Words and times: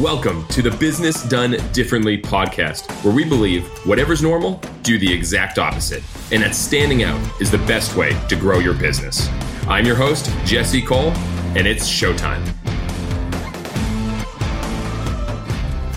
Welcome 0.00 0.46
to 0.48 0.60
the 0.60 0.72
Business 0.72 1.22
Done 1.26 1.52
Differently 1.72 2.20
podcast, 2.20 2.90
where 3.02 3.14
we 3.14 3.24
believe 3.24 3.66
whatever's 3.86 4.20
normal, 4.20 4.60
do 4.82 4.98
the 4.98 5.10
exact 5.10 5.58
opposite, 5.58 6.02
and 6.30 6.42
that 6.42 6.54
standing 6.54 7.02
out 7.02 7.18
is 7.40 7.50
the 7.50 7.56
best 7.56 7.96
way 7.96 8.14
to 8.28 8.36
grow 8.36 8.58
your 8.58 8.74
business. 8.74 9.26
I'm 9.66 9.86
your 9.86 9.96
host, 9.96 10.30
Jesse 10.44 10.82
Cole, 10.82 11.12
and 11.56 11.66
it's 11.66 11.88
showtime. 11.88 12.44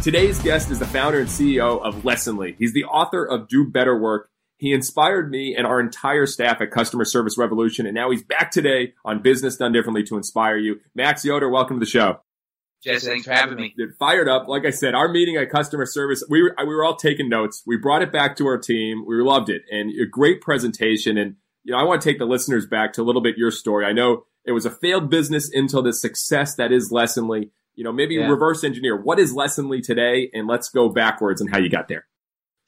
Today's 0.01 0.41
guest 0.41 0.71
is 0.71 0.79
the 0.79 0.87
founder 0.87 1.19
and 1.19 1.27
CEO 1.27 1.81
of 1.81 2.03
Lessonly. 2.03 2.55
He's 2.57 2.71
the 2.71 2.85
author 2.85 3.25
of 3.25 3.49
Do 3.49 3.65
Better 3.65 3.99
Work. 3.99 4.29
He 4.55 4.71
inspired 4.71 5.29
me 5.29 5.57
and 5.57 5.67
our 5.67 5.81
entire 5.81 6.25
staff 6.25 6.61
at 6.61 6.71
Customer 6.71 7.03
Service 7.03 7.37
Revolution, 7.37 7.85
and 7.85 7.95
now 7.95 8.11
he's 8.11 8.23
back 8.23 8.49
today 8.49 8.93
on 9.03 9.21
Business 9.21 9.57
Done 9.57 9.73
Differently 9.73 10.03
to 10.03 10.15
inspire 10.15 10.55
you. 10.55 10.79
Max 10.95 11.25
Yoder, 11.25 11.49
welcome 11.49 11.81
to 11.81 11.85
the 11.85 11.85
show. 11.85 12.21
Jesse, 12.83 13.07
thanks 13.07 13.25
for 13.25 13.33
having 13.33 13.57
me. 13.57 13.73
Dude, 13.77 13.95
fired 13.95 14.29
up. 14.29 14.47
Like 14.47 14.65
I 14.65 14.69
said, 14.69 14.95
our 14.95 15.09
meeting 15.09 15.35
at 15.35 15.49
customer 15.49 15.85
service, 15.85 16.23
we 16.29 16.41
were, 16.41 16.55
we 16.59 16.73
were 16.73 16.83
all 16.83 16.95
taking 16.95 17.27
notes. 17.27 17.61
We 17.65 17.77
brought 17.77 18.01
it 18.01 18.11
back 18.11 18.37
to 18.37 18.47
our 18.47 18.57
team. 18.57 19.03
We 19.05 19.21
loved 19.21 19.49
it 19.49 19.63
and 19.69 19.91
a 19.99 20.05
great 20.05 20.41
presentation. 20.41 21.17
And, 21.17 21.35
you 21.63 21.73
know, 21.73 21.79
I 21.79 21.83
want 21.83 22.01
to 22.01 22.09
take 22.09 22.19
the 22.19 22.25
listeners 22.25 22.65
back 22.65 22.93
to 22.93 23.01
a 23.01 23.03
little 23.03 23.21
bit 23.21 23.37
your 23.37 23.51
story. 23.51 23.85
I 23.85 23.91
know 23.91 24.23
it 24.45 24.53
was 24.53 24.65
a 24.65 24.71
failed 24.71 25.09
business 25.09 25.51
until 25.53 25.81
the 25.81 25.93
success 25.93 26.55
that 26.55 26.71
is 26.71 26.89
Lessonly. 26.91 27.51
You 27.75 27.83
know, 27.83 27.91
maybe 27.91 28.15
yeah. 28.15 28.27
reverse 28.27 28.63
engineer. 28.63 28.95
What 28.95 29.19
is 29.19 29.33
Lessonly 29.33 29.81
today? 29.83 30.29
And 30.33 30.47
let's 30.47 30.69
go 30.69 30.89
backwards 30.89 31.41
and 31.41 31.49
how 31.49 31.59
you 31.59 31.69
got 31.69 31.87
there. 31.87 32.05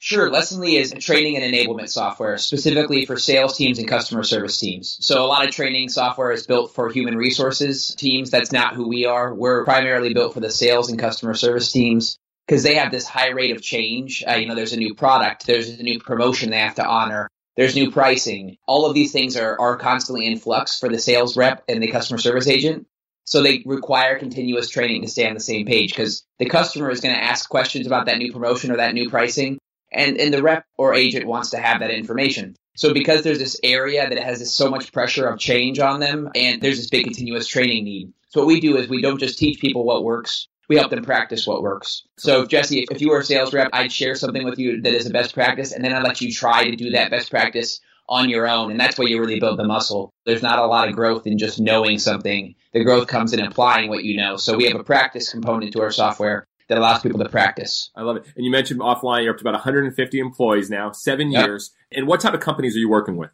Sure. 0.04 0.28
Lessonly 0.32 0.80
is 0.80 0.92
training 0.98 1.36
and 1.36 1.54
enablement 1.54 1.88
software 1.88 2.36
specifically 2.36 3.06
for 3.06 3.16
sales 3.16 3.56
teams 3.56 3.78
and 3.78 3.86
customer 3.86 4.24
service 4.24 4.58
teams. 4.58 4.98
So 5.00 5.24
a 5.24 5.28
lot 5.28 5.46
of 5.46 5.54
training 5.54 5.90
software 5.90 6.32
is 6.32 6.44
built 6.44 6.74
for 6.74 6.90
human 6.90 7.16
resources 7.16 7.94
teams. 7.94 8.28
That's 8.28 8.50
not 8.50 8.74
who 8.74 8.88
we 8.88 9.04
are. 9.04 9.32
We're 9.32 9.64
primarily 9.64 10.12
built 10.12 10.34
for 10.34 10.40
the 10.40 10.50
sales 10.50 10.90
and 10.90 10.98
customer 10.98 11.34
service 11.34 11.70
teams 11.70 12.18
because 12.48 12.64
they 12.64 12.74
have 12.74 12.90
this 12.90 13.06
high 13.06 13.28
rate 13.28 13.54
of 13.54 13.62
change. 13.62 14.24
Uh, 14.26 14.34
you 14.34 14.48
know, 14.48 14.56
there's 14.56 14.72
a 14.72 14.76
new 14.76 14.96
product, 14.96 15.46
there's 15.46 15.68
a 15.68 15.84
new 15.84 16.00
promotion 16.00 16.50
they 16.50 16.58
have 16.58 16.74
to 16.74 16.84
honor, 16.84 17.28
there's 17.56 17.76
new 17.76 17.92
pricing. 17.92 18.56
All 18.66 18.86
of 18.86 18.94
these 18.94 19.12
things 19.12 19.36
are, 19.36 19.56
are 19.60 19.76
constantly 19.76 20.26
in 20.26 20.36
flux 20.36 20.80
for 20.80 20.88
the 20.88 20.98
sales 20.98 21.36
rep 21.36 21.62
and 21.68 21.80
the 21.80 21.92
customer 21.92 22.18
service 22.18 22.48
agent. 22.48 22.88
So 23.22 23.40
they 23.40 23.62
require 23.64 24.18
continuous 24.18 24.68
training 24.68 25.02
to 25.02 25.08
stay 25.08 25.28
on 25.28 25.34
the 25.34 25.40
same 25.40 25.64
page 25.64 25.90
because 25.90 26.24
the 26.40 26.46
customer 26.46 26.90
is 26.90 27.00
going 27.00 27.14
to 27.14 27.22
ask 27.22 27.48
questions 27.48 27.86
about 27.86 28.06
that 28.06 28.18
new 28.18 28.32
promotion 28.32 28.72
or 28.72 28.78
that 28.78 28.94
new 28.94 29.08
pricing 29.08 29.60
and 29.92 30.18
and 30.18 30.32
the 30.32 30.42
rep 30.42 30.64
or 30.76 30.94
agent 30.94 31.26
wants 31.26 31.50
to 31.50 31.58
have 31.58 31.80
that 31.80 31.90
information. 31.90 32.56
So 32.74 32.94
because 32.94 33.22
there's 33.22 33.38
this 33.38 33.60
area 33.62 34.08
that 34.08 34.18
has 34.18 34.38
this 34.38 34.54
so 34.54 34.70
much 34.70 34.92
pressure 34.92 35.26
of 35.26 35.38
change 35.38 35.78
on 35.78 36.00
them, 36.00 36.30
and 36.34 36.60
there's 36.60 36.78
this 36.78 36.88
big 36.88 37.04
continuous 37.04 37.46
training 37.46 37.84
need. 37.84 38.12
So 38.28 38.40
what 38.40 38.46
we 38.46 38.60
do 38.60 38.76
is 38.78 38.88
we 38.88 39.02
don't 39.02 39.18
just 39.18 39.38
teach 39.38 39.60
people 39.60 39.84
what 39.84 40.04
works. 40.04 40.48
We 40.68 40.76
help 40.76 40.90
them 40.90 41.04
practice 41.04 41.46
what 41.46 41.62
works. 41.62 42.02
So, 42.18 42.46
Jesse, 42.46 42.86
if 42.90 43.02
you 43.02 43.10
were 43.10 43.18
a 43.18 43.24
sales 43.24 43.52
rep, 43.52 43.68
I'd 43.74 43.92
share 43.92 44.14
something 44.14 44.44
with 44.44 44.58
you 44.58 44.80
that 44.80 44.94
is 44.94 45.06
a 45.06 45.10
best 45.10 45.34
practice, 45.34 45.72
and 45.72 45.84
then 45.84 45.92
I'd 45.92 46.02
let 46.02 46.22
you 46.22 46.32
try 46.32 46.64
to 46.64 46.76
do 46.76 46.90
that 46.90 47.10
best 47.10 47.30
practice 47.30 47.80
on 48.08 48.30
your 48.30 48.48
own. 48.48 48.70
And 48.70 48.80
that's 48.80 48.98
where 48.98 49.08
you 49.08 49.20
really 49.20 49.40
build 49.40 49.58
the 49.58 49.64
muscle. 49.64 50.12
There's 50.24 50.42
not 50.42 50.58
a 50.58 50.66
lot 50.66 50.88
of 50.88 50.94
growth 50.94 51.26
in 51.26 51.38
just 51.38 51.60
knowing 51.60 51.98
something. 51.98 52.54
The 52.72 52.84
growth 52.84 53.06
comes 53.06 53.32
in 53.32 53.40
applying 53.40 53.90
what 53.90 54.04
you 54.04 54.16
know. 54.16 54.36
So 54.36 54.56
we 54.56 54.64
have 54.64 54.80
a 54.80 54.84
practice 54.84 55.30
component 55.30 55.72
to 55.74 55.82
our 55.82 55.90
software 55.90 56.46
that 56.68 56.78
allows 56.78 57.02
people 57.02 57.18
to 57.18 57.28
practice. 57.28 57.90
I 57.94 58.02
love 58.02 58.16
it. 58.16 58.24
And 58.36 58.44
you 58.44 58.50
mentioned 58.50 58.80
offline, 58.80 59.24
you're 59.24 59.32
up 59.32 59.38
to 59.38 59.42
about 59.42 59.54
150 59.54 60.18
employees 60.18 60.70
now, 60.70 60.92
seven 60.92 61.30
yep. 61.30 61.46
years. 61.46 61.72
And 61.90 62.06
what 62.06 62.20
type 62.20 62.34
of 62.34 62.40
companies 62.40 62.76
are 62.76 62.78
you 62.78 62.88
working 62.88 63.16
with? 63.16 63.30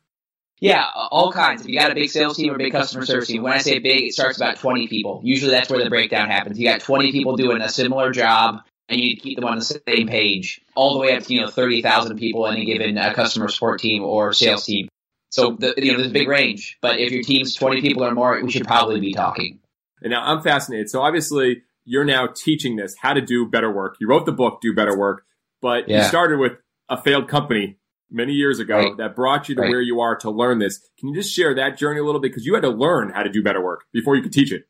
Yeah, 0.60 0.86
all 0.94 1.30
kinds. 1.30 1.60
If 1.60 1.68
you 1.68 1.78
got 1.78 1.92
a 1.92 1.94
big 1.94 2.10
sales 2.10 2.36
team 2.36 2.50
or 2.50 2.56
a 2.56 2.58
big 2.58 2.72
customer 2.72 3.06
service 3.06 3.28
team, 3.28 3.42
when 3.42 3.52
I 3.52 3.58
say 3.58 3.78
big, 3.78 4.04
it 4.04 4.12
starts 4.12 4.36
about 4.36 4.56
20 4.58 4.88
people. 4.88 5.20
Usually 5.22 5.52
that's 5.52 5.70
where 5.70 5.82
the 5.82 5.88
breakdown 5.88 6.28
happens. 6.28 6.58
You 6.58 6.68
got 6.68 6.80
20 6.80 7.12
people 7.12 7.36
doing 7.36 7.60
a 7.60 7.68
similar 7.68 8.10
job, 8.10 8.62
and 8.88 9.00
you 9.00 9.16
keep 9.16 9.36
them 9.36 9.44
on 9.44 9.58
the 9.58 9.64
same 9.64 10.08
page, 10.08 10.60
all 10.74 10.94
the 10.94 10.98
way 10.98 11.16
up 11.16 11.22
to 11.22 11.32
you 11.32 11.42
know 11.42 11.48
30,000 11.48 12.18
people 12.18 12.46
in 12.46 12.56
a 12.56 12.64
given 12.64 12.98
uh, 12.98 13.12
customer 13.14 13.48
support 13.48 13.80
team 13.80 14.02
or 14.02 14.32
sales 14.32 14.64
team. 14.64 14.88
So 15.30 15.52
the, 15.52 15.74
you 15.76 15.92
know 15.92 15.98
there's 15.98 16.10
a 16.10 16.12
big 16.14 16.28
range. 16.28 16.78
But 16.80 16.98
if 16.98 17.12
your 17.12 17.22
team's 17.22 17.54
20 17.54 17.80
people 17.80 18.04
or 18.04 18.12
more, 18.12 18.42
we 18.42 18.50
should 18.50 18.66
probably 18.66 19.00
be 19.00 19.12
talking. 19.12 19.60
And 20.02 20.10
now 20.10 20.24
I'm 20.24 20.42
fascinated. 20.42 20.90
So 20.90 21.02
obviously 21.02 21.62
you're 21.88 22.04
now 22.04 22.26
teaching 22.26 22.76
this 22.76 22.94
how 23.00 23.14
to 23.14 23.20
do 23.20 23.48
better 23.48 23.72
work. 23.72 23.96
You 23.98 24.08
wrote 24.08 24.26
the 24.26 24.32
book, 24.32 24.60
Do 24.60 24.74
Better 24.74 24.96
Work, 24.96 25.24
but 25.62 25.88
yeah. 25.88 26.02
you 26.02 26.04
started 26.04 26.38
with 26.38 26.52
a 26.88 27.00
failed 27.00 27.28
company 27.28 27.78
many 28.10 28.34
years 28.34 28.58
ago 28.58 28.76
right. 28.76 28.96
that 28.98 29.16
brought 29.16 29.48
you 29.48 29.54
to 29.54 29.62
right. 29.62 29.70
where 29.70 29.80
you 29.80 30.00
are 30.00 30.14
to 30.16 30.30
learn 30.30 30.58
this. 30.58 30.78
Can 30.98 31.08
you 31.08 31.14
just 31.14 31.34
share 31.34 31.54
that 31.54 31.78
journey 31.78 32.00
a 32.00 32.04
little 32.04 32.20
bit? 32.20 32.30
Because 32.30 32.44
you 32.44 32.54
had 32.54 32.62
to 32.62 32.68
learn 32.68 33.10
how 33.10 33.22
to 33.22 33.30
do 33.30 33.42
better 33.42 33.62
work 33.62 33.84
before 33.92 34.16
you 34.16 34.22
could 34.22 34.34
teach 34.34 34.52
it. 34.52 34.64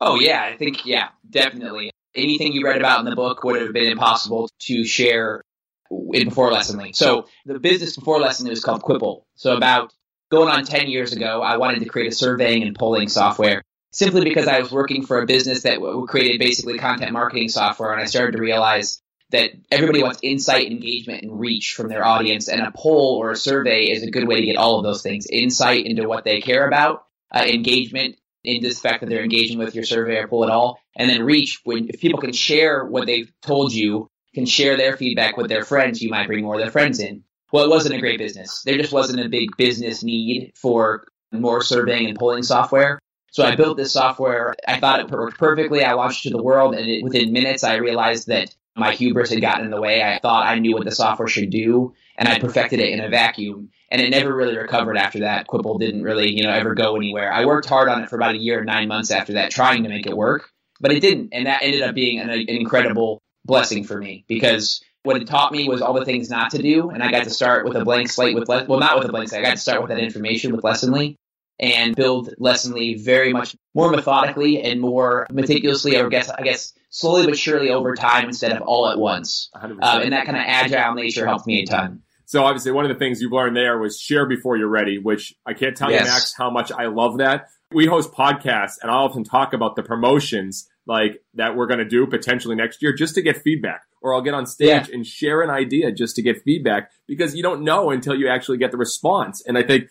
Oh, 0.00 0.18
yeah. 0.18 0.42
I 0.42 0.56
think, 0.56 0.86
yeah, 0.86 1.08
definitely. 1.28 1.90
Anything 2.14 2.52
you 2.52 2.64
read 2.64 2.78
about 2.78 3.00
in 3.00 3.04
the 3.04 3.16
book 3.16 3.42
would 3.44 3.60
have 3.60 3.72
been 3.72 3.90
impossible 3.90 4.48
to 4.60 4.84
share 4.84 5.42
in 5.90 6.28
before 6.28 6.52
Lesson 6.52 6.78
Lessonly. 6.78 6.94
So 6.94 7.26
the 7.46 7.58
business 7.58 7.96
before 7.96 8.20
Lessonly 8.20 8.50
was 8.50 8.62
called 8.62 8.82
Quipol. 8.82 9.22
So 9.34 9.56
about 9.56 9.92
going 10.30 10.48
on 10.48 10.64
10 10.64 10.88
years 10.88 11.12
ago, 11.12 11.42
I 11.42 11.56
wanted 11.56 11.80
to 11.80 11.86
create 11.86 12.12
a 12.12 12.14
surveying 12.14 12.62
and 12.62 12.76
polling 12.76 13.08
software 13.08 13.62
simply 13.90 14.24
because 14.24 14.46
I 14.46 14.60
was 14.60 14.70
working 14.70 15.04
for 15.04 15.20
a 15.20 15.26
business 15.26 15.62
that 15.62 15.80
created 16.08 16.38
basically 16.38 16.78
content 16.78 17.12
marketing 17.12 17.48
software, 17.48 17.92
and 17.92 18.00
I 18.00 18.06
started 18.06 18.32
to 18.32 18.42
realize 18.42 19.02
that 19.30 19.50
everybody 19.70 20.02
wants 20.02 20.20
insight, 20.22 20.70
engagement, 20.70 21.22
and 21.22 21.38
reach 21.38 21.74
from 21.74 21.88
their 21.88 22.04
audience, 22.04 22.48
and 22.48 22.60
a 22.60 22.72
poll 22.74 23.18
or 23.20 23.30
a 23.30 23.36
survey 23.36 23.84
is 23.84 24.02
a 24.02 24.10
good 24.10 24.26
way 24.26 24.40
to 24.40 24.46
get 24.46 24.56
all 24.56 24.78
of 24.78 24.84
those 24.84 25.02
things: 25.02 25.26
insight 25.26 25.86
into 25.86 26.08
what 26.08 26.24
they 26.24 26.40
care 26.40 26.66
about, 26.66 27.04
uh, 27.34 27.44
engagement 27.46 28.16
into 28.42 28.68
the 28.68 28.74
fact 28.74 29.00
that 29.00 29.08
they're 29.08 29.22
engaging 29.22 29.58
with 29.58 29.74
your 29.74 29.84
survey 29.84 30.16
or 30.16 30.28
poll 30.28 30.44
at 30.44 30.50
all, 30.50 30.80
and 30.96 31.08
then 31.08 31.22
reach 31.22 31.60
when 31.64 31.88
if 31.88 32.00
people 32.00 32.20
can 32.20 32.32
share 32.32 32.84
what 32.84 33.06
they've 33.06 33.32
told 33.42 33.72
you, 33.72 34.08
can 34.34 34.46
share 34.46 34.76
their 34.76 34.96
feedback 34.96 35.36
with 35.36 35.48
their 35.48 35.64
friends, 35.64 36.00
you 36.00 36.10
might 36.10 36.26
bring 36.26 36.44
more 36.44 36.54
of 36.54 36.60
their 36.60 36.70
friends 36.70 37.00
in. 37.00 37.24
Well, 37.52 37.64
it 37.64 37.70
wasn't 37.70 37.96
a 37.96 38.00
great 38.00 38.18
business. 38.18 38.62
There 38.64 38.78
just 38.78 38.92
wasn't 38.92 39.24
a 39.24 39.28
big 39.28 39.56
business 39.56 40.04
need 40.04 40.52
for 40.54 41.04
more 41.32 41.62
surveying 41.62 42.08
and 42.08 42.18
polling 42.18 42.44
software. 42.44 43.00
So 43.30 43.44
I 43.44 43.54
built 43.54 43.76
this 43.76 43.92
software. 43.92 44.54
I 44.66 44.80
thought 44.80 45.00
it 45.00 45.10
worked 45.10 45.38
perfectly. 45.38 45.84
I 45.84 45.92
launched 45.92 46.26
it 46.26 46.30
to 46.30 46.36
the 46.36 46.42
world, 46.42 46.74
and 46.74 46.88
it, 46.88 47.04
within 47.04 47.32
minutes, 47.32 47.62
I 47.62 47.76
realized 47.76 48.26
that 48.26 48.54
my 48.76 48.92
hubris 48.92 49.30
had 49.30 49.40
gotten 49.40 49.64
in 49.64 49.70
the 49.70 49.80
way. 49.80 50.02
I 50.02 50.18
thought 50.18 50.46
I 50.46 50.58
knew 50.58 50.74
what 50.74 50.84
the 50.84 50.90
software 50.90 51.28
should 51.28 51.50
do, 51.50 51.94
and 52.16 52.28
I 52.28 52.38
perfected 52.38 52.80
it 52.80 52.90
in 52.90 53.00
a 53.00 53.08
vacuum. 53.08 53.70
And 53.90 54.00
it 54.00 54.10
never 54.10 54.34
really 54.34 54.56
recovered 54.56 54.96
after 54.96 55.20
that. 55.20 55.46
Quipol 55.48 55.80
didn't 55.80 56.02
really, 56.02 56.30
you 56.30 56.44
know, 56.44 56.50
ever 56.50 56.74
go 56.74 56.96
anywhere. 56.96 57.32
I 57.32 57.44
worked 57.44 57.68
hard 57.68 57.88
on 57.88 58.02
it 58.02 58.08
for 58.08 58.16
about 58.16 58.34
a 58.34 58.38
year 58.38 58.58
and 58.58 58.66
nine 58.66 58.88
months 58.88 59.10
after 59.10 59.34
that, 59.34 59.50
trying 59.50 59.82
to 59.82 59.88
make 59.88 60.06
it 60.06 60.16
work, 60.16 60.50
but 60.80 60.92
it 60.92 61.00
didn't. 61.00 61.30
And 61.32 61.46
that 61.46 61.62
ended 61.62 61.82
up 61.82 61.94
being 61.94 62.20
an, 62.20 62.30
an 62.30 62.48
incredible 62.48 63.20
blessing 63.44 63.84
for 63.84 63.98
me 63.98 64.24
because 64.28 64.82
what 65.02 65.16
it 65.16 65.26
taught 65.26 65.52
me 65.52 65.68
was 65.68 65.82
all 65.82 65.94
the 65.94 66.04
things 66.04 66.30
not 66.30 66.50
to 66.50 66.62
do, 66.62 66.90
and 66.90 67.02
I 67.02 67.10
got 67.10 67.24
to 67.24 67.30
start 67.30 67.66
with 67.66 67.76
a 67.76 67.84
blank 67.84 68.10
slate 68.10 68.34
with 68.34 68.48
well, 68.48 68.78
not 68.78 68.98
with 68.98 69.08
a 69.08 69.12
blank 69.12 69.28
slate. 69.28 69.40
I 69.40 69.44
got 69.44 69.54
to 69.54 69.60
start 69.60 69.80
with 69.80 69.90
that 69.90 69.98
information 69.98 70.52
with 70.52 70.62
Lessonly, 70.62 71.16
and 71.60 71.94
build 71.94 72.34
Lessonly 72.40 73.02
very 73.02 73.32
much 73.32 73.54
more 73.74 73.90
methodically 73.90 74.62
and 74.62 74.80
more 74.80 75.26
meticulously, 75.30 75.96
or 75.96 76.06
I 76.06 76.08
guess, 76.08 76.30
I 76.30 76.42
guess 76.42 76.72
slowly 76.88 77.26
but 77.26 77.38
surely 77.38 77.70
over 77.70 77.94
time 77.94 78.26
instead 78.26 78.52
of 78.52 78.62
all 78.62 78.88
at 78.88 78.98
once. 78.98 79.50
Um, 79.54 79.78
and 79.80 80.12
that 80.12 80.24
kind 80.24 80.36
of 80.36 80.44
agile 80.46 80.94
nature 80.94 81.26
helped 81.26 81.46
me 81.46 81.62
a 81.62 81.66
ton. 81.66 82.02
So 82.24 82.44
obviously, 82.44 82.72
one 82.72 82.84
of 82.84 82.90
the 82.90 82.98
things 82.98 83.20
you've 83.20 83.32
learned 83.32 83.56
there 83.56 83.76
was 83.78 84.00
share 84.00 84.26
before 84.26 84.56
you're 84.56 84.68
ready, 84.68 84.98
which 84.98 85.34
I 85.44 85.52
can't 85.52 85.76
tell 85.76 85.90
yes. 85.90 86.04
you, 86.04 86.06
Max, 86.06 86.34
how 86.36 86.48
much 86.48 86.70
I 86.70 86.86
love 86.86 87.18
that. 87.18 87.48
We 87.72 87.86
host 87.86 88.12
podcasts, 88.12 88.74
and 88.80 88.90
I 88.90 88.94
often 88.94 89.24
talk 89.24 89.52
about 89.52 89.76
the 89.76 89.82
promotions 89.82 90.68
like 90.86 91.22
that 91.34 91.56
we're 91.56 91.66
going 91.66 91.78
to 91.80 91.84
do 91.84 92.06
potentially 92.06 92.54
next 92.54 92.82
year 92.82 92.92
just 92.92 93.16
to 93.16 93.22
get 93.22 93.42
feedback. 93.42 93.82
Or 94.00 94.14
I'll 94.14 94.22
get 94.22 94.32
on 94.32 94.46
stage 94.46 94.88
yeah. 94.88 94.94
and 94.94 95.06
share 95.06 95.42
an 95.42 95.50
idea 95.50 95.92
just 95.92 96.16
to 96.16 96.22
get 96.22 96.42
feedback 96.42 96.90
because 97.06 97.34
you 97.34 97.42
don't 97.42 97.62
know 97.62 97.90
until 97.90 98.14
you 98.14 98.28
actually 98.28 98.58
get 98.58 98.70
the 98.70 98.78
response. 98.78 99.42
And 99.44 99.58
I 99.58 99.62
think 99.62 99.90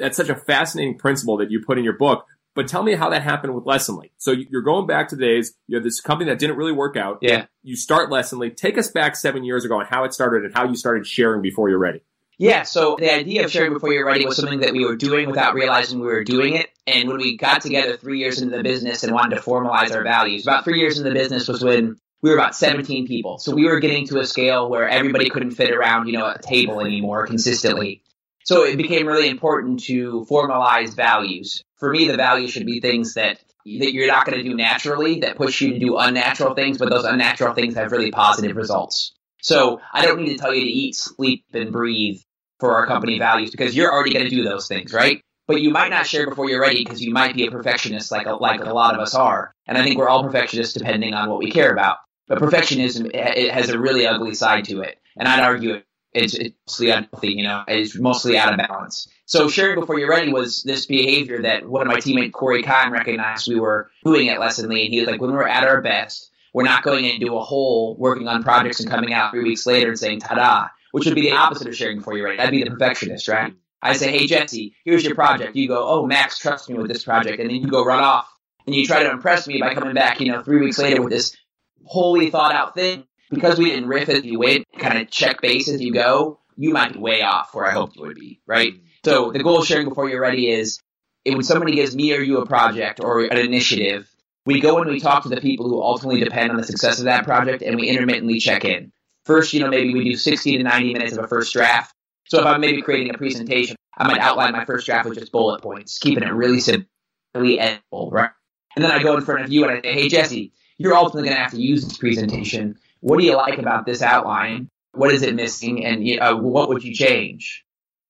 that's 0.00 0.16
such 0.16 0.28
a 0.28 0.34
fascinating 0.34 0.98
principle 0.98 1.36
that 1.36 1.50
you 1.50 1.62
put 1.64 1.78
in 1.78 1.84
your 1.84 1.96
book. 1.96 2.26
But 2.54 2.66
tell 2.66 2.82
me 2.82 2.94
how 2.94 3.10
that 3.10 3.22
happened 3.22 3.54
with 3.54 3.64
Lessonly. 3.64 4.10
So 4.18 4.32
you're 4.32 4.62
going 4.62 4.86
back 4.86 5.08
to 5.10 5.16
the 5.16 5.24
days, 5.24 5.54
you 5.68 5.76
have 5.76 5.84
this 5.84 6.00
company 6.00 6.28
that 6.30 6.40
didn't 6.40 6.56
really 6.56 6.72
work 6.72 6.96
out. 6.96 7.18
Yeah. 7.22 7.46
You 7.62 7.76
start 7.76 8.10
Lessonly. 8.10 8.56
Take 8.56 8.76
us 8.76 8.90
back 8.90 9.14
seven 9.14 9.44
years 9.44 9.64
ago 9.64 9.78
on 9.78 9.86
how 9.86 10.02
it 10.02 10.12
started 10.12 10.44
and 10.44 10.52
how 10.52 10.66
you 10.66 10.74
started 10.74 11.06
sharing 11.06 11.42
before 11.42 11.68
you're 11.68 11.78
ready. 11.78 12.00
Yeah, 12.38 12.62
so 12.62 12.96
the 12.98 13.14
idea 13.14 13.44
of 13.44 13.50
sharing 13.50 13.74
before 13.74 13.92
you're 13.92 14.06
ready 14.06 14.24
was 14.24 14.38
something 14.38 14.60
that 14.60 14.72
we 14.72 14.86
were 14.86 14.96
doing 14.96 15.28
without 15.28 15.52
realizing 15.52 16.00
we 16.00 16.06
were 16.06 16.24
doing 16.24 16.54
it. 16.54 16.70
And 16.86 17.06
when 17.06 17.18
we 17.18 17.36
got 17.36 17.60
together 17.60 17.98
three 17.98 18.18
years 18.18 18.40
into 18.40 18.56
the 18.56 18.62
business 18.62 19.04
and 19.04 19.12
wanted 19.12 19.36
to 19.36 19.42
formalize 19.42 19.94
our 19.94 20.02
values, 20.02 20.46
about 20.46 20.64
three 20.64 20.80
years 20.80 20.96
into 20.98 21.10
the 21.10 21.14
business 21.14 21.48
was 21.48 21.62
when 21.62 21.98
we 22.22 22.30
were 22.30 22.36
about 22.36 22.56
17 22.56 23.06
people. 23.06 23.38
So 23.38 23.54
we 23.54 23.66
were 23.66 23.78
getting 23.78 24.06
to 24.06 24.20
a 24.20 24.26
scale 24.26 24.70
where 24.70 24.88
everybody 24.88 25.28
couldn't 25.28 25.50
fit 25.50 25.70
around, 25.70 26.06
you 26.06 26.14
know, 26.14 26.26
a 26.26 26.38
table 26.38 26.80
anymore 26.80 27.26
consistently. 27.26 28.02
So 28.44 28.64
it 28.64 28.76
became 28.76 29.06
really 29.06 29.28
important 29.28 29.84
to 29.84 30.26
formalize 30.30 30.94
values. 30.94 31.62
For 31.78 31.90
me, 31.90 32.08
the 32.08 32.16
values 32.16 32.50
should 32.50 32.66
be 32.66 32.80
things 32.80 33.14
that 33.14 33.38
that 33.64 33.92
you're 33.92 34.06
not 34.06 34.24
going 34.24 34.38
to 34.38 34.42
do 34.42 34.56
naturally 34.56 35.20
that 35.20 35.36
push 35.36 35.60
you 35.60 35.74
to 35.74 35.78
do 35.78 35.98
unnatural 35.98 36.54
things, 36.54 36.78
but 36.78 36.88
those 36.88 37.04
unnatural 37.04 37.54
things 37.54 37.74
have 37.74 37.92
really 37.92 38.10
positive 38.10 38.56
results. 38.56 39.12
So 39.42 39.80
I 39.92 40.04
don't 40.04 40.22
need 40.22 40.32
to 40.32 40.38
tell 40.38 40.54
you 40.54 40.64
to 40.64 40.70
eat, 40.70 40.96
sleep, 40.96 41.44
and 41.52 41.70
breathe 41.70 42.20
for 42.58 42.74
our 42.74 42.86
company 42.86 43.18
values 43.18 43.50
because 43.50 43.76
you're 43.76 43.92
already 43.92 44.12
going 44.12 44.24
to 44.24 44.30
do 44.30 44.42
those 44.42 44.66
things, 44.66 44.92
right? 44.92 45.22
But 45.46 45.60
you 45.60 45.70
might 45.70 45.90
not 45.90 46.06
share 46.06 46.28
before 46.28 46.48
you're 46.48 46.60
ready 46.60 46.84
because 46.84 47.02
you 47.02 47.12
might 47.12 47.34
be 47.34 47.46
a 47.46 47.50
perfectionist 47.50 48.12
like 48.12 48.26
a, 48.26 48.34
like 48.34 48.64
a 48.64 48.72
lot 48.72 48.94
of 48.94 49.00
us 49.00 49.14
are. 49.14 49.54
And 49.66 49.76
I 49.76 49.82
think 49.82 49.98
we're 49.98 50.08
all 50.08 50.22
perfectionists 50.22 50.74
depending 50.74 51.14
on 51.14 51.28
what 51.28 51.38
we 51.38 51.50
care 51.50 51.72
about. 51.72 51.98
But 52.28 52.38
perfectionism 52.38 53.10
it 53.12 53.50
has 53.50 53.70
a 53.70 53.78
really 53.78 54.06
ugly 54.06 54.34
side 54.34 54.66
to 54.66 54.82
it, 54.82 54.98
and 55.16 55.26
I'd 55.26 55.42
argue 55.42 55.82
it's, 56.12 56.34
it's 56.34 56.54
mostly 56.66 56.90
unhealthy. 56.90 57.32
You 57.32 57.44
know, 57.44 57.64
it's 57.68 57.98
mostly 57.98 58.36
out 58.38 58.52
of 58.52 58.58
balance. 58.58 59.08
So 59.26 59.48
sharing 59.48 59.78
before 59.78 59.98
you're 59.98 60.10
ready 60.10 60.32
was 60.32 60.62
this 60.64 60.86
behavior 60.86 61.42
that 61.42 61.68
one 61.68 61.82
of 61.82 61.88
my 61.88 62.00
teammates 62.00 62.34
Corey 62.34 62.62
Kahn 62.62 62.90
recognized 62.90 63.48
we 63.48 63.60
were 63.60 63.90
doing 64.04 64.28
at 64.28 64.40
Lessonly, 64.40 64.84
and 64.84 64.92
he 64.92 65.00
was 65.00 65.08
like, 65.08 65.20
when 65.20 65.30
we're 65.30 65.46
at 65.46 65.64
our 65.64 65.80
best, 65.80 66.30
we're 66.52 66.64
not 66.64 66.82
going 66.82 67.04
into 67.04 67.36
a 67.36 67.40
hole 67.40 67.96
working 67.96 68.26
on 68.26 68.42
projects 68.42 68.80
and 68.80 68.90
coming 68.90 69.12
out 69.12 69.30
three 69.30 69.44
weeks 69.44 69.66
later 69.66 69.88
and 69.88 69.98
saying 69.98 70.20
ta-da, 70.20 70.66
which 70.90 71.04
would 71.04 71.14
be 71.14 71.22
the 71.22 71.32
opposite 71.32 71.68
of 71.68 71.76
sharing 71.76 71.98
before 71.98 72.16
you're 72.16 72.24
ready. 72.24 72.38
That'd 72.38 72.50
be 72.50 72.64
the 72.64 72.70
perfectionist, 72.70 73.28
right? 73.28 73.54
I 73.82 73.94
say, 73.94 74.10
hey 74.10 74.26
Jesse, 74.26 74.74
here's 74.84 75.04
your 75.04 75.14
project. 75.14 75.56
You 75.56 75.68
go, 75.68 75.86
oh 75.88 76.06
Max, 76.06 76.38
trust 76.38 76.68
me 76.68 76.76
with 76.76 76.88
this 76.88 77.04
project, 77.04 77.40
and 77.40 77.48
then 77.48 77.56
you 77.56 77.68
go 77.68 77.84
run 77.84 78.02
off 78.02 78.28
and 78.66 78.74
you 78.74 78.84
try 78.84 79.04
to 79.04 79.10
impress 79.10 79.46
me 79.46 79.58
by 79.60 79.74
coming 79.74 79.94
back, 79.94 80.20
you 80.20 80.30
know, 80.30 80.42
three 80.42 80.60
weeks 80.60 80.78
later 80.78 81.02
with 81.02 81.12
this 81.12 81.36
wholly 81.84 82.30
thought 82.30 82.54
out 82.54 82.74
thing. 82.74 83.04
Because 83.30 83.58
we 83.58 83.66
didn't 83.66 83.88
riff 83.88 84.08
as 84.08 84.24
you 84.24 84.38
went, 84.38 84.66
kind 84.78 84.98
of 84.98 85.10
check 85.10 85.40
base 85.40 85.68
as 85.68 85.80
you 85.80 85.92
go, 85.92 86.40
you 86.56 86.72
might 86.72 86.92
be 86.92 86.98
way 86.98 87.22
off 87.22 87.54
where 87.54 87.66
I 87.66 87.72
hoped 87.72 87.96
you 87.96 88.02
would 88.02 88.16
be, 88.16 88.40
right? 88.46 88.74
Mm. 88.74 88.80
So 89.04 89.32
the 89.32 89.42
goal 89.42 89.60
of 89.60 89.66
sharing 89.66 89.88
before 89.88 90.08
you're 90.10 90.20
ready 90.20 90.50
is 90.50 90.80
when 91.24 91.42
somebody 91.42 91.74
gives 91.74 91.94
me 91.94 92.14
or 92.14 92.20
you 92.20 92.38
a 92.38 92.46
project 92.46 93.00
or 93.00 93.20
an 93.20 93.38
initiative, 93.38 94.10
we 94.46 94.60
go 94.60 94.78
and 94.78 94.90
we 94.90 95.00
talk 95.00 95.22
to 95.22 95.28
the 95.28 95.40
people 95.40 95.68
who 95.68 95.80
ultimately 95.80 96.20
depend 96.20 96.50
on 96.50 96.56
the 96.56 96.64
success 96.64 96.98
of 96.98 97.04
that 97.04 97.24
project 97.24 97.62
and 97.62 97.76
we 97.78 97.88
intermittently 97.88 98.40
check 98.40 98.64
in. 98.64 98.92
First, 99.24 99.52
you 99.52 99.60
know, 99.60 99.68
maybe 99.68 99.94
we 99.94 100.04
do 100.04 100.16
60 100.16 100.58
to 100.58 100.62
90 100.62 100.92
minutes 100.92 101.16
of 101.16 101.24
a 101.24 101.28
first 101.28 101.52
draft. 101.52 101.94
So 102.26 102.40
if 102.40 102.46
I'm 102.46 102.60
maybe 102.60 102.82
creating 102.82 103.14
a 103.14 103.18
presentation, 103.18 103.76
I 103.96 104.06
might 104.06 104.20
outline 104.20 104.52
my 104.52 104.64
first 104.64 104.86
draft 104.86 105.08
with 105.08 105.18
just 105.18 105.32
bullet 105.32 105.62
points, 105.62 105.98
keeping 105.98 106.24
it 106.24 106.32
really 106.32 106.60
simple, 106.60 106.88
really 107.34 107.58
editable, 107.58 108.10
right? 108.10 108.30
And 108.74 108.84
then 108.84 108.92
I 108.92 109.02
go 109.02 109.16
in 109.16 109.24
front 109.24 109.44
of 109.44 109.52
you 109.52 109.64
and 109.64 109.78
I 109.78 109.80
say, 109.82 109.92
hey, 109.92 110.08
Jesse, 110.08 110.52
you're 110.78 110.94
ultimately 110.94 111.28
going 111.28 111.36
to 111.36 111.42
have 111.42 111.52
to 111.52 111.60
use 111.60 111.84
this 111.84 111.98
presentation. 111.98 112.78
What 113.00 113.18
do 113.18 113.24
you 113.24 113.36
like 113.36 113.58
about 113.58 113.86
this 113.86 114.02
outline? 114.02 114.68
What 114.92 115.12
is 115.12 115.22
it 115.22 115.34
missing? 115.34 115.84
And 115.84 116.20
uh, 116.20 116.36
what 116.36 116.68
would 116.68 116.82
you 116.82 116.94
change? 116.94 117.64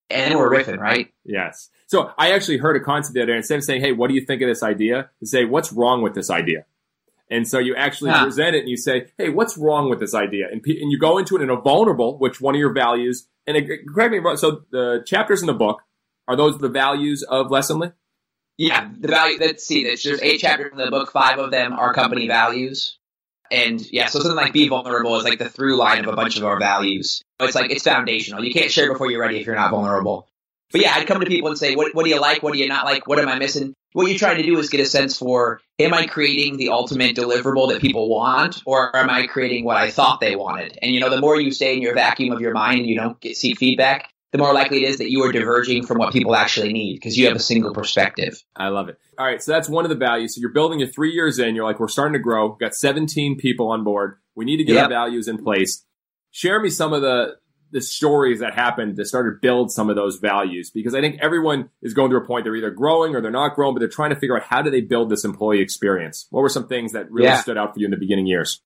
And 0.08 0.36
we're 0.36 0.50
riffing, 0.50 0.78
right? 0.78 1.12
Yes. 1.24 1.70
So 1.86 2.10
I 2.18 2.32
actually 2.32 2.58
heard 2.58 2.76
a 2.76 2.80
concept 2.80 3.14
the 3.14 3.22
other 3.22 3.32
day. 3.32 3.36
Instead 3.36 3.58
of 3.58 3.64
saying, 3.64 3.80
hey, 3.80 3.92
what 3.92 4.08
do 4.08 4.14
you 4.14 4.24
think 4.24 4.42
of 4.42 4.48
this 4.48 4.62
idea? 4.62 5.10
To 5.20 5.26
say, 5.26 5.44
what's 5.44 5.72
wrong 5.72 6.02
with 6.02 6.14
this 6.14 6.30
idea? 6.30 6.64
And 7.30 7.46
so 7.46 7.60
you 7.60 7.76
actually 7.76 8.10
huh. 8.10 8.24
present 8.24 8.56
it 8.56 8.60
and 8.60 8.68
you 8.68 8.76
say, 8.76 9.06
hey, 9.16 9.28
what's 9.28 9.56
wrong 9.56 9.88
with 9.88 10.00
this 10.00 10.14
idea? 10.14 10.48
And, 10.50 10.60
and 10.66 10.90
you 10.90 10.98
go 10.98 11.18
into 11.18 11.36
it 11.36 11.42
in 11.42 11.50
a 11.50 11.56
vulnerable, 11.56 12.18
which 12.18 12.40
one 12.40 12.56
of 12.56 12.58
your 12.58 12.72
values, 12.72 13.28
and 13.46 13.56
it, 13.56 13.68
correct 13.88 14.10
me 14.10 14.18
wrong, 14.18 14.36
so 14.36 14.62
the 14.72 15.04
chapters 15.06 15.40
in 15.40 15.46
the 15.46 15.54
book, 15.54 15.82
are 16.26 16.36
those 16.36 16.58
the 16.58 16.68
values 16.68 17.22
of 17.22 17.46
Lessonly? 17.46 17.92
Yeah, 18.56 18.90
the 18.98 19.08
value. 19.08 19.38
Let's 19.40 19.64
see. 19.64 19.84
There's, 19.84 20.02
there's 20.02 20.22
eight 20.22 20.40
chapters 20.40 20.72
in 20.72 20.78
the 20.78 20.90
book. 20.90 21.12
Five 21.12 21.38
of 21.38 21.50
them 21.50 21.72
are 21.72 21.94
company 21.94 22.26
values, 22.26 22.98
and 23.50 23.80
yeah, 23.92 24.06
so 24.06 24.20
something 24.20 24.36
like 24.36 24.52
be 24.52 24.68
vulnerable 24.68 25.16
is 25.16 25.24
like 25.24 25.38
the 25.38 25.48
through 25.48 25.76
line 25.76 26.04
of 26.04 26.12
a 26.12 26.16
bunch 26.16 26.36
of 26.38 26.44
our 26.44 26.58
values. 26.58 27.22
It's 27.40 27.54
like 27.54 27.70
it's 27.70 27.84
foundational. 27.84 28.44
You 28.44 28.52
can't 28.52 28.70
share 28.70 28.92
before 28.92 29.10
you're 29.10 29.20
ready 29.20 29.40
if 29.40 29.46
you're 29.46 29.56
not 29.56 29.70
vulnerable. 29.70 30.28
But 30.72 30.82
yeah, 30.82 30.92
I'd 30.94 31.06
come 31.06 31.20
to 31.20 31.26
people 31.26 31.48
and 31.48 31.58
say, 31.58 31.74
what, 31.74 31.94
what 31.94 32.04
do 32.04 32.10
you 32.10 32.20
like? 32.20 32.42
What 32.42 32.52
do 32.52 32.58
you 32.58 32.68
not 32.68 32.84
like? 32.84 33.08
What 33.08 33.18
am 33.18 33.28
I 33.28 33.38
missing? 33.38 33.74
What 33.92 34.06
you're 34.06 34.18
trying 34.18 34.36
to 34.36 34.44
do 34.44 34.56
is 34.58 34.70
get 34.70 34.80
a 34.80 34.86
sense 34.86 35.18
for, 35.18 35.60
am 35.80 35.92
I 35.92 36.06
creating 36.06 36.58
the 36.58 36.68
ultimate 36.68 37.16
deliverable 37.16 37.72
that 37.72 37.80
people 37.80 38.08
want, 38.08 38.62
or 38.64 38.94
am 38.94 39.10
I 39.10 39.26
creating 39.26 39.64
what 39.64 39.76
I 39.76 39.90
thought 39.90 40.20
they 40.20 40.36
wanted? 40.36 40.78
And 40.80 40.92
you 40.94 41.00
know, 41.00 41.10
the 41.10 41.20
more 41.20 41.40
you 41.40 41.50
stay 41.50 41.74
in 41.74 41.82
your 41.82 41.94
vacuum 41.94 42.32
of 42.32 42.40
your 42.40 42.52
mind 42.52 42.80
and 42.80 42.88
you 42.88 42.94
don't 42.94 43.18
get 43.20 43.36
seek 43.36 43.58
feedback, 43.58 44.12
the 44.32 44.38
more 44.38 44.54
likely 44.54 44.84
it 44.84 44.90
is 44.90 44.98
that 44.98 45.10
you 45.10 45.24
are 45.24 45.32
diverging 45.32 45.84
from 45.84 45.98
what 45.98 46.12
people 46.12 46.36
actually 46.36 46.72
need 46.72 46.94
because 46.94 47.16
you 47.16 47.26
have 47.26 47.36
a 47.36 47.40
single 47.40 47.72
perspective. 47.72 48.42
I 48.54 48.68
love 48.68 48.88
it. 48.88 48.98
All 49.18 49.26
right, 49.26 49.42
so 49.42 49.52
that's 49.52 49.68
one 49.68 49.84
of 49.84 49.88
the 49.88 49.96
values. 49.96 50.34
So 50.34 50.40
you're 50.40 50.52
building 50.52 50.80
it 50.80 50.94
three 50.94 51.12
years 51.12 51.38
in. 51.38 51.54
You're 51.54 51.64
like, 51.64 51.80
we're 51.80 51.88
starting 51.88 52.12
to 52.12 52.20
grow. 52.20 52.50
We've 52.50 52.58
got 52.58 52.74
17 52.74 53.38
people 53.38 53.70
on 53.70 53.82
board. 53.82 54.18
We 54.36 54.44
need 54.44 54.58
to 54.58 54.64
get 54.64 54.74
yep. 54.74 54.84
our 54.84 54.88
values 54.88 55.26
in 55.26 55.42
place. 55.42 55.84
Share 56.30 56.60
me 56.60 56.70
some 56.70 56.92
of 56.92 57.02
the 57.02 57.36
the 57.72 57.80
stories 57.80 58.40
that 58.40 58.52
happened 58.52 58.96
that 58.96 59.06
started 59.06 59.30
to 59.30 59.36
build 59.40 59.70
some 59.70 59.88
of 59.88 59.96
those 59.96 60.16
values 60.16 60.70
because 60.70 60.92
I 60.94 61.00
think 61.00 61.18
everyone 61.20 61.70
is 61.82 61.94
going 61.94 62.10
through 62.10 62.24
a 62.24 62.26
point 62.26 62.44
they're 62.44 62.56
either 62.56 62.70
growing 62.70 63.14
or 63.14 63.20
they're 63.20 63.30
not 63.30 63.54
growing, 63.54 63.74
but 63.74 63.78
they're 63.78 63.88
trying 63.88 64.10
to 64.10 64.16
figure 64.16 64.36
out 64.36 64.42
how 64.42 64.60
do 64.60 64.70
they 64.70 64.80
build 64.80 65.08
this 65.08 65.24
employee 65.24 65.60
experience. 65.60 66.26
What 66.30 66.40
were 66.40 66.48
some 66.48 66.66
things 66.66 66.92
that 66.92 67.10
really 67.12 67.28
yeah. 67.28 67.40
stood 67.40 67.56
out 67.56 67.74
for 67.74 67.78
you 67.80 67.86
in 67.86 67.92
the 67.92 67.96
beginning 67.96 68.26
years? 68.26 68.60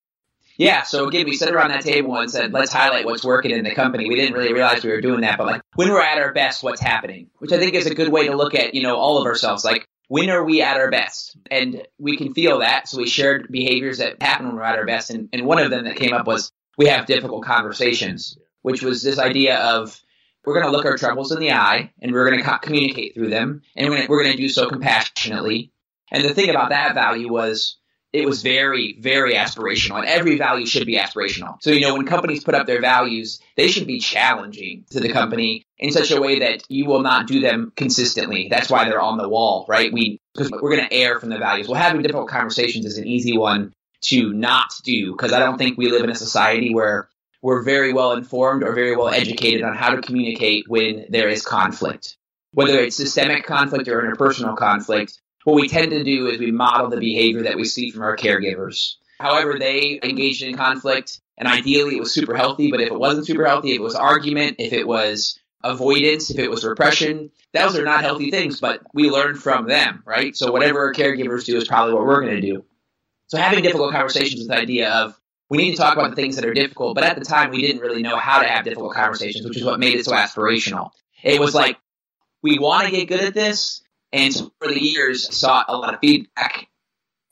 Yeah, 0.56 0.82
so 0.82 1.08
again, 1.08 1.24
we 1.26 1.36
sat 1.36 1.52
around 1.52 1.70
that 1.70 1.82
table 1.82 2.16
and 2.16 2.30
said, 2.30 2.52
let's 2.52 2.72
highlight 2.72 3.04
what's 3.04 3.24
working 3.24 3.50
in 3.50 3.64
the 3.64 3.74
company. 3.74 4.08
We 4.08 4.14
didn't 4.14 4.34
really 4.34 4.52
realize 4.52 4.84
we 4.84 4.90
were 4.90 5.00
doing 5.00 5.22
that, 5.22 5.36
but 5.38 5.46
like 5.46 5.62
when 5.74 5.90
we're 5.90 6.00
at 6.00 6.18
our 6.18 6.32
best, 6.32 6.62
what's 6.62 6.80
happening? 6.80 7.30
Which 7.38 7.52
I 7.52 7.58
think 7.58 7.74
is 7.74 7.86
a 7.86 7.94
good 7.94 8.12
way 8.12 8.28
to 8.28 8.36
look 8.36 8.54
at, 8.54 8.74
you 8.74 8.82
know, 8.82 8.96
all 8.96 9.18
of 9.18 9.26
ourselves. 9.26 9.64
Like, 9.64 9.88
when 10.08 10.30
are 10.30 10.44
we 10.44 10.62
at 10.62 10.76
our 10.76 10.90
best? 10.90 11.36
And 11.50 11.86
we 11.98 12.16
can 12.16 12.34
feel 12.34 12.60
that. 12.60 12.88
So 12.88 12.98
we 12.98 13.08
shared 13.08 13.48
behaviors 13.50 13.98
that 13.98 14.22
happen 14.22 14.46
when 14.46 14.56
we're 14.56 14.62
at 14.62 14.78
our 14.78 14.86
best. 14.86 15.10
And, 15.10 15.28
and 15.32 15.46
one 15.46 15.58
of 15.58 15.70
them 15.70 15.84
that 15.84 15.96
came 15.96 16.12
up 16.12 16.26
was 16.26 16.52
we 16.78 16.86
have 16.86 17.06
difficult 17.06 17.44
conversations, 17.44 18.38
which 18.62 18.82
was 18.82 19.02
this 19.02 19.18
idea 19.18 19.58
of 19.58 20.00
we're 20.44 20.54
going 20.54 20.66
to 20.66 20.72
look 20.72 20.84
our 20.84 20.96
troubles 20.96 21.32
in 21.32 21.40
the 21.40 21.52
eye 21.52 21.90
and 22.00 22.12
we're 22.12 22.28
going 22.28 22.38
to 22.38 22.48
co- 22.48 22.58
communicate 22.58 23.14
through 23.14 23.30
them. 23.30 23.62
And 23.74 23.88
we're 23.90 24.22
going 24.22 24.32
to 24.32 24.36
do 24.36 24.48
so 24.48 24.68
compassionately. 24.68 25.72
And 26.12 26.24
the 26.24 26.34
thing 26.34 26.50
about 26.50 26.68
that 26.68 26.94
value 26.94 27.32
was 27.32 27.78
it 28.14 28.26
was 28.26 28.42
very, 28.42 28.96
very 29.00 29.34
aspirational, 29.34 29.98
and 29.98 30.06
every 30.06 30.38
value 30.38 30.66
should 30.66 30.86
be 30.86 30.96
aspirational. 30.96 31.60
So, 31.60 31.72
you 31.72 31.80
know, 31.80 31.96
when 31.96 32.06
companies 32.06 32.44
put 32.44 32.54
up 32.54 32.64
their 32.64 32.80
values, 32.80 33.40
they 33.56 33.66
should 33.66 33.88
be 33.88 33.98
challenging 33.98 34.84
to 34.90 35.00
the 35.00 35.08
company 35.12 35.66
in 35.78 35.90
such 35.90 36.12
a 36.12 36.20
way 36.20 36.38
that 36.38 36.62
you 36.68 36.86
will 36.86 37.00
not 37.00 37.26
do 37.26 37.40
them 37.40 37.72
consistently. 37.74 38.46
That's 38.48 38.70
why 38.70 38.84
they're 38.84 39.00
on 39.00 39.18
the 39.18 39.28
wall, 39.28 39.66
right? 39.68 39.92
We 39.92 40.20
because 40.32 40.48
we're 40.52 40.76
going 40.76 40.88
to 40.88 40.94
err 40.94 41.18
from 41.18 41.30
the 41.30 41.38
values. 41.38 41.66
Well, 41.66 41.80
having 41.80 42.02
difficult 42.02 42.28
conversations 42.28 42.86
is 42.86 42.98
an 42.98 43.06
easy 43.08 43.36
one 43.36 43.74
to 44.02 44.32
not 44.32 44.72
do 44.84 45.10
because 45.10 45.32
I 45.32 45.40
don't 45.40 45.58
think 45.58 45.76
we 45.76 45.90
live 45.90 46.04
in 46.04 46.10
a 46.10 46.14
society 46.14 46.72
where 46.72 47.08
we're 47.42 47.64
very 47.64 47.92
well 47.92 48.12
informed 48.12 48.62
or 48.62 48.74
very 48.74 48.94
well 48.94 49.08
educated 49.08 49.64
on 49.64 49.74
how 49.74 49.90
to 49.90 50.00
communicate 50.00 50.66
when 50.68 51.06
there 51.08 51.28
is 51.28 51.44
conflict. 51.44 52.16
Whether 52.52 52.78
it's 52.78 52.94
systemic 52.94 53.44
conflict 53.44 53.88
or 53.88 54.02
interpersonal 54.02 54.56
conflict, 54.56 55.20
what 55.44 55.54
we 55.54 55.68
tend 55.68 55.90
to 55.92 56.02
do 56.02 56.26
is 56.26 56.38
we 56.38 56.50
model 56.50 56.88
the 56.88 56.96
behavior 56.98 57.42
that 57.44 57.56
we 57.56 57.64
see 57.64 57.90
from 57.90 58.02
our 58.02 58.16
caregivers. 58.16 58.94
However, 59.20 59.58
they 59.58 60.00
engaged 60.02 60.42
in 60.42 60.56
conflict, 60.56 61.20
and 61.38 61.46
ideally 61.46 61.96
it 61.96 62.00
was 62.00 62.12
super 62.12 62.34
healthy, 62.34 62.70
but 62.70 62.80
if 62.80 62.88
it 62.88 62.98
wasn't 62.98 63.26
super 63.26 63.46
healthy, 63.46 63.72
if 63.72 63.76
it 63.76 63.82
was 63.82 63.94
argument, 63.94 64.56
if 64.58 64.72
it 64.72 64.86
was 64.86 65.38
avoidance, 65.62 66.30
if 66.30 66.38
it 66.38 66.50
was 66.50 66.64
repression, 66.64 67.30
those 67.52 67.76
are 67.76 67.84
not 67.84 68.02
healthy 68.02 68.30
things, 68.30 68.60
but 68.60 68.82
we 68.92 69.10
learn 69.10 69.36
from 69.36 69.66
them, 69.66 70.02
right? 70.04 70.36
So 70.36 70.52
whatever 70.52 70.80
our 70.80 70.92
caregivers 70.92 71.44
do 71.44 71.56
is 71.56 71.68
probably 71.68 71.94
what 71.94 72.04
we're 72.04 72.20
going 72.20 72.36
to 72.36 72.40
do. 72.40 72.64
So 73.28 73.38
having 73.38 73.62
difficult 73.62 73.92
conversations 73.92 74.40
with 74.40 74.48
the 74.48 74.58
idea 74.58 74.92
of 74.92 75.18
we 75.48 75.58
need 75.58 75.72
to 75.72 75.76
talk 75.76 75.96
about 75.96 76.10
the 76.10 76.16
things 76.16 76.36
that 76.36 76.44
are 76.44 76.54
difficult, 76.54 76.94
but 76.94 77.04
at 77.04 77.18
the 77.18 77.24
time 77.24 77.50
we 77.50 77.62
didn't 77.62 77.80
really 77.80 78.02
know 78.02 78.16
how 78.16 78.40
to 78.40 78.48
have 78.48 78.64
difficult 78.64 78.94
conversations, 78.94 79.46
which 79.46 79.56
is 79.56 79.64
what 79.64 79.78
made 79.78 79.94
it 79.94 80.04
so 80.04 80.12
aspirational. 80.12 80.90
It 81.22 81.40
was 81.40 81.54
like, 81.54 81.78
we 82.42 82.58
want 82.58 82.86
to 82.86 82.90
get 82.90 83.08
good 83.08 83.20
at 83.20 83.34
this, 83.34 83.82
and 84.14 84.32
for 84.60 84.68
the 84.68 84.80
years, 84.80 85.36
sought 85.36 85.66
a 85.68 85.76
lot 85.76 85.92
of 85.92 86.00
feedback. 86.00 86.68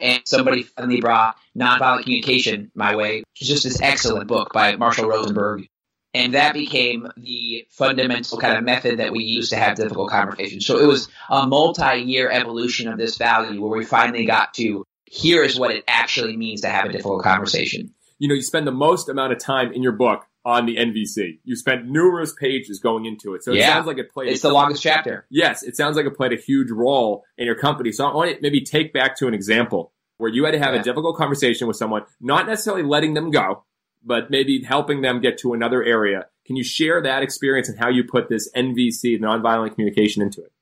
And 0.01 0.21
somebody 0.27 0.65
finally 0.65 1.01
brought 1.01 1.37
Nonviolent 1.57 2.03
Communication 2.03 2.73
my 2.75 2.97
way, 2.97 3.19
which 3.19 3.43
is 3.43 3.49
just 3.49 3.63
this 3.63 3.81
excellent 3.81 4.27
book 4.27 4.53
by 4.53 4.75
Marshall 4.75 5.09
Rosenberg. 5.09 5.69
And 6.13 6.35
that 6.35 6.55
became 6.55 7.07
the 7.17 7.65
fundamental 7.71 8.37
kind 8.37 8.59
of 8.59 8.65
method 8.65 8.99
that 8.99 9.13
we 9.13 9.23
use 9.23 9.51
to 9.51 9.57
have 9.57 9.77
difficult 9.77 10.11
conversations. 10.11 10.67
So 10.67 10.79
it 10.79 10.87
was 10.87 11.09
a 11.31 11.47
multi 11.47 12.01
year 12.01 12.29
evolution 12.29 12.89
of 12.89 12.99
this 12.99 13.17
value 13.17 13.63
where 13.63 13.79
we 13.79 13.85
finally 13.85 14.27
got 14.27 14.53
to 14.55 14.85
here 15.07 15.45
is 15.45 15.59
what 15.59 15.71
it 15.71 15.85
actually 15.87 16.37
means 16.37 16.63
to 16.63 16.69
have 16.69 16.87
a 16.87 16.93
difficult 16.93 17.23
conversation. 17.23 17.95
You 18.19 18.29
know, 18.29 18.35
you 18.35 18.43
spend 18.43 18.67
the 18.67 18.73
most 18.73 19.09
amount 19.09 19.33
of 19.33 19.39
time 19.39 19.73
in 19.73 19.83
your 19.85 19.93
book 19.93 20.27
on 20.45 20.67
the 20.67 20.77
NVC. 20.77 21.39
You 21.45 21.57
spent 21.57 21.87
numerous 21.87 22.33
pages 22.33 22.81
going 22.81 23.07
into 23.07 23.35
it. 23.35 23.45
So 23.45 23.53
it 23.53 23.59
yeah. 23.59 23.69
sounds 23.69 23.87
like 23.87 23.99
it 23.99 24.11
played. 24.11 24.31
It's 24.31 24.43
the 24.43 24.53
longest 24.53 24.83
chapter. 24.83 25.27
Yes, 25.31 25.63
it 25.63 25.77
sounds 25.77 25.97
like 25.97 26.07
it 26.07 26.17
played 26.17 26.33
a 26.33 26.37
huge 26.37 26.71
role 26.71 27.25
in 27.39 27.47
your 27.47 27.55
company. 27.55 27.93
So 27.93 28.07
I 28.07 28.15
want 28.15 28.35
to 28.35 28.43
maybe 28.43 28.61
take 28.61 28.93
back 28.93 29.17
to 29.19 29.29
an 29.29 29.35
example 29.35 29.93
where 30.19 30.31
you 30.31 30.45
had 30.45 30.53
to 30.53 30.59
have 30.59 30.75
yeah. 30.75 30.81
a 30.81 30.85
difficult 30.85 31.17
conversation 31.17 31.67
with 31.69 31.77
someone, 31.77 32.03
not 32.21 32.47
necessarily 32.47 32.83
letting 32.83 33.15
them 33.15 33.31
go, 33.31 33.65
but 34.05 34.31
maybe 34.31 34.63
helping 34.63 35.03
them 35.03 35.21
get 35.21 35.39
to 35.39 35.53
another 35.53 35.83
area. 35.83 36.27
Can 36.47 36.57
you 36.57 36.65
share 36.65 37.01
that 37.03 37.23
experience 37.23 37.69
and 37.69 37.79
how 37.79 37.89
you 37.89 38.05
put 38.05 38.29
this 38.29 38.51
NVC, 38.53 39.21
nonviolent 39.21 39.75
communication, 39.75 40.23
into 40.23 40.43
it? 40.43 40.53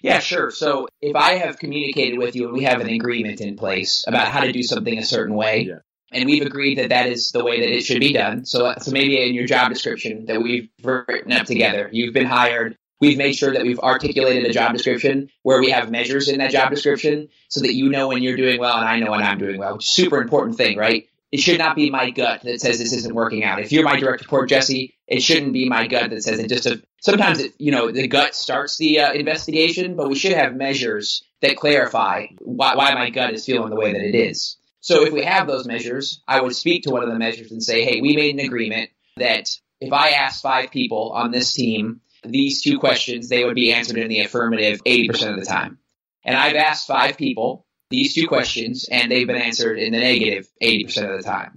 Yeah, 0.00 0.20
sure. 0.20 0.50
So 0.50 0.88
if 1.00 1.16
I 1.16 1.36
have 1.36 1.58
communicated 1.58 2.18
with 2.18 2.36
you 2.36 2.44
and 2.44 2.52
we 2.52 2.64
have 2.64 2.80
an 2.80 2.88
agreement 2.88 3.40
in 3.40 3.56
place 3.56 4.04
about 4.06 4.28
how 4.28 4.40
to 4.40 4.52
do 4.52 4.62
something 4.62 4.98
a 4.98 5.04
certain 5.04 5.34
way, 5.34 5.66
yeah 5.68 5.78
and 6.14 6.26
we've 6.26 6.46
agreed 6.46 6.78
that 6.78 6.90
that 6.90 7.06
is 7.06 7.32
the 7.32 7.44
way 7.44 7.60
that 7.60 7.76
it 7.76 7.82
should 7.82 8.00
be 8.00 8.12
done. 8.12 8.44
So, 8.44 8.74
so 8.78 8.90
maybe 8.90 9.20
in 9.20 9.34
your 9.34 9.46
job 9.46 9.70
description 9.70 10.26
that 10.26 10.42
we've 10.42 10.68
written 10.82 11.32
up 11.32 11.46
together, 11.46 11.88
you've 11.92 12.14
been 12.14 12.26
hired. 12.26 12.78
We've 13.00 13.18
made 13.18 13.34
sure 13.34 13.52
that 13.52 13.62
we've 13.62 13.80
articulated 13.80 14.44
a 14.44 14.52
job 14.52 14.72
description 14.72 15.28
where 15.42 15.60
we 15.60 15.70
have 15.70 15.90
measures 15.90 16.28
in 16.28 16.38
that 16.38 16.52
job 16.52 16.70
description 16.70 17.28
so 17.48 17.60
that 17.60 17.74
you 17.74 17.90
know 17.90 18.08
when 18.08 18.22
you're 18.22 18.36
doing 18.36 18.60
well 18.60 18.76
and 18.78 18.88
I 18.88 18.98
know 19.00 19.10
when 19.10 19.22
I'm 19.22 19.38
doing 19.38 19.58
well, 19.58 19.74
which 19.74 19.84
is 19.84 19.90
super 19.90 20.22
important 20.22 20.56
thing, 20.56 20.78
right? 20.78 21.06
It 21.32 21.40
should 21.40 21.58
not 21.58 21.74
be 21.74 21.90
my 21.90 22.10
gut 22.10 22.42
that 22.44 22.60
says 22.60 22.78
this 22.78 22.92
isn't 22.92 23.14
working 23.14 23.42
out. 23.42 23.58
If 23.58 23.72
you're 23.72 23.82
my 23.82 23.98
direct 23.98 24.22
report, 24.22 24.48
Jesse, 24.48 24.94
it 25.08 25.20
shouldn't 25.20 25.52
be 25.52 25.68
my 25.68 25.88
gut 25.88 26.10
that 26.10 26.22
says 26.22 26.38
it 26.38 26.48
just. 26.48 26.66
A, 26.66 26.80
sometimes, 27.00 27.40
it, 27.40 27.54
you 27.58 27.72
know, 27.72 27.90
the 27.90 28.06
gut 28.06 28.36
starts 28.36 28.78
the 28.78 29.00
uh, 29.00 29.12
investigation, 29.12 29.96
but 29.96 30.08
we 30.08 30.14
should 30.14 30.32
have 30.32 30.54
measures 30.54 31.24
that 31.42 31.56
clarify 31.56 32.26
why, 32.38 32.76
why 32.76 32.94
my 32.94 33.10
gut 33.10 33.34
is 33.34 33.44
feeling 33.44 33.70
the 33.70 33.76
way 33.76 33.92
that 33.92 34.02
it 34.02 34.14
is. 34.14 34.56
So 34.84 35.06
if 35.06 35.14
we 35.14 35.24
have 35.24 35.46
those 35.46 35.66
measures, 35.66 36.20
I 36.28 36.42
would 36.42 36.54
speak 36.54 36.82
to 36.82 36.90
one 36.90 37.02
of 37.02 37.08
the 37.08 37.18
measures 37.18 37.50
and 37.50 37.62
say, 37.62 37.84
hey, 37.84 38.02
we 38.02 38.16
made 38.16 38.34
an 38.34 38.44
agreement 38.44 38.90
that 39.16 39.48
if 39.80 39.94
I 39.94 40.10
asked 40.10 40.42
five 40.42 40.70
people 40.70 41.12
on 41.12 41.30
this 41.30 41.54
team 41.54 42.02
these 42.22 42.60
two 42.60 42.78
questions, 42.78 43.30
they 43.30 43.46
would 43.46 43.54
be 43.54 43.72
answered 43.72 43.96
in 43.96 44.08
the 44.08 44.20
affirmative 44.20 44.84
80% 44.84 45.32
of 45.32 45.40
the 45.40 45.46
time. 45.46 45.78
And 46.22 46.36
I've 46.36 46.56
asked 46.56 46.86
five 46.86 47.16
people 47.16 47.64
these 47.88 48.14
two 48.14 48.28
questions, 48.28 48.86
and 48.90 49.10
they've 49.10 49.26
been 49.26 49.40
answered 49.40 49.78
in 49.78 49.92
the 49.92 50.00
negative 50.00 50.50
80% 50.62 51.10
of 51.10 51.16
the 51.16 51.22
time. 51.22 51.56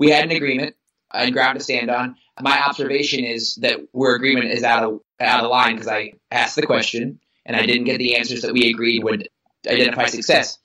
We 0.00 0.10
had 0.10 0.24
an 0.24 0.32
agreement 0.32 0.74
and 1.14 1.32
ground 1.32 1.60
to 1.60 1.64
stand 1.64 1.88
on. 1.88 2.16
My 2.40 2.60
observation 2.66 3.24
is 3.24 3.54
that 3.62 3.78
where 3.92 4.16
agreement 4.16 4.46
is 4.46 4.64
out 4.64 4.82
of 4.82 5.00
out 5.20 5.44
of 5.44 5.50
line 5.52 5.74
because 5.74 5.86
I 5.86 6.14
asked 6.32 6.56
the 6.56 6.66
question 6.66 7.20
and 7.44 7.54
I 7.54 7.64
didn't 7.64 7.84
get 7.84 7.98
the 7.98 8.16
answers 8.16 8.42
that 8.42 8.52
we 8.52 8.70
agreed 8.70 9.04
would 9.04 9.28
identify 9.68 10.06
success. 10.06 10.58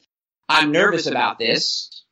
I'm 0.51 0.71
nervous 0.71 1.07
about 1.07 1.39
this 1.39 2.03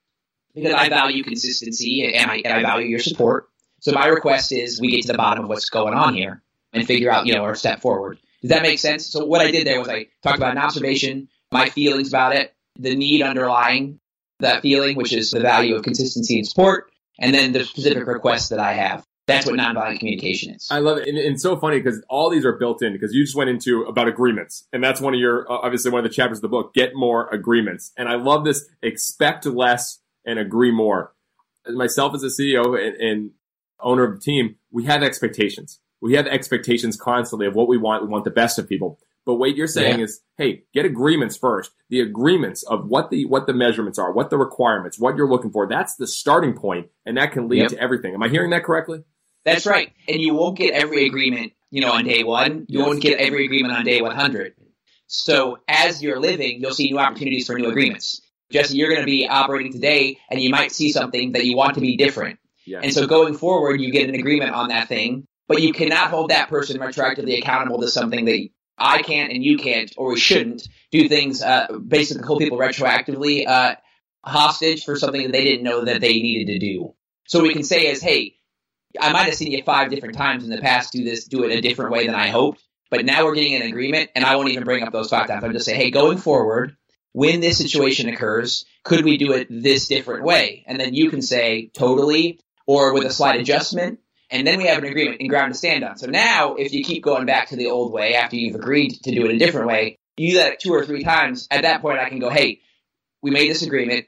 because 0.56 0.74
I 0.74 0.90
value 0.90 1.24
consistency 1.24 2.14
and 2.16 2.32
I, 2.32 2.42
and 2.44 2.54
I 2.54 2.62
value 2.62 2.88
your 2.88 3.00
support. 3.00 3.50
So 3.82 3.92
my 3.92 4.08
request 4.08 4.52
is 4.52 4.80
we 4.80 4.92
get 4.92 5.02
to 5.04 5.12
the 5.12 5.18
bottom 5.18 5.44
of 5.44 5.50
what's 5.50 5.70
going 5.70 5.94
on 5.94 6.14
here 6.14 6.42
and 6.74 6.86
figure 6.88 7.12
out, 7.12 7.26
you 7.26 7.34
know, 7.34 7.44
our 7.44 7.56
step 7.56 7.82
forward. 7.82 8.18
Does 8.42 8.52
that 8.52 8.62
make 8.62 8.80
sense? 8.80 9.08
So 9.08 9.26
what 9.26 9.42
I 9.42 9.52
did 9.52 9.68
there 9.68 9.80
was 9.80 9.90
I 9.90 10.08
talked 10.24 10.38
about 10.38 10.52
an 10.52 10.58
observation, 10.58 11.28
my 11.52 11.70
feelings 11.70 12.08
about 12.08 12.36
it, 12.36 12.54
the 12.78 12.96
need 12.96 13.22
underlying 13.22 14.00
that 14.40 14.62
feeling, 14.62 14.96
which 14.96 15.12
is 15.12 15.32
the 15.32 15.42
value 15.42 15.76
of 15.76 15.84
consistency 15.84 16.38
and 16.38 16.48
support, 16.48 16.92
and 17.20 17.34
then 17.34 17.52
the 17.52 17.66
specific 17.66 18.08
request 18.08 18.52
that 18.52 18.60
I 18.60 18.74
have. 18.74 19.06
That's 19.30 19.46
what 19.46 19.56
nonviolent 19.56 20.00
communication 20.00 20.54
is. 20.54 20.68
I 20.70 20.80
love 20.80 20.98
it. 20.98 21.08
And, 21.08 21.18
and 21.18 21.40
so 21.40 21.58
funny 21.58 21.80
because 21.80 22.04
all 22.10 22.30
these 22.30 22.46
are 22.46 22.54
built 22.54 22.82
in 22.82 22.94
because 22.94 23.14
you 23.14 23.24
just 23.24 23.36
went 23.36 23.50
into 23.50 23.84
about 23.84 24.08
agreements. 24.08 24.68
And 24.74 24.84
that's 24.84 25.00
one 25.00 25.14
of 25.14 25.20
your, 25.20 25.50
uh, 25.52 25.56
obviously 25.56 25.92
one 25.92 26.04
of 26.04 26.10
the 26.10 26.16
chapters 26.16 26.40
of 26.40 26.44
the 26.44 26.50
book, 26.50 26.74
get 26.74 26.96
more 26.96 27.30
agreements. 27.30 27.92
And 27.98 28.10
I 28.10 28.16
love 28.16 28.46
this 28.46 28.66
expect 28.82 29.46
less 29.46 30.00
and 30.26 30.40
agree 30.40 30.72
more. 30.72 31.14
Myself 31.68 32.14
as 32.16 32.24
a 32.24 32.28
CEO 32.28 32.78
and, 32.80 32.96
and 32.96 33.32
owner 33.80 34.04
of 34.04 34.16
the 34.16 34.22
team, 34.22 34.56
we 34.72 34.86
have 34.86 35.04
expectations. 35.04 35.80
We 36.02 36.16
have 36.16 36.28
expectations 36.28 36.98
constantly 36.98 37.46
of 37.48 37.56
what 37.56 37.68
we 37.68 37.78
want. 37.78 38.04
We 38.04 38.10
want 38.10 38.24
the 38.24 38.32
best 38.32 38.58
of 38.58 38.68
people. 38.68 39.00
But 39.26 39.36
what 39.36 39.56
you're 39.56 39.68
saying 39.68 40.00
yeah. 40.00 40.06
is, 40.06 40.22
hey, 40.38 40.64
get 40.74 40.86
agreements 40.86 41.38
first. 41.38 41.72
The 41.90 42.00
agreements 42.00 42.64
of 42.64 42.88
what 42.88 43.12
the 43.12 43.26
what 43.26 43.46
the 43.46 43.54
measurements 43.54 44.00
are, 44.00 44.12
what 44.12 44.30
the 44.30 44.38
requirements, 44.38 44.98
what 44.98 45.18
you're 45.18 45.30
looking 45.30 45.52
for. 45.52 45.68
That's 45.68 45.96
the 45.98 46.08
starting 46.08 46.54
point, 46.54 46.88
and 47.06 47.18
that 47.18 47.32
can 47.32 47.48
lead 47.48 47.62
yep. 47.62 47.70
to 47.72 47.80
everything. 47.80 48.14
Am 48.14 48.24
I 48.24 48.30
hearing 48.30 48.50
that 48.52 48.64
correctly? 48.64 49.04
That's 49.46 49.66
right. 49.66 49.92
And 50.08 50.22
you 50.22 50.34
won't 50.34 50.58
get 50.58 50.74
every 50.74 51.06
agreement, 51.06 51.54
you 51.72 51.82
know, 51.82 51.92
on 51.92 52.06
day 52.06 52.24
one. 52.24 52.66
You 52.68 52.80
won't 52.80 53.02
get 53.02 53.20
every 53.20 53.46
agreement 53.46 53.74
on 53.74 53.86
day 53.86 54.02
100. 54.02 54.54
So 55.08 55.60
as 55.68 56.04
you're 56.04 56.20
living, 56.20 56.62
you'll 56.62 56.74
see 56.74 56.92
new 56.92 57.00
opportunities 57.00 57.48
for 57.48 57.58
new 57.58 57.70
agreements. 57.70 58.22
Jesse, 58.52 58.78
you're 58.78 58.90
going 58.90 59.02
to 59.02 59.06
be 59.06 59.28
operating 59.28 59.72
today, 59.72 60.18
and 60.30 60.40
you 60.40 60.50
might 60.50 60.72
see 60.72 60.92
something 60.92 61.34
that 61.34 61.46
you 61.46 61.56
want 61.56 61.76
to 61.76 61.82
be 61.82 61.98
different. 61.98 62.40
Yes. 62.66 62.82
And 62.84 62.94
so 62.94 63.08
going 63.08 63.36
forward, 63.36 63.82
you 63.82 63.92
get 63.92 64.10
an 64.10 64.16
agreement 64.16 64.52
on 64.52 64.70
that 64.70 64.88
thing, 64.88 65.26
but 65.48 65.62
you 65.62 65.74
cannot 65.74 66.10
hold 66.10 66.30
that 66.30 66.50
person 66.50 66.80
retroactively 66.80 67.38
accountable 67.38 67.82
to 67.82 67.88
something 67.88 68.26
that 68.26 68.50
I 68.78 69.02
can't 69.02 69.32
and 69.32 69.44
you 69.44 69.58
can't, 69.58 69.92
or 69.98 70.14
we 70.14 70.20
shouldn't 70.20 70.68
do 70.92 71.08
things, 71.08 71.42
uh, 71.42 71.68
basically 71.86 72.26
hold 72.26 72.40
people 72.40 72.58
retroactively 72.58 73.48
uh, 73.48 73.76
hostage 74.24 74.86
for 74.86 74.96
something 74.96 75.24
that 75.24 75.32
they 75.32 75.44
didn't 75.44 75.64
know 75.64 75.86
that 75.86 76.02
they 76.02 76.14
needed 76.14 76.54
to 76.54 76.60
do. 76.60 76.94
So 77.28 77.42
we 77.42 77.54
can 77.54 77.64
say 77.64 77.92
as, 77.92 78.02
hey, 78.02 78.39
I 79.00 79.12
might 79.12 79.26
have 79.26 79.36
seen 79.36 79.52
you 79.52 79.64
five 79.64 79.90
different 79.90 80.16
times 80.16 80.44
in 80.44 80.50
the 80.50 80.58
past 80.58 80.94
do 80.94 81.04
this, 81.04 81.26
do 81.26 81.44
it 81.44 81.52
a 81.52 81.62
different 81.62 81.92
way 81.92 82.06
than 82.06 82.16
I 82.16 82.30
hoped, 82.30 82.64
but 82.90 83.06
now 83.06 83.26
we're 83.26 83.36
getting 83.36 83.56
an 83.56 83.62
agreement, 83.62 84.10
and 84.16 84.26
I 84.26 84.36
won't 84.36 84.50
even 84.50 84.64
bring 84.64 84.84
up 84.84 84.92
those 84.92 85.10
five 85.10 85.28
times. 85.28 85.44
I'm 85.44 85.54
just 85.54 85.66
say, 85.66 85.76
hey, 85.76 85.92
going 85.92 86.18
forward, 86.18 86.76
when 87.12 87.40
this 87.40 87.58
situation 87.58 88.10
occurs, 88.10 88.66
could 88.84 89.04
we 89.04 89.18
do 89.18 89.34
it 89.34 89.48
this 89.50 89.88
different 89.88 90.24
way? 90.24 90.64
And 90.68 90.80
then 90.80 90.94
you 90.94 91.10
can 91.10 91.22
say 91.22 91.70
totally, 91.74 92.40
or 92.66 92.94
with 92.94 93.06
a 93.06 93.12
slight 93.12 93.40
adjustment, 93.40 94.00
and 94.32 94.46
then 94.46 94.58
we 94.58 94.66
have 94.66 94.78
an 94.80 94.86
agreement 94.86 95.20
and 95.20 95.30
ground 95.30 95.54
to 95.54 95.58
stand 95.58 95.84
on. 95.84 95.98
So 95.98 96.08
now, 96.08 96.56
if 96.56 96.74
you 96.74 96.84
keep 96.84 97.04
going 97.04 97.26
back 97.26 97.50
to 97.50 97.56
the 97.56 97.68
old 97.68 97.92
way 97.92 98.16
after 98.16 98.36
you've 98.36 98.56
agreed 98.56 98.92
to 99.04 99.12
do 99.12 99.26
it 99.26 99.36
a 99.36 99.40
different 99.40 99.68
way, 99.68 99.98
you 100.18 100.32
do 100.32 100.38
that 100.38 100.60
two 100.60 100.74
or 100.74 100.86
three 100.86 101.04
times. 101.04 101.48
At 101.50 101.64
that 101.64 101.82
point, 101.82 102.00
I 102.00 102.10
can 102.10 102.20
go, 102.20 102.30
hey, 102.30 102.62
we 103.22 103.32
made 103.32 103.50
this 103.50 103.64
agreement. 103.64 104.06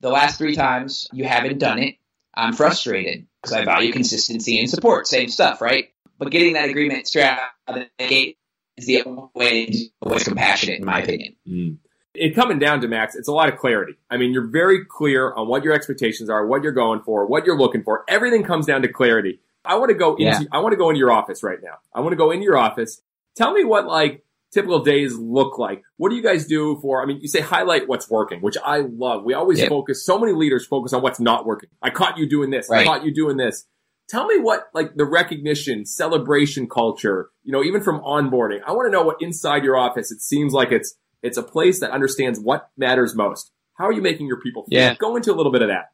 The 0.00 0.10
last 0.10 0.36
three 0.36 0.54
times 0.54 1.08
you 1.12 1.24
haven't 1.24 1.58
done 1.58 1.78
it. 1.78 1.96
I'm 2.34 2.54
frustrated 2.54 3.26
because 3.42 3.52
I 3.56 3.64
value 3.64 3.92
consistency 3.92 4.58
and 4.58 4.70
support. 4.70 5.06
Same 5.06 5.28
stuff, 5.28 5.60
right? 5.60 5.88
But 6.18 6.30
getting 6.30 6.52
that 6.52 6.68
agreement 6.68 7.08
straight 7.08 7.24
out 7.24 7.50
of 7.66 7.74
the 7.74 7.88
gate 7.98 8.38
is 8.76 8.86
the 8.86 9.02
way 9.34 9.66
to 9.66 9.88
was 10.02 10.24
compassionate, 10.24 10.78
in 10.78 10.84
my 10.84 11.00
opinion. 11.00 11.36
Mm. 11.48 11.78
It 12.14 12.34
coming 12.34 12.58
down 12.58 12.82
to 12.82 12.88
Max, 12.88 13.16
it's 13.16 13.28
a 13.28 13.32
lot 13.32 13.48
of 13.48 13.58
clarity. 13.58 13.94
I 14.10 14.18
mean, 14.18 14.32
you're 14.32 14.46
very 14.46 14.84
clear 14.84 15.32
on 15.32 15.48
what 15.48 15.64
your 15.64 15.72
expectations 15.72 16.28
are, 16.28 16.46
what 16.46 16.62
you're 16.62 16.72
going 16.72 17.00
for, 17.02 17.26
what 17.26 17.46
you're 17.46 17.58
looking 17.58 17.82
for. 17.82 18.04
Everything 18.06 18.44
comes 18.44 18.66
down 18.66 18.82
to 18.82 18.88
clarity. 18.88 19.40
I 19.64 19.76
want 19.76 19.88
to 19.88 19.94
go 19.94 20.16
into 20.16 20.24
yeah. 20.24 20.40
I 20.52 20.58
want 20.58 20.72
to 20.72 20.76
go 20.76 20.90
into 20.90 20.98
your 20.98 21.12
office 21.12 21.42
right 21.42 21.58
now. 21.62 21.78
I 21.94 22.00
want 22.00 22.12
to 22.12 22.16
go 22.16 22.30
into 22.30 22.44
your 22.44 22.58
office. 22.58 23.00
Tell 23.34 23.52
me 23.52 23.64
what 23.64 23.86
like 23.86 24.24
typical 24.52 24.82
days 24.82 25.16
look 25.16 25.58
like. 25.58 25.82
What 25.96 26.10
do 26.10 26.16
you 26.16 26.22
guys 26.22 26.46
do 26.46 26.78
for? 26.80 27.02
I 27.02 27.06
mean, 27.06 27.20
you 27.20 27.28
say 27.28 27.40
highlight 27.40 27.88
what's 27.88 28.08
working, 28.08 28.40
which 28.40 28.56
I 28.64 28.80
love. 28.80 29.24
We 29.24 29.34
always 29.34 29.64
focus. 29.66 30.04
So 30.04 30.18
many 30.18 30.32
leaders 30.32 30.66
focus 30.66 30.92
on 30.92 31.02
what's 31.02 31.20
not 31.20 31.46
working. 31.46 31.70
I 31.82 31.90
caught 31.90 32.18
you 32.18 32.28
doing 32.28 32.50
this. 32.50 32.68
Right. 32.70 32.82
I 32.82 32.84
caught 32.84 33.04
you 33.04 33.12
doing 33.12 33.36
this. 33.36 33.66
Tell 34.08 34.26
me 34.26 34.38
what 34.38 34.64
like 34.74 34.94
the 34.94 35.06
recognition, 35.06 35.86
celebration 35.86 36.68
culture. 36.68 37.30
You 37.44 37.52
know, 37.52 37.62
even 37.62 37.82
from 37.82 38.00
onboarding. 38.00 38.60
I 38.66 38.72
want 38.72 38.86
to 38.86 38.92
know 38.92 39.02
what 39.02 39.16
inside 39.20 39.64
your 39.64 39.76
office. 39.76 40.12
It 40.12 40.20
seems 40.20 40.52
like 40.52 40.70
it's 40.70 40.94
it's 41.22 41.38
a 41.38 41.42
place 41.42 41.80
that 41.80 41.90
understands 41.90 42.38
what 42.38 42.68
matters 42.76 43.14
most. 43.14 43.50
How 43.74 43.86
are 43.86 43.92
you 43.92 44.02
making 44.02 44.26
your 44.26 44.40
people 44.40 44.64
feel? 44.64 44.78
Yeah. 44.78 44.94
Go 44.94 45.16
into 45.16 45.32
a 45.32 45.36
little 45.36 45.52
bit 45.52 45.62
of 45.62 45.68
that. 45.68 45.86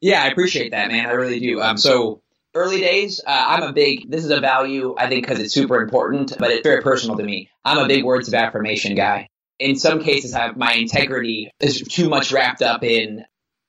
Yeah, 0.00 0.22
I 0.22 0.28
appreciate 0.28 0.70
that, 0.70 0.88
man. 0.88 1.06
I 1.06 1.12
really 1.12 1.40
do. 1.40 1.60
Um, 1.60 1.76
so 1.76 2.22
early 2.54 2.80
days, 2.80 3.20
uh, 3.24 3.44
I'm 3.48 3.62
a 3.62 3.72
big, 3.72 4.10
this 4.10 4.24
is 4.24 4.30
a 4.30 4.40
value, 4.40 4.94
I 4.98 5.08
think, 5.08 5.26
because 5.26 5.40
it's 5.40 5.54
super 5.54 5.80
important, 5.80 6.36
but 6.38 6.50
it's 6.50 6.62
very 6.66 6.82
personal 6.82 7.16
to 7.16 7.22
me. 7.22 7.50
I'm 7.64 7.78
a 7.78 7.86
big 7.86 8.04
words 8.04 8.28
of 8.28 8.34
affirmation 8.34 8.94
guy. 8.94 9.28
In 9.58 9.76
some 9.76 10.02
cases, 10.02 10.34
I 10.34 10.52
my 10.52 10.72
integrity 10.72 11.50
is 11.60 11.82
too 11.82 12.08
much 12.08 12.32
wrapped 12.32 12.62
up 12.62 12.82
in 12.82 13.26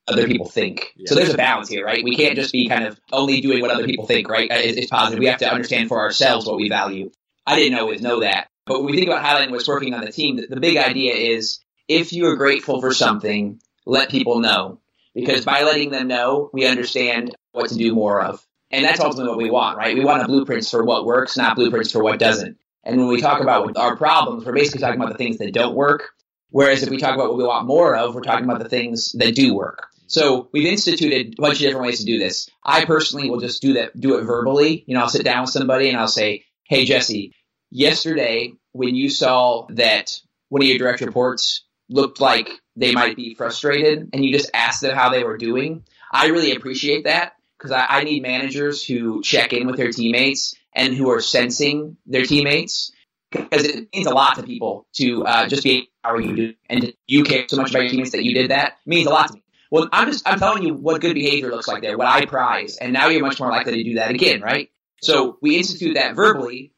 other 0.08 0.28
people 0.28 0.48
think. 0.48 0.94
Yeah. 0.96 1.06
So 1.08 1.16
there's 1.16 1.34
a 1.34 1.38
balance 1.38 1.70
here, 1.70 1.86
right? 1.86 2.04
We 2.04 2.16
can't 2.16 2.36
just 2.36 2.52
be 2.52 2.68
kind 2.68 2.86
of 2.86 3.00
only 3.12 3.42
doing 3.42 3.62
what 3.62 3.72
other 3.72 3.86
people 3.86 4.06
think, 4.06 4.30
right? 4.30 4.48
It's, 4.52 4.90
positive. 4.90 5.20
We 5.20 5.28
have 5.28 5.40
to 5.40 5.52
understand 5.52 5.90
for 5.90 6.00
ourselves 6.00 6.46
what 6.46 6.58
we 6.58 6.70
value. 6.70 7.12
I 7.46 7.56
didn't 7.58 7.78
always 7.78 8.02
know 8.02 8.22
that. 8.22 8.48
But 8.66 8.80
when 8.82 8.92
we 8.92 8.98
think 8.98 9.10
about 9.10 9.24
highlighting 9.24 9.52
what's 9.52 9.68
working 9.68 9.94
on 9.94 10.02
the 10.02 10.12
team, 10.12 10.38
the, 10.38 10.48
the 10.48 10.60
big 10.60 10.78
idea 10.78 11.14
is 11.14 11.60
if 11.88 12.14
you 12.14 12.28
are 12.28 12.36
grateful 12.36 12.80
for 12.80 12.94
something, 12.94 13.60
let 13.86 14.10
people 14.10 14.40
know. 14.40 14.80
Because 15.14 15.44
by 15.44 15.64
letting 15.64 15.92
them 15.92 16.08
know, 16.08 16.50
we 16.54 16.66
understand 16.66 17.36
what 17.52 17.70
to 17.70 17.76
do 17.76 17.94
more 17.94 18.22
of. 18.22 18.46
And 18.72 18.86
that's 18.86 19.00
ultimately 19.00 19.30
what 19.30 19.38
we 19.38 19.52
want, 19.52 19.78
right? 19.78 19.96
We 19.96 20.06
want 20.06 20.24
a 20.24 20.28
blueprints 20.28 20.72
for 20.72 20.84
what 20.84 21.06
works, 21.06 21.36
not 21.36 21.56
blueprints 21.56 21.92
for 21.92 22.02
what 22.02 22.20
doesn't. 22.20 22.58
And 22.84 22.98
when 22.98 23.08
we 23.08 23.22
talk 23.22 23.42
about 23.42 23.78
our 23.78 23.96
problems, 23.96 24.46
we're 24.46 24.54
basically 24.54 24.82
talking 24.82 25.00
about 25.00 25.12
the 25.12 25.18
things 25.18 25.38
that 25.38 25.54
don't 25.54 25.76
work. 25.76 26.10
Whereas 26.50 26.84
if 26.84 26.90
we 26.90 26.98
talk 26.98 27.14
about 27.14 27.30
what 27.30 27.38
we 27.38 27.44
want 27.44 27.68
more 27.68 27.96
of, 27.96 28.16
we're 28.16 28.22
talking 28.22 28.46
about 28.46 28.60
the 28.60 28.70
things 28.70 29.12
that 29.14 29.36
do 29.36 29.54
work. 29.54 29.88
So 30.08 30.50
we've 30.52 30.68
instituted 30.68 31.36
a 31.38 31.42
bunch 31.42 31.56
of 31.56 31.60
different 31.62 31.86
ways 31.86 32.00
to 32.00 32.06
do 32.06 32.20
this. 32.20 32.50
I 32.64 32.86
personally 32.86 33.30
will 33.30 33.40
just 33.40 33.62
do 33.62 33.74
that, 33.74 33.98
do 33.98 34.18
it 34.18 34.24
verbally. 34.24 34.84
You 34.88 34.96
know, 34.96 35.02
I'll 35.02 35.10
sit 35.10 35.24
down 35.24 35.42
with 35.42 35.52
somebody 35.52 35.90
and 35.90 35.98
I'll 35.98 36.08
say, 36.08 36.44
Hey, 36.66 36.86
Jesse, 36.86 37.34
yesterday 37.70 38.54
when 38.74 38.96
you 38.96 39.10
saw 39.10 39.68
that 39.70 40.20
one 40.50 40.62
of 40.62 40.68
your 40.68 40.78
direct 40.78 41.02
reports 41.02 41.64
looked 41.90 42.20
like 42.20 42.50
they 42.76 42.94
might 42.94 43.16
be 43.16 43.36
frustrated 43.36 44.10
and 44.12 44.26
you 44.26 44.34
just 44.34 44.50
asked 44.54 44.82
them 44.82 44.96
how 44.96 45.10
they 45.10 45.24
were 45.24 45.38
doing, 45.38 45.84
I 46.12 46.28
really 46.28 46.54
appreciate 46.54 47.06
that 47.06 47.34
because 47.62 47.72
I, 47.72 47.86
I, 48.00 48.04
need 48.04 48.24
managers 48.24 48.84
who 48.84 49.22
check 49.22 49.54
in 49.54 49.68
with 49.68 49.78
their 49.78 49.92
teammates 49.92 50.56
and 50.74 50.96
who 50.96 51.12
are 51.12 51.22
sensing 51.22 51.98
their 52.08 52.24
teammates 52.24 52.92
because 53.30 53.66
it 53.66 53.94
means 53.94 54.08
a 54.08 54.14
lot 54.14 54.36
to 54.38 54.44
people 54.44 54.88
to 54.94 55.24
uh, 55.26 55.48
just 55.48 55.64
be 55.64 55.90
how 56.04 56.16
are 56.16 56.22
you 56.22 56.36
doing 56.36 56.56
and 56.70 56.94
you 57.06 57.24
care 57.24 57.46
so 57.48 57.58
much 57.58 57.70
about 57.70 57.84
your 57.84 57.92
teammates 57.92 58.12
that 58.12 58.24
you 58.24 58.34
did 58.34 58.50
that 58.50 58.78
it 58.86 58.90
means 58.90 59.06
a 59.06 59.12
lot 59.12 59.28
to 59.28 59.36
me. 59.36 59.44
Well, 59.70 59.88
I'm 59.94 60.12
just 60.12 60.28
I'm 60.28 60.40
telling 60.40 60.64
you 60.64 60.74
what 60.74 61.00
good 61.02 61.14
behavior 61.14 61.52
looks 61.52 61.68
like 61.68 61.82
there, 61.82 61.98
what 61.98 62.08
I 62.08 62.26
prize, 62.26 62.78
and 62.78 62.92
now 62.92 63.08
you're 63.08 63.22
much 63.22 63.40
more 63.40 63.50
likely 63.50 63.74
to 63.74 63.84
do 63.84 63.94
that 63.96 64.12
again, 64.12 64.42
right? 64.42 64.70
So 65.02 65.38
we 65.42 65.56
institute 65.56 65.96
that 65.96 66.16
verbally, 66.16 66.74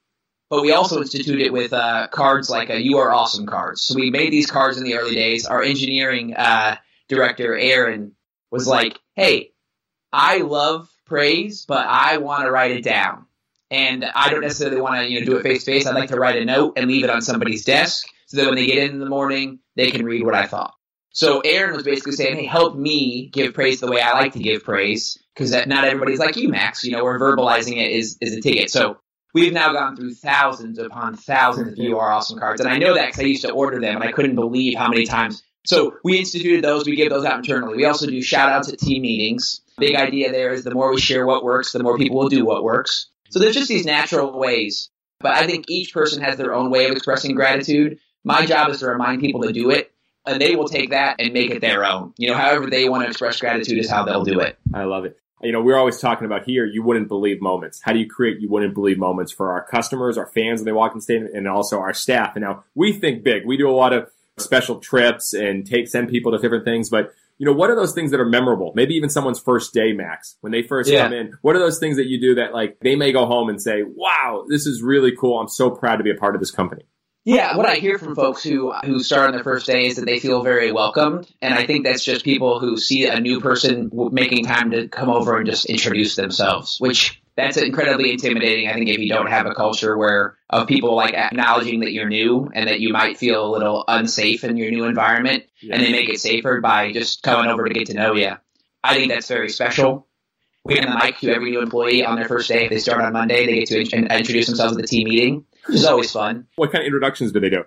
but 0.50 0.62
we 0.62 0.74
also 0.74 1.02
institute 1.02 1.42
it 1.42 1.52
with 1.52 1.74
uh, 1.74 2.08
cards 2.10 2.52
like 2.52 2.70
a 2.70 2.80
"You 2.80 3.00
Are 3.00 3.12
Awesome" 3.12 3.48
cards. 3.48 3.82
So 3.82 3.96
we 3.96 4.12
made 4.12 4.32
these 4.32 4.52
cards 4.52 4.78
in 4.78 4.84
the 4.84 4.96
early 4.96 5.16
days. 5.16 5.48
Our 5.48 5.64
engineering 5.64 6.36
uh, 6.36 6.76
director 7.10 7.58
Aaron 7.58 8.12
was 8.52 8.68
like, 8.68 9.00
"Hey, 9.16 9.53
I 10.14 10.38
love 10.38 10.90
praise, 11.06 11.66
but 11.68 11.86
I 11.88 12.18
want 12.18 12.44
to 12.44 12.52
write 12.52 12.72
it 12.72 12.84
down. 12.84 13.26
And 13.72 14.06
I 14.06 14.30
don't 14.30 14.42
necessarily 14.42 14.80
want 14.80 15.02
to, 15.02 15.10
you 15.10 15.20
know, 15.20 15.26
do 15.26 15.38
it 15.38 15.44
face 15.44 15.64
to 15.64 15.72
face. 15.72 15.88
I'd 15.88 15.96
like 15.96 16.10
to 16.10 16.20
write 16.20 16.42
a 16.42 16.46
note 16.46 16.74
and 16.78 16.88
leave 16.88 17.04
it 17.04 17.10
on 17.10 17.22
somebody's 17.24 17.66
desk 17.66 18.06
so 18.28 18.38
that 18.38 18.46
when 18.46 18.56
they 18.56 18.68
get 18.68 18.78
in 18.78 18.92
in 18.92 19.00
the 19.00 19.10
morning, 19.10 19.60
they 19.76 19.90
can 19.90 20.06
read 20.06 20.24
what 20.24 20.36
I 20.36 20.46
thought. 20.46 20.76
So 21.12 21.42
Aaron 21.42 21.76
was 21.76 21.84
basically 21.84 22.14
saying, 22.14 22.36
"Hey, 22.38 22.46
help 22.46 22.76
me 22.76 23.30
give 23.32 23.54
praise 23.54 23.80
the 23.80 23.90
way 23.92 24.02
I 24.02 24.14
like 24.14 24.34
to 24.34 24.40
give 24.40 24.64
praise, 24.64 25.18
because 25.36 25.52
not 25.68 25.86
everybody's 25.86 26.20
like 26.20 26.36
you, 26.38 26.50
Max. 26.50 26.84
You 26.84 26.92
know, 26.92 27.04
we're 27.04 27.20
verbalizing 27.20 27.78
it 27.78 27.92
is 27.92 28.18
is 28.22 28.34
a 28.34 28.42
ticket. 28.42 28.72
So 28.72 28.98
we've 29.34 29.54
now 29.54 29.74
gone 29.74 29.96
through 29.96 30.14
thousands 30.16 30.80
upon 30.80 31.16
thousands 31.16 31.74
of 31.74 31.78
You 31.78 32.00
Are 32.00 32.12
Awesome 32.12 32.40
cards, 32.40 32.62
and 32.62 32.70
I 32.70 32.78
know 32.78 32.96
that 32.96 33.08
because 33.08 33.20
I 33.20 33.24
used 33.26 33.44
to 33.44 33.52
order 33.52 33.80
them, 33.80 33.96
and 33.96 34.04
I 34.04 34.12
couldn't 34.12 34.36
believe 34.36 34.78
how 34.78 34.90
many 34.90 35.06
times 35.06 35.44
So 35.66 35.96
we 36.04 36.18
instituted 36.20 36.64
those. 36.64 36.86
We 36.86 36.96
give 36.96 37.10
those 37.10 37.26
out 37.26 37.38
internally. 37.38 37.78
We 37.78 37.86
also 37.86 38.06
do 38.08 38.22
shout 38.22 38.50
outs 38.50 38.70
at 38.72 38.80
team 38.80 39.02
meetings. 39.04 39.62
Big 39.78 39.96
idea 39.96 40.32
there 40.32 40.54
is 40.54 40.64
the 40.64 40.74
more 40.74 40.92
we 40.92 41.00
share 41.00 41.26
what 41.26 41.44
works, 41.44 41.72
the 41.72 41.82
more 41.82 41.98
people 41.98 42.18
will 42.18 42.30
do 42.30 42.46
what 42.46 42.64
works. 42.64 43.08
So 43.30 43.40
there's 43.40 43.56
just 43.56 43.68
these 43.68 43.86
natural 43.86 44.38
ways. 44.38 44.90
But 45.20 45.36
I 45.36 45.48
think 45.48 45.66
each 45.70 45.94
person 45.94 46.22
has 46.22 46.38
their 46.38 46.54
own 46.54 46.70
way 46.70 46.86
of 46.86 46.92
expressing 46.92 47.34
gratitude. 47.34 48.00
My 48.24 48.46
job 48.46 48.70
is 48.70 48.80
to 48.80 48.88
remind 48.88 49.22
people 49.22 49.42
to 49.42 49.52
do 49.52 49.72
it, 49.72 49.92
and 50.26 50.40
they 50.40 50.56
will 50.56 50.68
take 50.68 50.92
that 50.92 51.16
and 51.20 51.34
make 51.34 51.50
it 51.50 51.62
their 51.62 51.86
own. 51.86 52.14
You 52.18 52.30
know, 52.30 52.38
however 52.38 52.70
they 52.70 52.88
want 52.88 53.04
to 53.04 53.10
express 53.10 53.40
gratitude 53.40 53.80
is 53.80 53.90
how 53.90 54.04
they'll 54.04 54.24
do 54.24 54.40
it. 54.42 54.58
I 54.74 54.84
love 54.84 55.06
it. 55.06 55.18
You 55.42 55.52
know, 55.52 55.62
we're 55.62 55.78
always 55.78 56.00
talking 56.00 56.26
about 56.26 56.46
here, 56.46 56.66
you 56.66 56.84
wouldn't 56.84 57.10
believe 57.10 57.42
moments. 57.42 57.82
How 57.84 57.92
do 57.92 58.00
you 58.00 58.08
create 58.08 58.40
you 58.40 58.50
wouldn't 58.50 58.74
believe 58.74 58.98
moments 58.98 59.34
for 59.34 59.52
our 59.52 59.66
customers, 59.66 60.18
our 60.18 60.28
fans 60.28 60.62
when 60.62 60.66
they 60.66 60.72
walk 60.72 60.94
in 60.94 61.00
the 61.00 61.02
stadium, 61.02 61.30
and 61.34 61.48
also 61.48 61.80
our 61.80 61.94
staff? 61.94 62.36
And 62.36 62.44
now 62.44 62.64
we 62.76 62.94
think 62.94 63.24
big. 63.24 63.46
We 63.46 63.58
do 63.58 63.70
a 63.70 63.76
lot 63.76 63.92
of 63.92 64.10
special 64.38 64.80
trips 64.80 65.34
and 65.34 65.66
take 65.66 65.88
send 65.90 66.10
people 66.10 66.32
to 66.32 66.38
different 66.38 66.64
things, 66.64 66.90
but 66.90 67.14
you 67.44 67.50
know, 67.50 67.58
what 67.58 67.70
are 67.70 67.76
those 67.76 67.94
things 67.94 68.12
that 68.12 68.22
are 68.22 68.26
memorable? 68.26 68.72
Maybe 68.74 68.94
even 68.94 69.10
someone's 69.10 69.38
first 69.38 69.74
day, 69.74 69.92
Max, 69.92 70.38
when 70.40 70.54
they 70.54 70.62
first 70.62 70.90
yeah. 70.90 71.04
come 71.04 71.12
in. 71.12 71.34
What 71.42 71.58
are 71.58 71.60
those 71.60 71.78
things 71.78 71.98
that 71.98 72.06
you 72.06 72.18
do 72.18 72.36
that 72.36 72.54
like 72.54 72.78
they 72.80 72.96
may 72.96 73.12
go 73.12 73.26
home 73.26 73.50
and 73.50 73.62
say, 73.62 73.84
"Wow, 73.84 74.46
this 74.48 74.66
is 74.66 74.82
really 74.82 75.12
cool. 75.14 75.42
I'm 75.42 75.50
so 75.50 75.70
proud 75.70 75.98
to 75.98 76.06
be 76.06 76.10
a 76.10 76.16
part 76.16 76.36
of 76.36 76.42
this 76.42 76.52
company." 76.52 76.84
Yeah, 77.26 77.58
what 77.58 77.66
I 77.66 77.76
hear 77.76 77.98
from 77.98 78.16
folks 78.16 78.44
who 78.44 78.72
who 78.86 79.00
start 79.00 79.28
on 79.28 79.34
their 79.34 79.44
first 79.44 79.66
day 79.68 79.88
is 79.88 79.98
that 79.98 80.06
they 80.06 80.20
feel 80.20 80.42
very 80.42 80.72
welcomed, 80.72 81.30
and 81.42 81.54
I 81.54 81.66
think 81.66 81.84
that's 81.84 82.06
just 82.06 82.24
people 82.24 82.62
who 82.62 82.78
see 82.78 83.08
a 83.08 83.20
new 83.20 83.42
person 83.42 83.92
making 84.14 84.46
time 84.46 84.72
to 84.72 84.88
come 84.88 85.10
over 85.10 85.36
and 85.36 85.46
just 85.46 85.66
introduce 85.66 86.16
themselves, 86.16 86.78
which 86.80 87.22
that's 87.36 87.58
incredibly 87.58 88.12
intimidating. 88.12 88.70
I 88.70 88.74
think 88.74 88.90
if 88.90 89.00
you 89.00 89.10
don't 89.10 89.28
have 89.28 89.46
a 89.46 89.54
culture 89.54 89.98
where 89.98 90.38
of 90.50 90.68
people 90.68 90.96
like 90.96 91.14
acknowledging 91.14 91.80
that 91.82 91.92
you're 91.92 92.10
new 92.10 92.50
and 92.54 92.68
that 92.68 92.80
you 92.80 92.94
might 92.94 93.18
feel 93.18 93.46
a 93.46 93.52
little 93.52 93.84
unsafe 93.88 94.44
in 94.44 94.58
your 94.58 94.72
new 94.72 94.86
environment, 94.86 95.44
and 95.62 95.82
they 95.82 95.92
make 95.92 96.10
it 96.10 96.20
safer 96.20 96.62
by 96.62 96.92
just 96.92 97.24
coming 97.24 97.50
over 97.50 97.68
to 97.68 97.74
get 97.74 97.88
to 97.88 97.94
know 97.94 98.14
you. 98.14 98.34
I 98.84 98.96
think 98.96 99.12
that's 99.12 99.28
very 99.28 99.50
special. 99.50 100.08
We 100.66 100.76
hand 100.76 100.88
the 100.88 101.04
mic 101.04 101.18
to 101.20 101.34
every 101.34 101.52
new 101.52 101.62
employee 101.62 102.06
on 102.06 102.16
their 102.16 102.28
first 102.28 102.48
day. 102.48 102.66
If 102.66 102.70
they 102.70 102.80
start 102.80 103.02
on 103.02 103.14
Monday, 103.14 103.46
they 103.46 103.60
get 103.60 103.90
to 103.90 103.98
introduce 103.98 104.48
themselves 104.48 104.76
at 104.76 104.82
the 104.82 104.88
team 104.88 105.10
meeting 105.10 105.46
which 105.66 105.78
is 105.78 105.86
always 105.86 106.12
fun. 106.12 106.48
What 106.56 106.72
kind 106.72 106.82
of 106.82 106.88
introductions 106.88 107.32
do 107.32 107.40
they 107.40 107.50
do? 107.50 107.64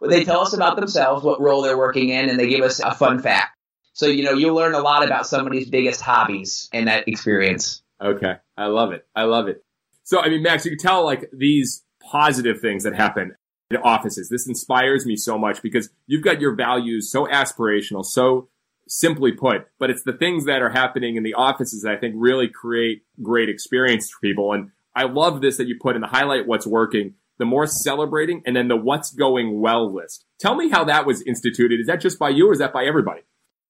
Well, 0.00 0.10
they 0.10 0.24
tell 0.24 0.40
us 0.40 0.52
about 0.52 0.76
themselves, 0.76 1.24
what 1.24 1.40
role 1.40 1.62
they're 1.62 1.78
working 1.78 2.08
in, 2.08 2.28
and 2.28 2.38
they 2.38 2.48
give 2.48 2.62
us 2.62 2.80
a 2.80 2.94
fun 2.94 3.20
fact. 3.20 3.56
So, 3.94 4.06
you 4.06 4.24
know, 4.24 4.32
you'll 4.32 4.54
learn 4.54 4.74
a 4.74 4.80
lot 4.80 5.04
about 5.04 5.26
somebody's 5.26 5.68
biggest 5.68 6.00
hobbies 6.00 6.68
in 6.72 6.86
that 6.86 7.08
experience. 7.08 7.82
Okay. 8.02 8.34
I 8.56 8.66
love 8.66 8.92
it. 8.92 9.06
I 9.14 9.24
love 9.24 9.48
it. 9.48 9.64
So, 10.04 10.20
I 10.20 10.28
mean, 10.28 10.42
Max, 10.42 10.64
you 10.64 10.72
can 10.72 10.78
tell 10.78 11.04
like 11.04 11.30
these 11.32 11.84
positive 12.10 12.60
things 12.60 12.84
that 12.84 12.94
happen 12.94 13.36
in 13.70 13.76
offices. 13.78 14.28
This 14.28 14.46
inspires 14.46 15.06
me 15.06 15.16
so 15.16 15.38
much 15.38 15.62
because 15.62 15.88
you've 16.06 16.24
got 16.24 16.40
your 16.40 16.54
values 16.54 17.10
so 17.10 17.26
aspirational, 17.26 18.04
so 18.04 18.48
simply 18.88 19.32
put, 19.32 19.68
but 19.78 19.90
it's 19.90 20.02
the 20.02 20.12
things 20.12 20.44
that 20.46 20.60
are 20.60 20.68
happening 20.68 21.16
in 21.16 21.22
the 21.22 21.34
offices 21.34 21.82
that 21.82 21.92
I 21.92 21.96
think 21.96 22.14
really 22.18 22.48
create 22.48 23.02
great 23.22 23.48
experience 23.48 24.10
for 24.10 24.18
people. 24.20 24.52
And 24.52 24.70
I 24.94 25.04
love 25.04 25.40
this 25.40 25.56
that 25.56 25.68
you 25.68 25.78
put 25.80 25.94
in 25.94 26.02
the 26.02 26.08
highlight 26.08 26.46
what's 26.46 26.66
working 26.66 27.14
the 27.42 27.46
more 27.46 27.66
celebrating, 27.66 28.40
and 28.46 28.54
then 28.54 28.68
the 28.68 28.76
what's 28.76 29.10
going 29.12 29.60
well 29.60 29.92
list. 29.92 30.24
Tell 30.38 30.54
me 30.54 30.68
how 30.68 30.84
that 30.84 31.06
was 31.06 31.22
instituted. 31.22 31.80
Is 31.80 31.88
that 31.88 32.00
just 32.00 32.16
by 32.16 32.28
you 32.28 32.48
or 32.48 32.52
is 32.52 32.60
that 32.60 32.72
by 32.72 32.84
everybody? 32.84 33.22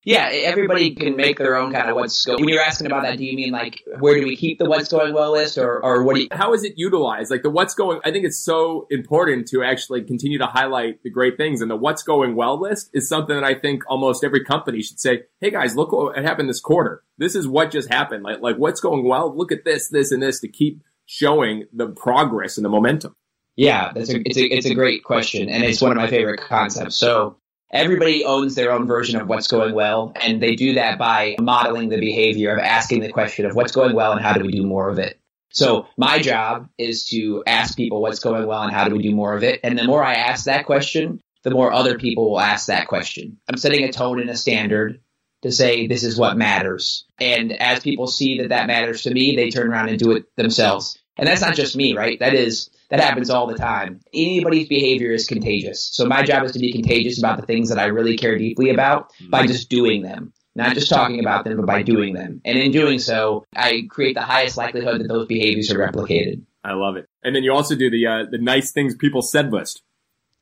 Yeah, 0.05 0.29
everybody 0.33 0.95
can 0.97 1.15
make 1.15 1.39
their 1.39 1.55
own 1.57 1.73
kind 1.73 1.89
of 1.89 1.95
what's 1.95 2.25
going. 2.25 2.41
When 2.41 2.49
you're 2.49 2.61
asking 2.63 2.89
about 2.89 3.03
that, 3.03 3.19
do 3.19 3.25
you 3.25 3.37
mean 3.37 3.53
like 3.53 3.83
where 4.01 4.19
do 4.19 4.27
we 4.27 4.37
keep 4.37 4.59
the 4.59 4.65
what's 4.69 4.89
going 4.89 5.15
well 5.15 5.33
list, 5.33 5.59
or 5.59 5.83
or 5.85 6.03
what? 6.03 6.17
Do 6.17 6.23
you- 6.23 6.29
How 6.33 6.53
is 6.55 6.65
it 6.65 6.75
utilized? 6.77 7.31
Like 7.31 7.43
the 7.43 7.51
what's 7.51 7.75
going. 7.75 8.01
I 8.05 8.11
think 8.11 8.25
it's 8.25 8.39
so 8.43 8.89
important 8.91 9.47
to 9.49 9.63
actually 9.63 10.03
continue 10.03 10.39
to 10.39 10.47
highlight 10.47 11.03
the 11.05 11.11
great 11.11 11.37
things, 11.37 11.61
and 11.61 11.71
the 11.71 11.77
what's 11.77 12.03
going 12.03 12.35
well 12.35 12.61
list 12.61 12.91
is 12.93 13.09
something 13.09 13.37
that 13.37 13.45
I 13.45 13.55
think 13.55 13.85
almost 13.87 14.25
every 14.25 14.45
company 14.45 14.83
should 14.83 14.99
say. 14.99 15.23
Hey 15.41 15.51
guys, 15.51 15.77
look 15.77 15.93
what 15.93 16.17
happened 16.19 16.49
this 16.49 16.61
quarter. 16.61 17.03
This 17.19 17.37
is 17.37 17.47
what 17.47 17.71
just 17.71 17.88
happened. 17.88 18.25
Like 18.25 18.41
like 18.41 18.57
what's 18.57 18.81
going 18.81 19.05
well. 19.05 19.33
Look 19.37 19.53
at 19.53 19.65
this, 19.65 19.88
this, 19.88 20.11
and 20.11 20.21
this 20.23 20.41
to 20.41 20.49
keep 20.49 20.83
showing 21.07 21.67
the 21.73 21.87
progress 21.88 22.57
and 22.57 22.65
the 22.65 22.69
momentum. 22.71 23.15
Yeah, 23.55 23.93
that's 23.95 24.11
a, 24.11 24.17
it's 24.25 24.37
a 24.38 24.45
it's 24.47 24.67
a 24.67 24.75
great 24.75 25.05
question, 25.05 25.49
and 25.49 25.62
it's 25.62 25.81
one 25.81 25.93
of 25.93 25.97
my 25.99 26.09
favorite 26.09 26.41
concepts. 26.41 26.97
So 26.97 27.37
everybody 27.73 28.25
owns 28.25 28.55
their 28.55 28.73
own 28.73 28.87
version 28.87 29.21
of 29.21 29.29
what's 29.29 29.49
going 29.49 29.75
well, 29.75 30.13
and 30.17 30.43
they 30.43 30.55
do 30.55 30.75
that 30.75 30.99
by 30.99 31.37
modeling 31.41 31.89
the 31.89 31.99
behavior 31.99 32.55
of 32.55 32.59
asking 32.59 33.01
the 33.01 33.11
question 33.11 33.47
of 33.47 33.55
what's 33.55 33.73
going 33.73 33.95
well 33.95 34.13
and 34.13 34.21
how 34.21 34.33
do 34.33 34.45
we 34.45 34.53
do 34.53 34.65
more 34.65 34.89
of 34.89 34.99
it. 34.99 35.19
So 35.53 35.87
my 35.97 36.19
job 36.19 36.69
is 36.79 37.09
to 37.09 37.43
ask 37.47 37.77
people 37.77 38.01
what's 38.01 38.21
going 38.21 38.47
well 38.47 38.63
and 38.63 38.73
how 38.73 38.89
do 38.89 38.97
we 38.97 39.03
do 39.03 39.15
more 39.15 39.37
of 39.37 39.43
it. 39.43 39.61
And 39.63 39.79
the 39.79 39.85
more 39.85 40.03
I 40.03 40.15
ask 40.15 40.47
that 40.47 40.65
question, 40.65 41.21
the 41.43 41.51
more 41.51 41.73
other 41.73 41.99
people 41.99 42.31
will 42.31 42.41
ask 42.41 42.67
that 42.67 42.89
question. 42.89 43.39
I'm 43.49 43.59
setting 43.59 43.85
a 43.85 43.93
tone 43.93 44.21
and 44.21 44.31
a 44.31 44.37
standard 44.37 45.01
to 45.43 45.53
say 45.53 45.87
this 45.87 46.05
is 46.05 46.19
what 46.19 46.37
matters. 46.37 47.05
And 47.21 47.53
as 47.53 47.81
people 47.81 48.07
see 48.07 48.39
that 48.39 48.49
that 48.49 48.67
matters 48.67 49.03
to 49.03 49.13
me, 49.13 49.37
they 49.37 49.51
turn 49.51 49.69
around 49.69 49.89
and 49.89 49.99
do 49.99 50.13
it 50.13 50.25
themselves. 50.37 50.99
And 51.19 51.29
that's 51.29 51.43
not 51.43 51.55
just 51.55 51.77
me, 51.77 51.95
right? 51.95 52.19
That 52.21 52.35
is 52.35 52.71
that 52.92 53.00
happens 53.00 53.31
all 53.31 53.46
the 53.46 53.55
time. 53.55 54.00
Anybody's 54.12 54.68
behavior 54.68 55.12
is 55.12 55.26
contagious. 55.26 55.88
So 55.94 56.05
my 56.05 56.22
job 56.22 56.44
is 56.44 56.52
to 56.52 56.59
be 56.59 56.72
contagious 56.72 57.18
about 57.18 57.40
the 57.40 57.46
things 57.46 57.70
that 57.70 57.78
I 57.78 57.87
really 57.87 58.18
care 58.18 58.37
deeply 58.37 58.68
about 58.68 59.11
by 59.31 59.46
just 59.46 59.70
doing 59.70 60.02
them. 60.02 60.35
Not 60.55 60.74
just 60.74 60.90
talking 60.90 61.18
about 61.18 61.46
them, 61.46 61.57
but 61.57 61.64
by 61.64 61.83
doing 61.83 62.12
them. 62.12 62.42
And 62.44 62.59
in 62.59 62.70
doing 62.70 62.98
so, 62.98 63.46
I 63.57 63.87
create 63.88 64.14
the 64.14 64.20
highest 64.20 64.59
likelihood 64.59 65.00
that 65.00 65.09
those 65.09 65.26
behaviors 65.26 65.72
are 65.72 65.78
replicated. 65.78 66.42
I 66.62 66.74
love 66.74 66.96
it. 66.96 67.09
And 67.24 67.35
then 67.35 67.44
you 67.44 67.55
also 67.55 67.74
do 67.74 67.88
the 67.88 68.07
uh, 68.07 68.24
the 68.31 68.37
nice 68.37 68.72
things 68.72 68.94
people 68.94 69.22
said 69.22 69.50
list. 69.50 69.83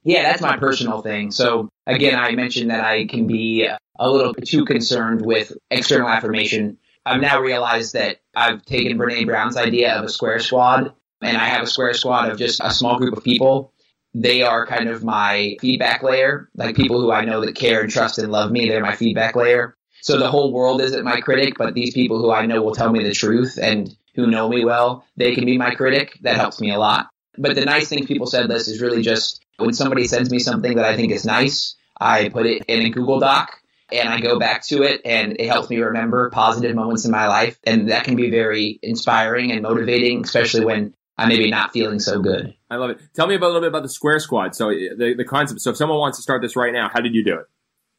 Yeah, 0.03 0.25
that's 0.25 0.43
my 0.43 0.57
personal 0.57 1.03
thing. 1.03 1.31
So 1.31 1.69
again, 1.87 2.19
I 2.19 2.33
mentioned 2.33 2.73
that 2.73 2.85
I 2.85 3.07
can 3.07 3.29
be 3.29 3.69
a 3.97 4.11
little 4.11 4.35
too 4.35 4.65
concerned 4.65 5.25
with 5.25 5.53
external 5.71 6.09
affirmation. 6.09 6.79
I've 7.07 7.21
now 7.21 7.41
realized 7.41 7.93
that 7.93 8.23
I've 8.35 8.65
taken 8.65 8.99
Brene 8.99 9.27
Brown's 9.27 9.57
idea 9.57 9.95
of 9.95 10.05
a 10.05 10.09
square 10.09 10.41
squad 10.41 10.95
and 11.23 11.37
I 11.37 11.47
have 11.47 11.63
a 11.63 11.67
square 11.67 11.95
squad 11.95 12.31
of 12.31 12.39
just 12.39 12.61
a 12.63 12.71
small 12.71 12.99
group 12.99 13.17
of 13.17 13.25
people. 13.25 13.73
They 14.15 14.43
are 14.43 14.67
kind 14.67 14.89
of 14.89 15.05
my 15.05 15.57
feedback 15.61 16.03
layer, 16.03 16.49
like 16.57 16.75
people 16.75 17.01
who 17.01 17.13
I 17.13 17.25
know 17.25 17.45
that 17.45 17.55
care 17.55 17.81
and 17.81 17.91
trust 17.91 18.19
and 18.19 18.33
love 18.33 18.51
me. 18.51 18.69
They're 18.69 18.83
my 18.83 18.97
feedback 18.97 19.37
layer. 19.37 19.77
So 20.03 20.19
the 20.19 20.31
whole 20.31 20.53
world 20.53 20.81
isn't 20.81 21.05
my 21.05 21.21
critic, 21.21 21.55
but 21.59 21.75
these 21.75 21.95
people 21.95 22.19
who 22.19 22.33
I 22.33 22.47
know 22.47 22.63
will 22.63 22.75
tell 22.75 22.91
me 22.91 23.05
the 23.05 23.13
truth 23.13 23.59
and 23.61 23.95
who 24.15 24.27
know 24.27 24.49
me 24.49 24.65
well, 24.65 25.05
they 25.17 25.35
can 25.35 25.45
be 25.45 25.59
my 25.59 25.75
critic. 25.75 26.19
That 26.23 26.37
helps 26.37 26.61
me 26.61 26.71
a 26.73 26.79
lot. 26.79 27.09
But 27.39 27.55
the 27.55 27.65
nice 27.65 27.89
things 27.89 28.07
people 28.07 28.27
said 28.27 28.49
list 28.49 28.69
is 28.69 28.81
really 28.81 29.03
just 29.03 29.45
when 29.59 29.75
somebody 29.75 30.07
sends 30.07 30.31
me 30.31 30.39
something 30.39 30.77
that 30.77 30.85
I 30.85 30.97
think 30.97 31.13
is 31.13 31.25
nice, 31.25 31.77
I 32.01 32.31
put 32.31 32.47
it 32.47 32.65
in 32.67 32.81
a 32.87 32.91
Google 32.91 33.21
Doc 33.21 33.61
and 33.93 34.09
I 34.09 34.21
go 34.21 34.39
back 34.39 34.65
to 34.67 34.83
it 34.83 35.03
and 35.05 35.37
it 35.39 35.49
helps 35.49 35.71
me 35.71 35.79
remember 35.79 36.31
positive 36.31 36.75
moments 36.75 37.05
in 37.05 37.11
my 37.11 37.29
life. 37.29 37.59
And 37.65 37.91
that 37.91 38.05
can 38.05 38.17
be 38.17 38.31
very 38.31 38.79
inspiring 38.83 39.53
and 39.53 39.63
motivating, 39.63 40.25
especially 40.25 40.65
when 40.65 40.95
I'm 41.21 41.29
maybe 41.29 41.51
not 41.51 41.73
feeling 41.73 41.99
so 41.99 42.21
good. 42.21 42.55
I 42.71 42.77
love 42.77 42.91
it. 42.91 43.01
Tell 43.15 43.27
me 43.27 43.35
about, 43.35 43.47
a 43.47 43.49
little 43.49 43.61
bit 43.63 43.69
about 43.69 43.83
the 43.83 43.89
Square 43.89 44.21
Squad. 44.21 44.55
So 44.55 44.71
the, 44.71 45.15
the 45.17 45.25
concept. 45.25 45.61
So 45.61 45.71
if 45.71 45.77
someone 45.77 45.99
wants 45.99 46.19
to 46.19 46.23
start 46.23 46.41
this 46.43 46.57
right 46.57 46.73
now, 46.73 46.89
how 46.93 47.01
did 47.01 47.15
you 47.15 47.25
do 47.25 47.35
it? 47.35 47.47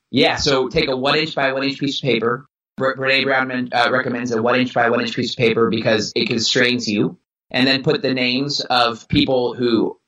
Yeah. 0.09 0.37
So 0.37 0.69
take 0.69 0.89
a 0.89 0.97
one 0.97 1.17
inch 1.17 1.35
by 1.35 1.53
one 1.53 1.63
inch 1.63 1.79
piece 1.79 1.97
of 1.97 2.03
paper. 2.03 2.47
Brene 2.79 3.23
Brown 3.25 3.69
uh, 3.71 3.89
recommends 3.91 4.31
a 4.31 4.41
one 4.41 4.59
inch 4.59 4.73
by 4.73 4.89
one 4.89 5.01
inch 5.01 5.15
piece 5.15 5.31
of 5.31 5.37
paper 5.37 5.69
because 5.69 6.11
it 6.15 6.27
constrains 6.27 6.87
you. 6.87 7.17
And 7.51 7.67
then 7.67 7.83
put 7.83 8.01
the 8.01 8.13
names 8.13 8.61
of 8.61 9.07
people 9.09 9.53
who 9.53 9.99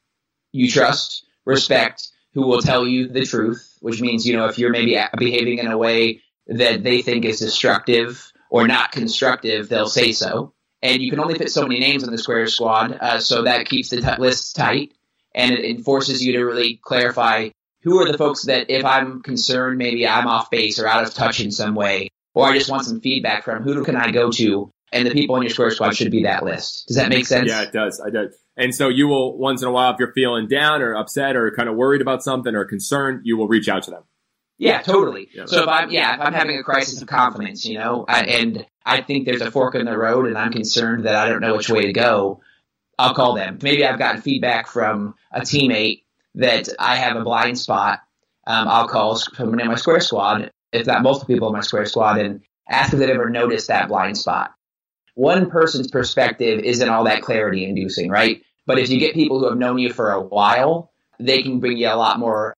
you 0.54 0.70
trust, 0.70 1.26
respect, 1.46 2.08
who 2.34 2.48
will 2.48 2.62
tell 2.62 2.88
you 2.88 3.10
the 3.10 3.26
truth, 3.26 3.78
which 3.82 4.02
means, 4.02 4.26
you 4.26 4.36
know, 4.36 4.46
if 4.46 4.58
you're 4.58 4.72
maybe 4.72 4.98
behaving 5.18 5.60
in 5.60 5.68
a 5.68 5.78
way 5.78 6.22
that 6.48 6.84
they 6.84 7.02
think 7.02 7.26
is 7.26 7.40
destructive 7.40 8.32
or 8.50 8.66
not 8.66 8.92
constructive, 8.92 9.68
they'll 9.68 9.88
say 9.88 10.14
so 10.14 10.53
and 10.84 11.02
you 11.02 11.10
can 11.10 11.20
only 11.20 11.36
fit 11.36 11.50
so 11.50 11.64
many 11.64 11.80
names 11.80 12.04
on 12.04 12.12
the 12.12 12.18
Square 12.18 12.48
Squad, 12.48 12.98
uh, 13.00 13.20
so 13.20 13.44
that 13.44 13.68
keeps 13.68 13.90
the 13.90 14.02
t- 14.02 14.16
list 14.20 14.56
tight, 14.56 14.92
and 15.34 15.54
it, 15.54 15.64
it, 15.64 15.82
forces 15.82 16.24
you 16.24 16.34
to 16.34 16.44
really 16.44 16.80
clarify 16.84 17.50
who 17.82 18.00
are 18.00 18.12
the 18.12 18.18
folks 18.18 18.44
that 18.44 18.70
if 18.70 18.86
I'm 18.86 19.22
concerned, 19.22 19.78
maybe 19.78 20.08
I'm 20.08 20.28
off 20.28 20.52
base 20.52 20.80
or 20.80 20.88
out 20.88 21.04
of 21.04 21.14
touch 21.14 21.40
in 21.40 21.52
some 21.52 21.74
way, 21.74 22.10
or 22.34 22.48
I 22.48 22.58
just 22.58 22.70
want 22.70 22.86
some 22.86 23.00
feedback 23.00 23.46
from, 23.46 23.64
who 23.64 23.84
can 23.84 23.96
I 23.96 24.12
go 24.12 24.30
to? 24.32 24.70
And 24.92 25.08
the 25.08 25.12
people 25.12 25.36
on 25.36 25.42
your 25.42 25.50
Square 25.50 25.72
Squad 25.72 25.96
should 25.96 26.12
be 26.12 26.24
that 26.24 26.44
list. 26.44 26.88
Does 26.88 26.98
that 26.98 27.10
make 27.10 27.26
sense? 27.26 27.50
Yeah, 27.50 27.64
it 27.64 27.72
does. 27.72 28.00
I 28.06 28.12
do. 28.12 28.30
And 28.56 28.76
so 28.76 28.90
you 28.90 29.08
will 29.08 29.38
once 29.38 29.64
in 29.64 29.68
a 29.68 29.72
while, 29.72 29.92
if 29.92 30.00
you're 30.00 30.14
feeling 30.14 30.48
down 30.48 30.82
or 30.82 30.96
upset 30.96 31.36
or 31.36 31.50
kind 31.52 31.68
of 31.68 31.76
worried 31.76 32.02
about 32.02 32.24
something 32.24 32.54
or 32.54 32.66
concerned, 32.66 33.22
you 33.24 33.36
will 33.36 33.48
reach 33.48 33.68
out 33.68 33.84
to 33.84 33.92
them. 33.92 34.04
Yeah, 34.58 34.82
totally. 34.82 35.30
Yeah. 35.34 35.46
So 35.46 35.64
if 35.64 35.68
I'm 35.68 35.90
yeah, 35.90 36.14
if 36.16 36.22
I'm 36.22 36.34
having 36.34 36.58
a 36.58 36.64
crisis 36.64 37.02
of 37.02 37.08
confidence, 37.08 37.66
you 37.66 37.78
know, 37.80 38.06
I, 38.08 38.22
and 38.22 38.66
I 38.86 39.02
think 39.02 39.26
there's 39.26 39.42
a 39.42 39.52
fork 39.52 39.76
in 39.76 39.86
the 39.86 39.98
road, 39.98 40.28
and 40.28 40.38
I'm 40.38 40.52
concerned 40.52 41.06
that 41.06 41.16
I 41.16 41.28
don't 41.28 41.42
know 41.42 41.56
which 41.56 41.70
way 41.70 41.84
to 41.84 41.94
go, 41.94 42.42
I'll 42.98 43.14
call 43.16 43.36
them. 43.36 43.60
Maybe 43.62 43.86
I've 43.86 44.00
gotten 44.00 44.22
feedback 44.22 44.68
from 44.68 45.16
a 45.32 45.42
teammate 45.42 46.04
that 46.36 46.70
I 46.80 46.98
have 46.98 47.16
a 47.16 47.24
blind 47.24 47.58
spot. 47.58 48.00
Um, 48.46 48.68
I'll 48.68 48.88
call 48.88 49.16
someone 49.16 49.60
in 49.60 49.68
my 49.68 49.76
square 49.76 50.00
squad, 50.02 50.52
if 50.72 50.86
not 50.86 51.02
multiple 51.02 51.34
people 51.34 51.48
in 51.48 51.54
my 51.54 51.62
square 51.62 51.86
squad, 51.86 52.20
and 52.20 52.42
ask 52.70 52.94
if 52.94 53.00
they've 53.00 53.10
ever 53.10 53.30
noticed 53.30 53.68
that 53.70 53.88
blind 53.88 54.18
spot. 54.18 54.52
One 55.16 55.50
person's 55.50 55.90
perspective 55.92 56.60
isn't 56.60 56.90
all 56.90 57.06
that 57.06 57.22
clarity 57.22 57.66
inducing, 57.66 58.10
right? 58.10 58.42
But 58.66 58.80
if 58.80 58.90
you 58.90 59.00
get 59.00 59.14
people 59.14 59.40
who 59.40 59.50
have 59.50 59.58
known 59.58 59.78
you 59.78 59.92
for 59.92 60.12
a 60.12 60.22
while, 60.22 60.92
they 61.20 61.44
can 61.44 61.60
bring 61.60 61.78
you 61.78 61.88
a 61.88 61.96
lot 61.96 62.20
more 62.20 62.53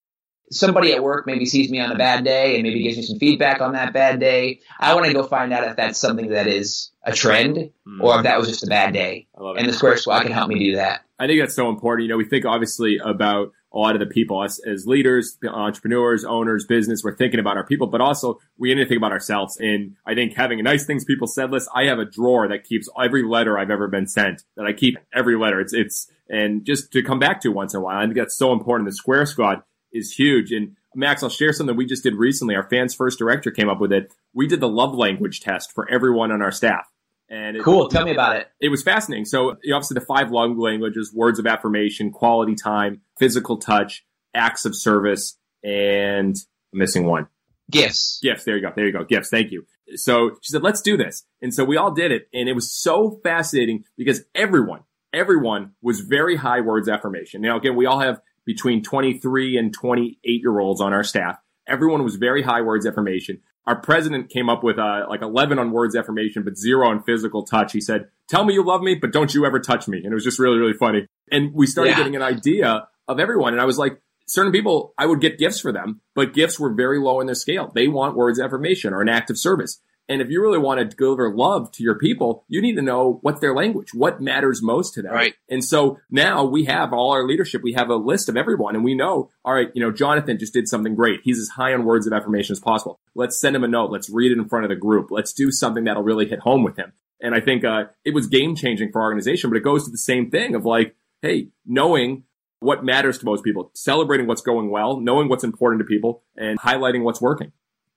somebody 0.52 0.94
at 0.94 1.04
work 1.04 1.26
maybe 1.26 1.46
sees 1.46 1.70
me 1.70 1.80
on 1.80 1.92
a 1.92 1.98
bad 1.98 2.24
day 2.24 2.56
and 2.56 2.64
maybe 2.64 2.84
gives 2.84 2.98
me 2.98 3.04
some 3.04 3.20
feedback 3.20 3.62
on 3.62 3.74
that 3.74 3.94
bad 3.94 4.20
day. 4.20 4.62
I 4.80 4.94
want 4.94 5.08
to 5.08 5.14
go 5.14 5.24
find 5.24 5.54
out 5.54 5.64
if 5.68 5.76
that's 5.76 6.00
something 6.00 6.30
that 6.30 6.48
is 6.48 6.92
a 7.04 7.14
trend 7.14 7.58
mm. 7.88 8.02
or 8.02 8.18
if 8.18 8.24
that 8.24 8.38
was 8.38 8.48
just 8.48 8.64
a 8.64 8.68
bad 8.68 8.94
day. 8.94 9.28
And 9.36 9.68
the 9.68 9.74
Square 9.74 9.98
Squad 9.98 10.24
can 10.24 10.32
help 10.32 10.50
me 10.50 10.60
do 10.60 10.76
that. 10.76 11.02
I 11.18 11.28
think 11.28 11.40
that's 11.40 11.56
so 11.56 11.70
important. 11.70 12.04
You 12.04 12.10
know, 12.10 12.18
we 12.18 12.26
think 12.26 12.46
obviously 12.46 13.00
about 13.04 13.52
a 13.74 13.78
lot 13.78 13.94
of 13.94 14.00
the 14.00 14.06
people 14.06 14.44
as, 14.44 14.60
as 14.66 14.86
leaders, 14.88 15.38
entrepreneurs, 15.46 16.24
owners, 16.24 16.66
business. 16.66 17.02
We're 17.04 17.16
thinking 17.16 17.40
about 17.40 17.58
our 17.58 17.66
people, 17.66 17.88
but 17.88 18.00
also 18.00 18.40
we 18.58 18.74
need 18.74 18.84
to 18.84 18.88
think 18.88 19.00
about 19.00 19.12
ourselves. 19.12 19.58
And 19.58 19.96
I 20.06 20.14
think 20.14 20.34
having 20.34 20.60
a 20.60 20.64
nice 20.64 20.86
things 20.86 21.04
people 21.04 21.28
said 21.28 21.52
list, 21.52 21.70
I 21.76 21.84
have 21.86 22.00
a 22.00 22.06
drawer 22.06 22.48
that 22.48 22.64
keeps 22.64 22.88
every 23.02 23.24
letter 23.24 23.58
I've 23.58 23.72
ever 23.72 23.88
been 23.88 24.08
sent 24.08 24.44
that 24.56 24.66
I 24.66 24.74
keep 24.74 24.98
every 25.14 25.38
letter. 25.38 25.60
It's, 25.60 25.74
it's, 25.74 26.10
and 26.30 26.66
just 26.66 26.92
to 26.94 27.04
come 27.04 27.20
back 27.20 27.42
to 27.42 27.50
once 27.50 27.74
in 27.74 27.82
a 27.82 27.84
while. 27.84 27.98
I 27.98 28.04
think 28.04 28.16
that's 28.16 28.38
so 28.38 28.54
important. 28.54 28.90
The 28.90 28.96
Square 28.96 29.26
Squad 29.28 29.62
is 29.96 30.14
huge. 30.14 30.52
And 30.52 30.76
Max, 30.94 31.24
I'll 31.24 31.30
share 31.30 31.54
something 31.54 31.76
we 31.76 31.86
just 31.86 32.04
did 32.04 32.16
recently. 32.16 32.56
Our 32.56 32.70
fans 32.70 32.94
first 32.94 33.18
director 33.18 33.52
came 33.52 33.70
up 33.70 33.80
with 33.80 33.92
it. 33.92 34.14
We 34.34 34.48
did 34.48 34.60
the 34.60 34.70
love 34.70 34.94
language 34.94 35.42
test 35.42 35.72
for 35.74 35.90
everyone 35.90 36.32
on 36.32 36.42
our 36.42 36.52
staff. 36.52 36.86
And 37.30 37.58
it, 37.58 37.64
cool. 37.64 37.88
Tell 37.88 38.06
me 38.06 38.12
about 38.12 38.36
it. 38.36 38.48
It 38.60 38.70
was 38.70 38.84
fascinating. 38.84 39.26
So 39.26 39.52
obviously 39.52 39.96
the 39.96 40.06
five 40.06 40.32
love 40.32 40.58
languages, 40.58 41.12
words 41.14 41.40
of 41.40 41.48
affirmation, 41.48 42.12
quality 42.12 42.56
time, 42.56 43.02
physical 43.18 43.58
touch, 43.58 44.06
acts 44.34 44.66
of 44.66 44.76
service, 44.76 45.38
and 45.64 46.36
I'm 46.72 46.80
missing 46.80 47.06
one. 47.06 47.28
Gifts. 47.72 48.20
Gifts. 48.22 48.44
There 48.44 48.56
you 48.56 48.62
go. 48.62 48.72
There 48.76 48.86
you 48.86 48.92
go. 48.92 49.04
Gifts. 49.04 49.30
Thank 49.30 49.52
you. 49.52 49.66
So 49.96 50.38
she 50.42 50.52
said, 50.52 50.62
let's 50.62 50.82
do 50.82 50.98
this. 50.98 51.26
And 51.42 51.54
so 51.54 51.64
we 51.64 51.78
all 51.78 51.92
did 51.92 52.12
it. 52.12 52.28
And 52.34 52.48
it 52.48 52.54
was 52.54 52.72
so 52.72 53.20
fascinating 53.24 53.86
because 53.98 54.24
everyone, 54.36 54.82
everyone 55.12 55.72
was 55.82 56.02
very 56.02 56.36
high 56.36 56.62
words 56.62 56.88
affirmation. 56.88 57.42
Now, 57.42 57.58
again, 57.58 57.76
we 57.76 57.88
all 57.88 58.00
have 58.00 58.22
between 58.46 58.84
23 58.84 59.58
and 59.58 59.74
28 59.74 60.20
year 60.24 60.60
olds 60.60 60.82
on 60.82 60.94
our 60.94 61.04
staff. 61.04 61.38
Everyone 61.68 62.04
was 62.04 62.16
very 62.16 62.44
high 62.44 62.62
words 62.62 62.86
affirmation. 62.86 63.42
Our 63.66 63.76
president 63.76 64.30
came 64.30 64.50
up 64.50 64.64
with 64.64 64.78
uh, 64.78 65.08
like 65.10 65.24
11 65.24 65.58
on 65.58 65.72
words 65.72 65.96
affirmation, 65.96 66.44
but 66.44 66.56
zero 66.56 66.88
on 66.88 67.02
physical 67.02 67.44
touch. 67.44 67.72
He 67.74 67.82
said, 67.82 68.10
tell 68.30 68.46
me 68.46 68.54
you 68.54 68.64
love 68.64 68.82
me, 68.82 68.94
but 68.94 69.12
don't 69.12 69.34
you 69.34 69.46
ever 69.46 69.60
touch 69.60 69.88
me. 69.88 69.98
And 69.98 70.08
it 70.08 70.14
was 70.14 70.24
just 70.24 70.38
really, 70.38 70.60
really 70.60 70.74
funny. 70.74 71.08
And 71.32 71.52
we 71.54 71.66
started 71.66 71.92
yeah. 71.92 71.98
getting 71.98 72.16
an 72.16 72.22
idea 72.22 72.88
of 73.08 73.20
everyone. 73.20 73.54
And 73.54 73.62
I 73.62 73.66
was 73.66 73.80
like, 73.80 74.00
certain 74.28 74.52
people, 74.52 74.94
I 74.98 75.08
would 75.08 75.20
get 75.20 75.40
gifts 75.40 75.60
for 75.60 75.72
them, 75.72 76.02
but 76.14 76.34
gifts 76.34 76.60
were 76.60 76.74
very 76.74 77.00
low 77.00 77.20
in 77.20 77.26
their 77.26 77.36
scale. 77.36 77.72
They 77.74 77.88
want 77.88 78.16
words 78.16 78.40
affirmation 78.40 78.94
or 78.94 79.02
an 79.02 79.10
act 79.10 79.32
of 79.32 79.38
service. 79.38 79.80
And 80.08 80.22
if 80.22 80.30
you 80.30 80.42
really 80.42 80.60
want 80.60 80.80
to 80.80 80.96
deliver 80.96 81.34
love 81.36 81.72
to 81.74 81.84
your 81.84 81.98
people, 81.98 82.46
you 82.48 82.62
need 82.62 82.76
to 82.76 82.82
know 82.82 83.20
what's 83.22 83.40
their 83.40 83.56
language, 83.56 83.94
what 83.94 84.22
matters 84.22 84.62
most 84.62 84.94
to 84.94 85.02
them. 85.02 85.14
Right. 85.14 85.34
And 85.50 85.64
so 85.64 86.00
now 86.10 86.46
we 86.46 86.66
have 86.66 86.94
all 86.94 87.12
our 87.12 87.26
leadership, 87.26 87.62
we 87.64 87.74
have 87.74 87.90
a 87.90 87.96
list 87.96 88.30
of 88.30 88.38
everyone 88.38 88.76
and 88.76 88.84
we 88.84 88.94
know, 88.94 89.32
all 89.44 89.54
right, 89.54 89.70
you 89.74 89.82
know, 89.82 89.92
Jonathan 89.92 90.38
just 90.38 90.54
did 90.54 90.68
something 90.68 90.96
great. 90.96 91.22
He's 91.24 91.40
as 91.40 91.50
high 91.50 91.74
on 91.74 91.86
words 91.86 92.06
of 92.06 92.14
affirmation 92.14 92.54
as 92.54 92.60
possible. 92.60 93.00
Let's 93.16 93.40
send 93.40 93.56
him 93.56 93.64
a 93.64 93.68
note. 93.68 93.92
Let's 93.92 94.10
read 94.10 94.32
it 94.32 94.38
in 94.38 94.48
front 94.48 94.66
of 94.66 94.70
the 94.70 94.76
group. 94.76 95.10
Let's 95.10 95.34
do 95.34 95.52
something 95.52 95.86
that'll 95.86 96.04
really 96.04 96.28
hit 96.28 96.40
home 96.40 96.64
with 96.64 96.78
him. 96.78 96.94
And 97.22 97.34
I 97.34 97.40
think, 97.40 97.66
uh, 97.66 97.86
it 98.04 98.14
was 98.14 98.28
game 98.28 98.56
changing 98.56 98.92
for 98.92 99.02
our 99.02 99.08
organization, 99.08 99.50
but 99.50 99.58
it 99.58 99.64
goes 99.64 99.86
to 99.86 99.92
the 99.92 99.98
same 99.98 100.30
thing 100.30 100.54
of 100.54 100.66
like, 100.66 100.96
hey, 101.22 101.50
knowing 101.66 102.24
what 102.60 102.84
matters 102.84 103.20
to 103.20 103.26
most 103.26 103.44
people, 103.44 103.72
celebrating 103.74 104.28
what's 104.28 104.42
going 104.42 104.70
well, 104.70 105.00
knowing 105.00 105.30
what's 105.30 105.44
important 105.44 105.80
to 105.80 105.86
people 105.86 106.24
and 106.36 106.60
highlighting 106.60 107.04
what's 107.04 107.22
working. 107.22 107.52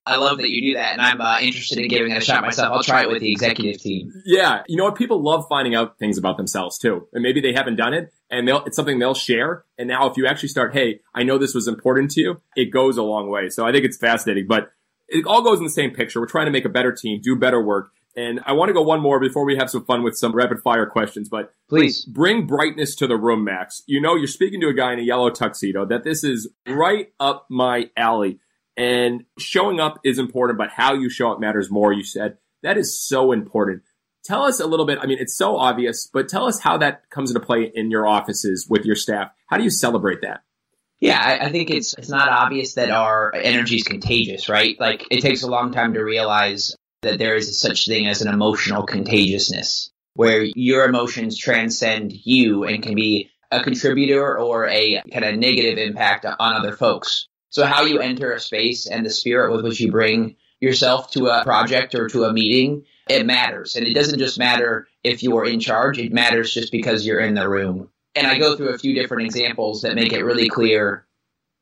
I 0.07 0.17
love 0.17 0.39
that 0.39 0.49
you 0.49 0.73
do 0.73 0.79
that, 0.79 0.93
and 0.93 1.03
I'm 1.03 1.21
uh, 1.21 1.39
interested 1.41 1.79
in 1.79 1.89
giving 1.89 2.13
it 2.13 2.17
a 2.17 2.25
shot 2.25 2.43
myself. 2.43 2.73
I'll 2.73 2.83
try 2.83 3.03
it 3.03 3.11
with 3.11 3.21
the 3.21 3.31
executive 3.31 3.81
team. 3.81 4.11
Yeah, 4.25 4.63
you 4.67 4.77
know 4.77 4.85
what? 4.85 4.95
People 4.95 5.23
love 5.23 5.45
finding 5.49 5.75
out 5.75 5.99
things 5.99 6.17
about 6.17 6.39
themselves 6.39 6.79
too, 6.79 7.07
and 7.13 7.23
maybe 7.23 7.43
they 7.43 7.53
haven't 7.53 7.77
done 7.77 7.93
it, 7.93 8.11
and 8.31 8.49
it's 8.49 8.77
something 8.77 8.99
they'll 8.99 9.15
share. 9.15 9.65
And 9.77 9.87
now, 9.87 10.09
if 10.09 10.17
you 10.17 10.27
actually 10.27 10.49
start, 10.49 10.73
hey, 10.73 11.01
I 11.15 11.25
know 11.25 11.37
this 11.37 11.55
was 11.55 11.69
important 11.69 12.11
to 12.13 12.21
you, 12.21 12.41
it 12.57 12.67
goes 12.67 12.97
a 12.97 13.03
long 13.03 13.29
way. 13.29 13.51
So 13.51 13.67
I 13.67 13.73
think 13.73 13.85
it's 13.85 13.99
fascinating, 13.99 14.47
but 14.47 14.71
it 15.09 15.27
all 15.27 15.43
goes 15.43 15.59
in 15.59 15.65
the 15.65 15.71
same 15.71 15.91
picture. 15.91 16.21
We're 16.21 16.27
trying 16.27 16.47
to 16.47 16.53
make 16.53 16.65
a 16.65 16.71
better 16.71 16.93
team, 16.93 17.21
do 17.23 17.37
better 17.37 17.63
work. 17.63 17.91
And 18.17 18.41
I 18.47 18.53
want 18.53 18.69
to 18.69 18.73
go 18.73 18.83
one 18.83 19.01
more 19.01 19.21
before 19.21 19.45
we 19.45 19.57
have 19.57 19.71
some 19.71 19.85
fun 19.85 20.03
with 20.03 20.17
some 20.17 20.35
rapid 20.35 20.61
fire 20.61 20.87
questions, 20.87 21.29
but 21.29 21.55
please 21.69 22.05
bring 22.05 22.47
brightness 22.47 22.97
to 22.97 23.07
the 23.07 23.17
room, 23.17 23.45
Max. 23.45 23.83
You 23.87 24.01
know, 24.01 24.17
you're 24.17 24.27
speaking 24.27 24.61
to 24.63 24.69
a 24.69 24.75
guy 24.75 24.93
in 24.93 24.99
a 24.99 25.03
yellow 25.03 25.31
tuxedo 25.31 25.85
that 25.87 26.03
this 26.03 26.25
is 26.25 26.49
right 26.67 27.13
up 27.21 27.47
my 27.49 27.91
alley. 27.97 28.41
And 28.79 29.25
showing 29.39 29.81
up 29.81 29.99
is 30.05 30.21
important, 30.21 30.57
but 30.57 30.71
how 30.71 30.95
you 30.95 31.11
show 31.11 31.33
up 31.33 31.41
matters 31.41 31.69
more, 31.69 31.93
you 31.93 32.05
said. 32.05 32.39
That 32.63 32.79
is 32.79 32.97
so 32.97 33.33
important. 33.33 33.83
Tell 34.25 34.45
us 34.45 34.61
a 34.61 34.67
little 34.67 34.87
bit. 34.87 34.99
I 35.03 35.07
mean, 35.07 35.19
it's 35.21 35.37
so 35.37 35.57
obvious, 35.57 36.09
but 36.13 36.29
tell 36.29 36.47
us 36.47 36.61
how 36.61 36.79
that 36.79 37.11
comes 37.11 37.31
into 37.31 37.41
play 37.41 37.71
in 37.75 37.91
your 37.91 38.07
offices 38.07 38.69
with 38.71 38.85
your 38.85 38.95
staff. 38.95 39.33
How 39.49 39.57
do 39.57 39.65
you 39.65 39.71
celebrate 39.71 40.21
that? 40.23 40.43
Yeah, 41.01 41.21
I, 41.21 41.47
I 41.47 41.51
think 41.51 41.71
it's 41.71 41.95
it's 41.95 42.09
not 42.09 42.29
obvious 42.29 42.75
that 42.75 42.91
our 42.91 43.35
energy 43.35 43.77
is 43.77 43.83
contagious, 43.83 44.49
right? 44.49 44.79
Like 44.79 45.07
it 45.11 45.23
takes 45.23 45.43
a 45.43 45.49
long 45.49 45.73
time 45.73 45.95
to 45.95 46.01
realize 46.01 46.75
that 47.03 47.19
there 47.19 47.35
is 47.35 47.61
such 47.61 47.87
thing 47.87 48.07
as 48.07 48.23
an 48.23 48.33
emotional 48.33 48.85
contagiousness, 48.85 49.91
where 50.15 50.43
your 50.43 50.85
emotions 50.85 51.37
transcend 51.37 52.13
you 52.13 52.65
and 52.65 52.83
can 52.83 52.95
be 52.95 53.31
a 53.51 53.63
contributor 53.63 54.39
or 54.39 54.69
a 54.69 55.03
kind 55.13 55.25
of 55.25 55.37
negative 55.37 55.79
impact 55.79 56.25
on 56.27 56.55
other 56.55 56.77
folks. 56.77 57.29
So 57.51 57.65
how 57.65 57.85
you 57.85 58.01
enter 58.01 58.33
a 58.33 58.41
space 58.41 58.87
and 58.87 59.05
the 59.05 59.11
spirit 59.11 59.53
with 59.53 59.65
which 59.65 59.81
you 59.81 59.91
bring 59.91 60.37
yourself 60.61 61.11
to 61.13 61.29
a 61.29 61.45
project 61.45 61.95
or 61.95 62.09
to 62.09 62.25
a 62.25 62.33
meeting, 62.33 62.85
it 63.09 63.25
matters. 63.25 63.77
And 63.77 63.87
it 63.87 63.95
doesn't 63.95 64.19
just 64.19 64.39
matter 64.39 64.87
if 65.03 65.23
you're 65.23 65.47
in 65.47 65.61
charge, 65.61 65.99
it 65.99 66.13
matters 66.13 66.53
just 66.53 66.73
because 66.73 67.07
you're 67.07 67.21
in 67.21 67.35
the 67.35 67.49
room. 67.49 67.89
And 68.15 68.27
I 68.27 68.39
go 68.39 68.57
through 68.57 68.71
a 68.71 68.79
few 68.79 68.95
different 68.95 69.27
examples 69.27 69.83
that 69.83 69.95
make 69.95 70.13
it 70.13 70.25
really 70.25 70.49
clear 70.49 71.07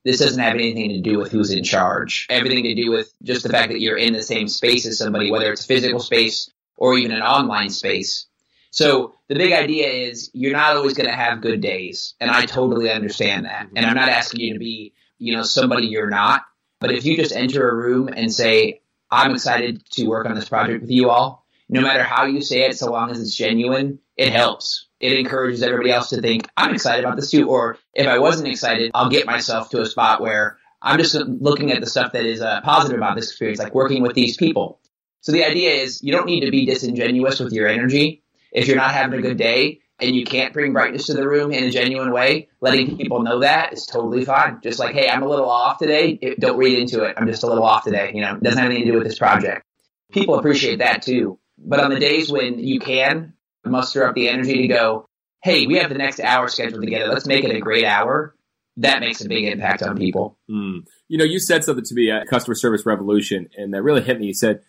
this 0.05 0.20
doesn't 0.20 0.42
have 0.42 0.55
anything 0.55 0.90
to 0.90 1.01
do 1.01 1.18
with 1.18 1.33
who's 1.33 1.51
in 1.51 1.64
charge. 1.64 2.27
Everything 2.31 2.62
to 2.62 2.75
do 2.75 2.92
with 2.92 3.12
just 3.25 3.42
the 3.42 3.49
fact 3.49 3.72
that 3.72 3.81
you're 3.81 3.99
in 3.99 4.12
the 4.12 4.22
same 4.22 4.46
space 4.46 4.87
as 4.87 4.99
somebody, 4.99 5.31
whether 5.33 5.53
it's 5.53 5.66
physical 5.66 5.99
space 5.99 6.49
or 6.77 6.96
even 6.96 7.11
an 7.11 7.22
online 7.22 7.70
space. 7.70 8.27
So 8.70 9.14
the 9.29 9.35
big 9.35 9.53
idea 9.53 9.88
is 9.88 10.31
you're 10.33 10.53
not 10.53 10.77
always 10.77 10.94
going 10.94 11.09
to 11.09 11.16
have 11.16 11.40
good 11.40 11.61
days. 11.61 12.14
And 12.20 12.31
I 12.31 12.46
totally 12.46 12.90
understand 12.90 13.46
that. 13.46 13.68
And 13.75 13.85
I'm 13.85 13.96
not 13.96 14.09
asking 14.09 14.42
you 14.42 14.53
to 14.53 14.59
be 14.61 14.92
you 15.18 15.35
know, 15.35 15.42
somebody 15.42 15.87
you're 15.87 16.11
not. 16.11 16.42
But 16.81 16.92
if 16.92 17.05
you 17.05 17.16
just 17.16 17.35
enter 17.35 17.68
a 17.68 17.74
room 17.74 18.09
and 18.09 18.33
say, 18.33 18.81
I'm 19.11 19.33
excited 19.33 19.85
to 19.92 20.07
work 20.07 20.26
on 20.26 20.35
this 20.35 20.48
project 20.48 20.83
with 20.83 20.90
you 20.90 21.11
all, 21.11 21.46
no 21.68 21.81
matter 21.81 22.02
how 22.02 22.26
you 22.26 22.42
say 22.42 22.62
it, 22.62 22.76
so 22.76 22.90
long 22.90 23.11
as 23.11 23.20
it's 23.20 23.35
genuine, 23.35 23.98
it 24.16 24.33
helps. 24.33 24.87
It 25.00 25.12
encourages 25.12 25.62
everybody 25.62 25.90
else 25.90 26.11
to 26.11 26.20
think, 26.20 26.48
I'm 26.57 26.74
excited 26.74 27.05
about 27.05 27.16
this 27.16 27.31
too. 27.31 27.48
Or 27.48 27.79
if 27.94 28.07
I 28.07 28.18
wasn't 28.18 28.48
excited, 28.48 28.90
I'll 28.94 29.11
get 29.11 29.26
myself 29.26 29.70
to 29.70 29.81
a 29.81 29.87
spot 29.87 30.20
where 30.20 30.59
I'm 30.81 30.98
just 30.98 31.14
looking 31.14 31.72
at 31.72 31.81
the 31.81 31.87
stuff 31.87 32.12
that 32.12 32.24
is 32.24 32.40
uh, 32.40 32.61
positive 32.62 32.98
about 32.98 33.16
this 33.16 33.31
experience, 33.31 33.59
like 33.59 33.74
working 33.74 34.02
with 34.02 34.14
these 34.14 34.37
people. 34.37 34.81
So 35.20 35.33
the 35.33 35.44
idea 35.44 35.70
is 35.70 36.02
you 36.02 36.12
don't 36.12 36.26
need 36.26 36.44
to 36.44 36.50
be 36.50 36.66
disingenuous 36.66 37.40
with 37.40 37.52
your 37.52 37.66
energy. 37.66 38.22
If 38.52 38.68
you're 38.68 38.76
not 38.76 38.94
having 38.94 39.18
a 39.18 39.22
good 39.22 39.37
day, 39.37 39.81
and 39.98 40.14
you 40.14 40.24
can't 40.24 40.52
bring 40.52 40.72
brightness 40.72 41.06
to 41.06 41.14
the 41.14 41.26
room 41.26 41.52
in 41.52 41.64
a 41.64 41.70
genuine 41.70 42.12
way, 42.12 42.48
letting 42.61 42.96
people 42.96 43.22
know 43.22 43.40
that 43.40 43.72
is 43.72 43.87
totally 43.87 44.24
fine. 44.24 44.61
Just 44.62 44.78
like, 44.78 44.94
hey, 44.94 45.09
I'm 45.09 45.22
a 45.22 45.28
little 45.28 45.48
off 45.48 45.78
today. 45.78 46.18
It, 46.20 46.38
don't 46.38 46.59
read 46.59 46.78
into 46.78 47.02
it. 47.04 47.14
I'm 47.16 47.26
just 47.26 47.42
a 47.42 47.46
little 47.46 47.64
off 47.64 47.85
today. 47.85 48.12
You 48.14 48.20
know, 48.20 48.35
it 48.35 48.42
doesn't 48.42 48.59
have 48.59 48.66
anything 48.66 48.87
to 48.87 48.92
do 48.92 48.98
with 48.98 49.06
this 49.06 49.18
project. 49.18 49.64
People 50.12 50.38
appreciate 50.38 50.80
that 50.80 51.02
too. 51.02 51.38
But 51.59 51.80
on 51.80 51.90
the 51.90 51.98
days 51.98 52.30
when 52.30 52.59
you 52.59 52.78
can 52.78 53.32
muster 53.64 54.06
up 54.06 54.14
the 54.14 54.28
energy 54.28 54.62
to 54.62 54.68
go, 54.68 55.09
hey, 55.42 55.66
we 55.66 55.78
have 55.78 55.88
the 55.88 55.98
next 55.98 56.20
hour 56.20 56.48
scheduled 56.48 56.82
together. 56.82 57.09
Let's 57.09 57.26
make 57.26 57.44
it 57.44 57.54
a 57.54 57.61
great 57.61 57.85
hour. 57.85 58.35
That 58.78 59.00
makes 59.00 59.24
a 59.24 59.28
big 59.28 59.44
impact 59.44 59.82
on 59.82 59.96
people. 59.96 60.38
Mm. 60.50 60.87
You 61.09 61.18
know, 61.18 61.24
you 61.24 61.40
said 61.40 61.64
something 61.64 61.85
to 61.85 61.94
me 61.94 62.11
at 62.11 62.26
Customer 62.26 62.54
Service 62.54 62.85
Revolution, 62.85 63.48
and 63.56 63.72
that 63.72 63.82
really 63.82 64.02
hit 64.02 64.20
me. 64.20 64.26
You 64.26 64.35
said, 64.35 64.61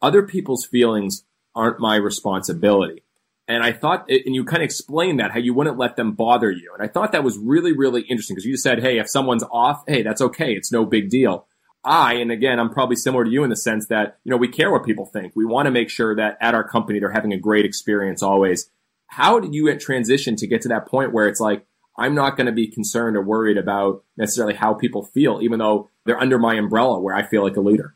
other 0.00 0.24
people's 0.24 0.66
feelings 0.66 1.24
aren't 1.54 1.78
my 1.78 1.96
responsibility. 1.96 3.04
And 3.48 3.62
I 3.62 3.72
thought, 3.72 4.08
and 4.08 4.34
you 4.34 4.44
kind 4.44 4.62
of 4.62 4.64
explained 4.64 5.20
that, 5.20 5.32
how 5.32 5.38
you 5.40 5.52
wouldn't 5.52 5.78
let 5.78 5.96
them 5.96 6.12
bother 6.12 6.50
you. 6.50 6.72
And 6.78 6.82
I 6.82 6.90
thought 6.90 7.12
that 7.12 7.24
was 7.24 7.36
really, 7.36 7.72
really 7.72 8.02
interesting 8.02 8.34
because 8.34 8.46
you 8.46 8.56
said, 8.56 8.80
hey, 8.80 8.98
if 8.98 9.10
someone's 9.10 9.42
off, 9.50 9.82
hey, 9.86 10.02
that's 10.02 10.20
okay. 10.20 10.52
It's 10.52 10.70
no 10.70 10.84
big 10.84 11.10
deal. 11.10 11.46
I, 11.84 12.14
and 12.14 12.30
again, 12.30 12.60
I'm 12.60 12.70
probably 12.70 12.94
similar 12.94 13.24
to 13.24 13.30
you 13.30 13.42
in 13.42 13.50
the 13.50 13.56
sense 13.56 13.88
that, 13.88 14.18
you 14.22 14.30
know, 14.30 14.36
we 14.36 14.46
care 14.46 14.70
what 14.70 14.84
people 14.84 15.06
think. 15.06 15.32
We 15.34 15.44
want 15.44 15.66
to 15.66 15.72
make 15.72 15.90
sure 15.90 16.14
that 16.14 16.38
at 16.40 16.54
our 16.54 16.66
company, 16.66 17.00
they're 17.00 17.10
having 17.10 17.32
a 17.32 17.38
great 17.38 17.64
experience 17.64 18.22
always. 18.22 18.70
How 19.08 19.40
did 19.40 19.54
you 19.54 19.76
transition 19.76 20.36
to 20.36 20.46
get 20.46 20.62
to 20.62 20.68
that 20.68 20.86
point 20.86 21.12
where 21.12 21.26
it's 21.26 21.40
like, 21.40 21.66
I'm 21.98 22.14
not 22.14 22.36
going 22.36 22.46
to 22.46 22.52
be 22.52 22.68
concerned 22.68 23.16
or 23.16 23.22
worried 23.22 23.58
about 23.58 24.04
necessarily 24.16 24.54
how 24.54 24.74
people 24.74 25.04
feel, 25.04 25.40
even 25.42 25.58
though 25.58 25.90
they're 26.06 26.20
under 26.20 26.38
my 26.38 26.54
umbrella 26.54 27.00
where 27.00 27.14
I 27.14 27.24
feel 27.24 27.42
like 27.42 27.56
a 27.56 27.60
leader? 27.60 27.94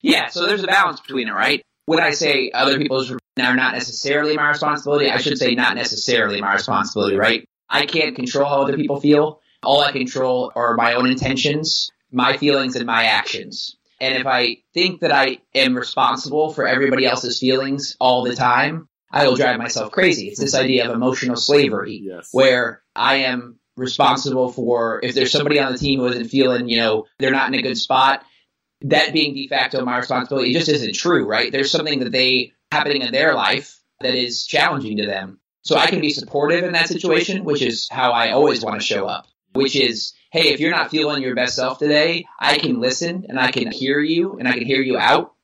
Yeah, 0.00 0.28
so 0.28 0.46
there's 0.46 0.64
a 0.64 0.66
balance 0.66 1.00
between 1.00 1.28
it, 1.28 1.32
right? 1.32 1.62
When 1.88 2.00
I 2.00 2.10
say 2.10 2.50
other 2.52 2.76
people's 2.76 3.10
are 3.10 3.56
not 3.56 3.72
necessarily 3.72 4.36
my 4.36 4.48
responsibility. 4.50 5.10
I 5.10 5.16
should 5.16 5.38
say 5.38 5.54
not 5.54 5.74
necessarily 5.74 6.40
my 6.40 6.52
responsibility, 6.52 7.16
right? 7.16 7.48
I 7.68 7.86
can't 7.86 8.14
control 8.14 8.46
how 8.46 8.62
other 8.62 8.76
people 8.76 9.00
feel. 9.00 9.40
All 9.62 9.80
I 9.80 9.92
control 9.92 10.52
are 10.54 10.74
my 10.74 10.94
own 10.94 11.10
intentions, 11.10 11.90
my 12.12 12.36
feelings, 12.36 12.76
and 12.76 12.84
my 12.84 13.04
actions. 13.04 13.76
And 14.00 14.14
if 14.14 14.26
I 14.26 14.58
think 14.74 15.00
that 15.00 15.12
I 15.12 15.38
am 15.54 15.74
responsible 15.74 16.52
for 16.52 16.66
everybody 16.66 17.06
else's 17.06 17.40
feelings 17.40 17.96
all 17.98 18.22
the 18.22 18.36
time, 18.36 18.88
I 19.10 19.26
will 19.26 19.36
drive 19.36 19.58
myself 19.58 19.90
crazy. 19.90 20.28
It's 20.28 20.38
this 20.38 20.54
idea 20.54 20.88
of 20.88 20.94
emotional 20.94 21.36
slavery 21.36 22.00
yes. 22.02 22.28
where 22.32 22.82
I 22.94 23.16
am 23.16 23.58
responsible 23.76 24.52
for 24.52 25.00
if 25.02 25.14
there's 25.14 25.32
somebody 25.32 25.58
on 25.58 25.72
the 25.72 25.78
team 25.78 26.00
who 26.00 26.06
isn't 26.06 26.28
feeling, 26.28 26.68
you 26.68 26.76
know, 26.76 27.06
they're 27.18 27.30
not 27.30 27.48
in 27.48 27.58
a 27.58 27.62
good 27.62 27.78
spot, 27.78 28.24
that 28.82 29.12
being 29.12 29.34
de 29.34 29.48
facto 29.48 29.84
my 29.84 29.98
responsibility 29.98 30.50
it 30.50 30.54
just 30.54 30.68
isn't 30.68 30.94
true, 30.94 31.26
right? 31.26 31.50
There's 31.50 31.70
something 31.70 32.00
that 32.00 32.12
they 32.12 32.52
happening 32.70 33.02
in 33.02 33.12
their 33.12 33.34
life 33.34 33.80
that 34.00 34.14
is 34.14 34.46
challenging 34.46 34.98
to 34.98 35.06
them. 35.06 35.40
So 35.62 35.76
I 35.76 35.88
can 35.88 36.00
be 36.00 36.10
supportive 36.10 36.64
in 36.64 36.72
that 36.72 36.88
situation, 36.88 37.44
which 37.44 37.62
is 37.62 37.88
how 37.90 38.12
I 38.12 38.30
always 38.30 38.62
want 38.62 38.80
to 38.80 38.86
show 38.86 39.06
up, 39.06 39.26
which 39.52 39.76
is, 39.76 40.14
hey, 40.30 40.48
if 40.52 40.60
you're 40.60 40.70
not 40.70 40.90
feeling 40.90 41.22
your 41.22 41.34
best 41.34 41.56
self 41.56 41.78
today, 41.78 42.26
I 42.38 42.58
can 42.58 42.80
listen 42.80 43.26
and 43.28 43.38
I 43.38 43.50
can 43.50 43.70
hear 43.70 44.00
you 44.00 44.38
and 44.38 44.48
I 44.48 44.52
can 44.52 44.64
hear 44.64 44.80
you 44.80 44.96
out. 44.96 45.34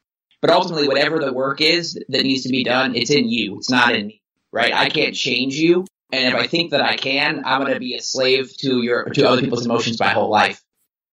But 0.41 0.51
ultimately, 0.51 0.89
whatever 0.89 1.19
the 1.19 1.33
work 1.33 1.61
is 1.61 1.95
that 2.09 2.23
needs 2.23 2.43
to 2.43 2.51
be 2.51 2.65
done, 2.65 2.95
it's 2.95 3.11
in 3.11 3.29
you. 3.29 3.57
It's 3.57 3.71
not 3.71 3.95
in 3.95 4.07
me, 4.07 4.23
right? 4.53 4.73
I 4.73 4.89
can't 4.89 5.15
change 5.15 5.57
you. 5.57 5.87
And 6.13 6.29
if 6.29 6.35
I 6.35 6.47
think 6.47 6.71
that 6.71 6.83
I 6.83 6.97
can, 6.97 7.43
I'm 7.45 7.63
going 7.63 7.73
to 7.73 7.81
be 7.81 7.95
a 7.95 8.03
slave 8.03 8.57
to 8.59 8.83
your 8.83 9.05
to 9.05 9.29
other 9.29 9.41
people's 9.41 9.65
emotions 9.65 9.99
my 9.99 10.11
whole 10.11 10.31
life. 10.31 10.63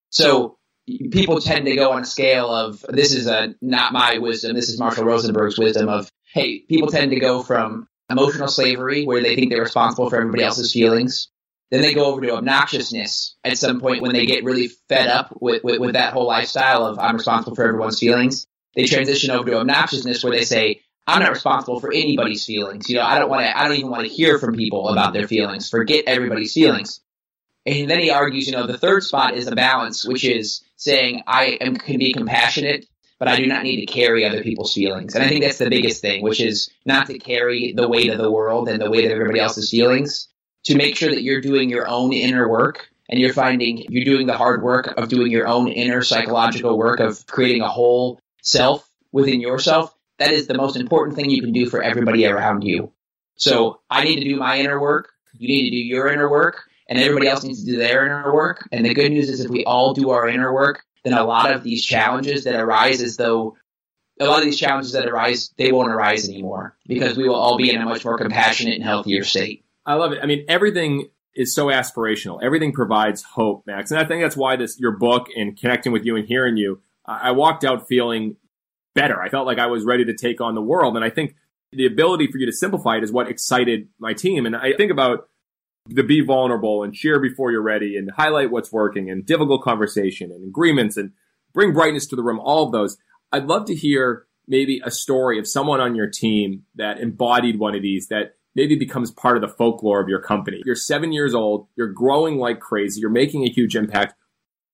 So 0.10 0.58
people 0.88 1.40
tend 1.40 1.66
to 1.66 1.76
go 1.76 1.92
on 1.92 2.02
a 2.02 2.06
scale 2.06 2.50
of 2.50 2.86
this 2.90 3.14
is 3.14 3.28
a 3.28 3.56
not 3.62 3.94
my 3.94 4.18
wisdom. 4.18 4.56
This 4.56 4.70
is 4.70 4.80
Marshall 4.80 5.06
Rosenberg's 5.06 5.58
wisdom 5.58 5.90
of 5.90 6.12
hey, 6.34 6.60
people 6.68 6.90
tend 6.90 7.12
to 7.12 7.20
go 7.20 7.44
from 7.44 7.88
emotional 8.10 8.48
slavery 8.48 9.06
where 9.06 9.22
they 9.22 9.36
think 9.36 9.52
they're 9.52 9.62
responsible 9.62 10.10
for 10.10 10.18
everybody 10.18 10.44
else's 10.44 10.74
feelings. 10.74 11.30
Then 11.72 11.82
they 11.82 11.94
go 11.94 12.06
over 12.06 12.22
to 12.22 12.36
obnoxiousness 12.36 13.36
at 13.44 13.58
some 13.58 13.80
point 13.80 14.02
when 14.02 14.12
they 14.12 14.26
get 14.26 14.44
really 14.44 14.70
fed 14.90 15.08
up 15.08 15.34
with, 15.40 15.64
with, 15.64 15.80
with 15.80 15.94
that 15.94 16.12
whole 16.12 16.28
lifestyle 16.28 16.86
of 16.86 17.00
I'm 17.00 17.16
responsible 17.16 17.56
for 17.56 17.66
everyone's 17.66 18.00
feelings. 18.00 18.46
They 18.76 18.86
transition 18.86 19.32
over 19.32 19.50
to 19.50 19.60
obnoxiousness 19.60 20.24
where 20.24 20.34
they 20.34 20.44
say, 20.44 20.82
I'm 21.08 21.22
not 21.22 21.32
responsible 21.32 21.80
for 21.80 21.92
anybody's 21.92 22.46
feelings. 22.46 22.90
You 22.90 22.98
know, 22.98 23.04
I 23.04 23.20
don't 23.20 23.30
want 23.30 23.46
to, 23.46 23.58
I 23.58 23.66
don't 23.66 23.78
even 23.78 23.90
want 23.90 24.06
to 24.06 24.14
hear 24.14 24.38
from 24.38 24.56
people 24.56 24.90
about 24.90 25.14
their 25.14 25.28
feelings. 25.28 25.70
Forget 25.70 26.06
everybody's 26.08 26.54
feelings. 26.54 27.02
And 27.66 27.90
then 27.90 28.00
he 28.00 28.10
argues, 28.10 28.48
you 28.48 28.54
know, 28.54 28.66
the 28.66 28.78
third 28.78 29.04
spot 29.04 29.36
is 29.36 29.48
a 29.48 29.56
balance, 29.56 30.06
which 30.06 30.24
is 30.24 30.64
saying 30.78 31.24
I 31.28 31.58
am 31.62 31.76
can 31.76 32.00
be 32.00 32.14
compassionate, 32.14 32.88
but 33.20 33.28
I 33.28 33.36
do 33.36 33.46
not 33.46 33.64
need 33.64 33.86
to 33.86 33.86
carry 33.86 34.26
other 34.26 34.42
people's 34.42 34.74
feelings. 34.74 35.14
And 35.14 35.24
I 35.24 35.28
think 35.28 35.44
that's 35.44 35.60
the 35.60 35.70
biggest 35.70 36.02
thing, 36.02 36.24
which 36.24 36.42
is 36.42 36.72
not 36.86 37.08
to 37.08 37.20
carry 37.20 37.74
the 37.74 37.88
weight 37.88 38.10
of 38.10 38.18
the 38.18 38.32
world 38.32 38.68
and 38.68 38.82
the 38.82 38.90
weight 38.90 39.06
of 39.06 39.12
everybody 39.12 39.40
else's 39.40 39.70
feelings, 39.70 40.28
to 40.64 40.76
make 40.76 40.96
sure 40.96 41.10
that 41.10 41.22
you're 41.22 41.42
doing 41.42 41.70
your 41.70 41.88
own 41.88 42.14
inner 42.14 42.50
work 42.50 42.90
and 43.10 43.20
you're 43.20 43.34
finding 43.34 43.86
you're 43.90 44.06
doing 44.06 44.26
the 44.26 44.38
hard 44.38 44.64
work 44.64 44.88
of 44.98 45.10
doing 45.10 45.32
your 45.32 45.48
own 45.48 45.68
inner 45.68 46.02
psychological 46.02 46.78
work 46.78 47.00
of 47.00 47.26
creating 47.28 47.62
a 47.62 47.68
whole 47.70 48.20
self 48.42 48.90
within 49.12 49.40
yourself. 49.40 49.94
That 50.18 50.32
is 50.32 50.48
the 50.48 50.58
most 50.58 50.78
important 50.78 51.16
thing 51.16 51.30
you 51.30 51.42
can 51.42 51.52
do 51.52 51.70
for 51.70 51.84
everybody 51.84 52.26
around 52.26 52.64
you. 52.64 52.92
So 53.36 53.82
I 53.90 54.04
need 54.04 54.16
to 54.16 54.24
do 54.24 54.38
my 54.38 54.58
inner 54.60 54.80
work. 54.80 55.10
You 55.34 55.48
need 55.48 55.70
to 55.70 55.72
do 55.72 55.78
your 55.78 56.08
inner 56.08 56.30
work 56.30 56.64
and 56.92 57.00
everybody 57.00 57.30
else 57.30 57.42
needs 57.46 57.64
to 57.64 57.72
do 57.72 57.78
their 57.78 58.06
inner 58.06 58.34
work. 58.34 58.68
And 58.70 58.86
the 58.86 58.94
good 58.94 59.14
news 59.14 59.30
is 59.30 59.40
if 59.40 59.50
we 59.50 59.64
all 59.64 59.94
do 59.94 60.10
our 60.10 60.28
inner 60.28 60.54
work, 60.54 60.84
then 61.06 61.14
a 61.14 61.24
lot 61.24 61.54
of 61.54 61.64
these 61.64 61.86
challenges 61.86 62.44
that 62.44 62.56
arise 62.56 63.02
as 63.02 63.16
though 63.16 63.56
a 64.20 64.26
lot 64.26 64.40
of 64.40 64.44
these 64.44 64.60
challenges 64.60 64.92
that 64.92 65.08
arise, 65.08 65.54
they 65.58 65.72
won't 65.72 65.90
arise 65.90 66.28
anymore 66.28 66.76
because 66.86 67.16
we 67.16 67.30
will 67.30 67.36
all 67.36 67.58
be 67.58 67.74
in 67.74 67.82
a 67.82 67.86
much 67.86 68.04
more 68.04 68.18
compassionate 68.18 68.76
and 68.76 68.84
healthier 68.84 69.24
state. 69.24 69.64
I 69.86 69.94
love 69.94 70.12
it. 70.12 70.20
I 70.22 70.26
mean, 70.26 70.44
everything 70.50 71.08
is 71.34 71.56
so 71.56 71.68
aspirational. 71.68 72.44
Everything 72.44 72.74
provides 72.74 73.24
hope, 73.24 73.66
Max. 73.66 73.90
And 73.90 74.00
I 74.00 74.04
think 74.04 74.22
that's 74.22 74.36
why 74.36 74.58
this 74.58 74.78
your 74.78 74.92
book 74.92 75.28
and 75.34 75.58
connecting 75.58 75.94
with 75.94 76.04
you 76.04 76.18
and 76.18 76.28
hearing 76.28 76.58
you, 76.58 76.82
I 77.06 77.32
walked 77.32 77.64
out 77.64 77.88
feeling 77.88 78.36
better. 78.96 79.20
I 79.22 79.30
felt 79.30 79.48
like 79.48 79.60
I 79.60 79.68
was 79.68 79.86
ready 79.86 80.04
to 80.04 80.14
take 80.14 80.42
on 80.42 80.56
the 80.56 80.62
world. 80.62 80.98
And 80.98 81.06
I 81.06 81.10
think 81.10 81.36
the 81.72 81.86
ability 81.86 82.28
for 82.28 82.38
you 82.38 82.46
to 82.48 82.52
simplify 82.52 82.98
it 82.98 83.04
is 83.04 83.14
what 83.14 83.30
excited 83.30 83.88
my 83.98 84.14
team. 84.14 84.46
And 84.46 84.58
I 84.58 84.74
think 84.74 84.92
about 84.92 85.30
to 85.96 86.04
be 86.04 86.22
vulnerable 86.22 86.84
and 86.84 86.96
share 86.96 87.20
before 87.20 87.52
you're 87.52 87.62
ready 87.62 87.98
and 87.98 88.12
highlight 88.12 88.52
what's 88.52 88.72
working 88.72 89.10
and 89.10 89.26
difficult 89.26 89.64
conversation 89.64 90.32
and 90.32 90.48
agreements 90.48 90.98
and 90.98 91.12
bring 91.54 91.74
brightness 91.74 92.08
to 92.08 92.16
the 92.16 92.24
room, 92.24 92.40
all 92.40 92.66
of 92.66 92.72
those. 92.72 92.98
I'd 93.32 93.46
love 93.46 93.66
to 93.66 93.76
hear 93.76 94.26
maybe 94.48 94.82
a 94.84 94.92
story 94.92 95.40
of 95.40 95.48
someone 95.48 95.80
on 95.80 95.96
your 95.96 96.10
team 96.10 96.64
that 96.76 97.00
embodied 97.00 97.60
one 97.60 97.76
of 97.76 97.82
these 97.82 98.08
that 98.08 98.36
maybe 98.56 98.76
becomes 98.76 99.12
part 99.12 99.38
of 99.38 99.42
the 99.42 99.48
folklore 99.48 100.02
of 100.02 100.10
your 100.10 100.22
company. 100.22 100.62
You're 100.66 100.76
seven 100.76 101.12
years 101.12 101.34
old, 101.34 101.68
you're 101.76 101.88
growing 101.88 102.38
like 102.38 102.60
crazy, 102.60 103.00
you're 103.00 103.10
making 103.10 103.44
a 103.44 103.50
huge 103.50 103.76
impact. 103.76 104.14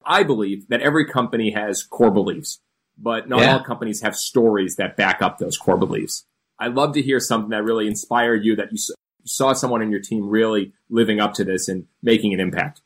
I 0.05 0.23
believe 0.23 0.67
that 0.69 0.81
every 0.81 1.05
company 1.05 1.51
has 1.51 1.83
core 1.83 2.11
beliefs, 2.11 2.59
but 2.97 3.29
not 3.29 3.41
yeah. 3.41 3.53
all 3.53 3.63
companies 3.63 4.01
have 4.01 4.15
stories 4.15 4.77
that 4.77 4.97
back 4.97 5.21
up 5.21 5.37
those 5.37 5.57
core 5.57 5.77
beliefs. 5.77 6.25
I'd 6.59 6.73
love 6.73 6.93
to 6.93 7.01
hear 7.01 7.19
something 7.19 7.51
that 7.51 7.63
really 7.63 7.87
inspired 7.87 8.43
you 8.43 8.55
that 8.55 8.71
you 8.71 8.77
saw 9.27 9.53
someone 9.53 9.81
in 9.81 9.91
your 9.91 10.01
team 10.01 10.27
really 10.27 10.73
living 10.89 11.19
up 11.19 11.33
to 11.35 11.43
this 11.43 11.67
and 11.67 11.85
making 12.01 12.33
an 12.33 12.39
impact? 12.39 12.81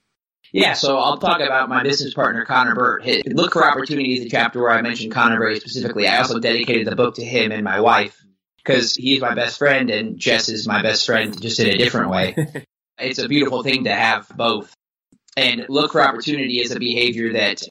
Yeah, 0.54 0.74
so 0.74 0.98
I'll 0.98 1.18
talk 1.18 1.40
about 1.40 1.70
my 1.70 1.84
business 1.84 2.14
partner, 2.14 2.46
Connor 2.46 2.76
Burt. 2.76 3.06
Look 3.28 3.54
for 3.54 3.66
Opportunities, 3.66 4.26
a 4.26 4.30
chapter 4.30 4.62
where 4.62 4.72
I 4.72 4.82
mentioned 4.82 5.14
Connor 5.14 5.40
very 5.40 5.60
specifically. 5.60 6.08
I 6.08 6.18
also 6.18 6.40
dedicated 6.40 6.88
the 6.88 6.96
book 6.96 7.16
to 7.16 7.24
him 7.24 7.52
and 7.52 7.64
my 7.64 7.80
wife 7.80 8.22
because 8.58 8.94
he's 8.96 9.22
my 9.22 9.34
best 9.34 9.58
friend 9.58 9.90
and 9.90 10.18
Jess 10.20 10.50
is 10.50 10.68
my 10.68 10.82
best 10.82 11.06
friend 11.06 11.40
just 11.42 11.60
in 11.60 11.70
a 11.70 11.78
different 11.78 12.10
way. 12.10 12.36
it's 13.00 13.20
a 13.20 13.30
beautiful 13.30 13.64
thing 13.64 13.86
to 13.86 13.94
have 13.94 14.28
both. 14.36 14.74
And 15.38 15.66
look 15.70 15.94
for 15.94 16.02
opportunity 16.02 16.60
is 16.60 16.72
a 16.72 16.80
behavior 16.80 17.34
that 17.34 17.64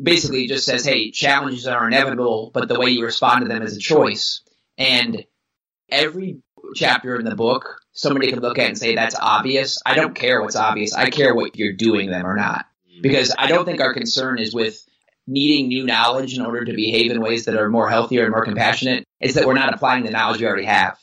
basically 0.00 0.46
just 0.46 0.66
says, 0.66 0.84
hey, 0.84 1.10
challenges 1.10 1.66
are 1.66 1.86
inevitable, 1.86 2.50
but 2.52 2.68
the 2.68 2.78
way 2.78 2.90
you 2.90 3.04
respond 3.04 3.42
to 3.42 3.48
them 3.48 3.62
is 3.62 3.76
a 3.76 3.80
choice. 3.80 4.42
And 4.76 5.24
every 5.88 6.42
chapter 6.74 7.16
in 7.16 7.24
the 7.24 7.34
book 7.34 7.81
somebody 7.92 8.30
could 8.30 8.42
look 8.42 8.58
at 8.58 8.68
and 8.68 8.78
say 8.78 8.94
that's 8.94 9.16
obvious. 9.18 9.78
I 9.84 9.94
don't 9.94 10.14
care 10.14 10.40
what's 10.40 10.56
obvious. 10.56 10.94
I 10.94 11.10
care 11.10 11.34
what 11.34 11.56
you're 11.56 11.74
doing 11.74 12.10
them 12.10 12.26
or 12.26 12.34
not. 12.34 12.66
Mm-hmm. 12.90 13.02
Because 13.02 13.34
I 13.36 13.46
don't 13.46 13.64
think 13.64 13.80
our 13.80 13.94
concern 13.94 14.38
is 14.38 14.54
with 14.54 14.84
needing 15.26 15.68
new 15.68 15.84
knowledge 15.84 16.36
in 16.36 16.44
order 16.44 16.64
to 16.64 16.72
behave 16.72 17.10
in 17.10 17.20
ways 17.20 17.44
that 17.44 17.56
are 17.56 17.68
more 17.68 17.88
healthier 17.88 18.22
and 18.22 18.32
more 18.32 18.44
compassionate. 18.44 19.04
It's 19.20 19.34
that 19.34 19.46
we're 19.46 19.54
not 19.54 19.72
applying 19.72 20.04
the 20.04 20.10
knowledge 20.10 20.40
we 20.40 20.46
already 20.46 20.64
have. 20.64 20.98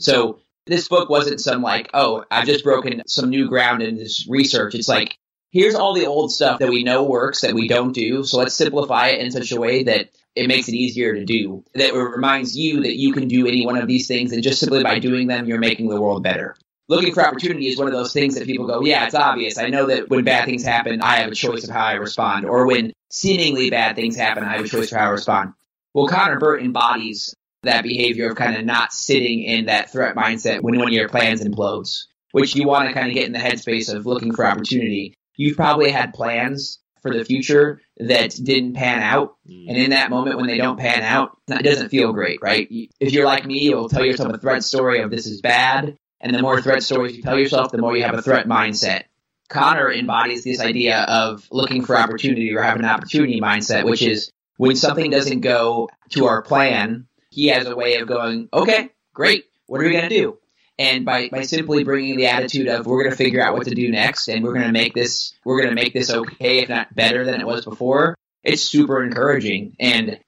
So 0.00 0.40
this 0.66 0.88
book 0.88 1.10
wasn't 1.10 1.40
some 1.40 1.62
like, 1.62 1.90
oh, 1.92 2.24
I've 2.30 2.46
just 2.46 2.64
broken 2.64 3.02
some 3.06 3.30
new 3.30 3.48
ground 3.48 3.82
in 3.82 3.96
this 3.96 4.26
research. 4.28 4.74
It's 4.74 4.88
like, 4.88 5.18
here's 5.50 5.74
all 5.74 5.94
the 5.94 6.06
old 6.06 6.32
stuff 6.32 6.60
that 6.60 6.70
we 6.70 6.84
know 6.84 7.04
works 7.04 7.40
that 7.42 7.54
we 7.54 7.68
don't 7.68 7.92
do. 7.92 8.24
So 8.24 8.38
let's 8.38 8.54
simplify 8.54 9.08
it 9.08 9.20
in 9.20 9.30
such 9.30 9.52
a 9.52 9.60
way 9.60 9.84
that 9.84 10.10
it 10.34 10.48
makes 10.48 10.68
it 10.68 10.74
easier 10.74 11.14
to 11.14 11.24
do. 11.24 11.64
That 11.74 11.94
reminds 11.94 12.56
you 12.56 12.82
that 12.82 12.96
you 12.96 13.12
can 13.12 13.28
do 13.28 13.46
any 13.46 13.66
one 13.66 13.76
of 13.76 13.88
these 13.88 14.06
things, 14.06 14.32
and 14.32 14.42
just 14.42 14.60
simply 14.60 14.82
by 14.82 14.98
doing 14.98 15.26
them, 15.26 15.46
you're 15.46 15.58
making 15.58 15.88
the 15.88 16.00
world 16.00 16.22
better. 16.22 16.56
Looking 16.88 17.12
for 17.12 17.26
opportunity 17.26 17.66
is 17.66 17.76
one 17.76 17.86
of 17.86 17.92
those 17.92 18.14
things 18.14 18.34
that 18.36 18.46
people 18.46 18.66
go, 18.66 18.80
yeah, 18.80 19.04
it's 19.04 19.14
obvious. 19.14 19.58
I 19.58 19.68
know 19.68 19.86
that 19.86 20.08
when 20.08 20.24
bad 20.24 20.46
things 20.46 20.64
happen, 20.64 21.02
I 21.02 21.16
have 21.16 21.30
a 21.30 21.34
choice 21.34 21.64
of 21.64 21.70
how 21.70 21.84
I 21.84 21.94
respond. 21.94 22.46
Or 22.46 22.66
when 22.66 22.92
seemingly 23.10 23.68
bad 23.68 23.94
things 23.94 24.16
happen, 24.16 24.42
I 24.42 24.56
have 24.56 24.64
a 24.64 24.68
choice 24.68 24.88
for 24.88 24.96
how 24.96 25.08
I 25.08 25.10
respond. 25.10 25.52
Well, 25.92 26.06
Connor 26.06 26.38
Burt 26.38 26.62
embodies 26.62 27.34
that 27.62 27.82
behavior 27.82 28.30
of 28.30 28.36
kind 28.36 28.56
of 28.56 28.64
not 28.64 28.92
sitting 28.92 29.42
in 29.42 29.66
that 29.66 29.92
threat 29.92 30.14
mindset 30.14 30.62
when 30.62 30.78
one 30.78 30.88
of 30.88 30.94
your 30.94 31.08
plans 31.08 31.42
implodes, 31.42 32.04
which 32.32 32.54
you 32.54 32.66
want 32.66 32.88
to 32.88 32.94
kind 32.94 33.08
of 33.08 33.14
get 33.14 33.26
in 33.26 33.32
the 33.32 33.38
headspace 33.38 33.92
of 33.92 34.06
looking 34.06 34.34
for 34.34 34.46
opportunity. 34.46 35.14
You've 35.36 35.56
probably 35.56 35.90
had 35.90 36.14
plans 36.14 36.78
for 37.02 37.12
the 37.12 37.24
future 37.24 37.80
that 37.98 38.38
didn't 38.42 38.74
pan 38.74 39.00
out. 39.00 39.36
Mm. 39.48 39.68
And 39.68 39.76
in 39.76 39.90
that 39.90 40.10
moment 40.10 40.36
when 40.36 40.46
they 40.46 40.58
don't 40.58 40.78
pan 40.78 41.02
out, 41.02 41.36
it 41.48 41.62
doesn't 41.62 41.88
feel 41.90 42.12
great, 42.12 42.40
right? 42.42 42.68
If 42.70 43.12
you're 43.12 43.26
like 43.26 43.44
me, 43.46 43.60
you'll 43.60 43.88
tell 43.88 44.04
yourself 44.04 44.32
a 44.32 44.38
threat 44.38 44.64
story 44.64 45.00
of 45.00 45.10
this 45.10 45.26
is 45.26 45.40
bad. 45.40 45.96
And 46.20 46.34
the 46.34 46.42
more 46.42 46.60
threat 46.60 46.82
stories 46.82 47.16
you 47.16 47.22
tell 47.22 47.38
yourself, 47.38 47.70
the 47.70 47.78
more 47.78 47.96
you 47.96 48.02
have 48.04 48.16
a 48.16 48.22
threat 48.22 48.46
mindset. 48.46 49.04
Connor 49.48 49.90
embodies 49.90 50.44
this 50.44 50.60
idea 50.60 51.00
of 51.02 51.46
looking 51.50 51.84
for 51.84 51.96
opportunity 51.96 52.54
or 52.54 52.62
having 52.62 52.82
an 52.82 52.90
opportunity 52.90 53.40
mindset, 53.40 53.84
which 53.84 54.02
is 54.02 54.30
when 54.56 54.76
something 54.76 55.10
doesn't 55.10 55.40
go 55.40 55.88
to 56.10 56.26
our 56.26 56.42
plan, 56.42 57.06
he 57.30 57.46
has 57.48 57.66
a 57.66 57.76
way 57.76 57.96
of 57.96 58.08
going, 58.08 58.48
okay, 58.52 58.90
great. 59.14 59.44
What 59.66 59.80
are 59.80 59.84
we 59.84 59.92
going 59.92 60.08
to 60.08 60.14
do? 60.14 60.38
And 60.78 61.04
by, 61.04 61.28
by 61.28 61.42
simply 61.42 61.84
bringing 61.84 62.16
the 62.16 62.26
attitude 62.26 62.68
of 62.68 62.86
we're 62.86 63.02
going 63.02 63.10
to 63.10 63.16
figure 63.16 63.42
out 63.42 63.54
what 63.54 63.66
to 63.66 63.74
do 63.74 63.90
next 63.90 64.28
and 64.28 64.44
we're 64.44 64.54
going 64.54 64.66
to 64.66 64.72
make 64.72 64.94
this 64.94 65.34
we're 65.44 65.60
going 65.60 65.74
to 65.74 65.80
make 65.80 65.92
this 65.92 66.10
okay 66.10 66.60
if 66.60 66.68
not 66.68 66.94
better 66.94 67.24
than 67.24 67.40
it 67.40 67.46
was 67.46 67.64
before 67.64 68.16
it's 68.44 68.62
super 68.62 69.02
encouraging 69.02 69.76
and 69.80 70.18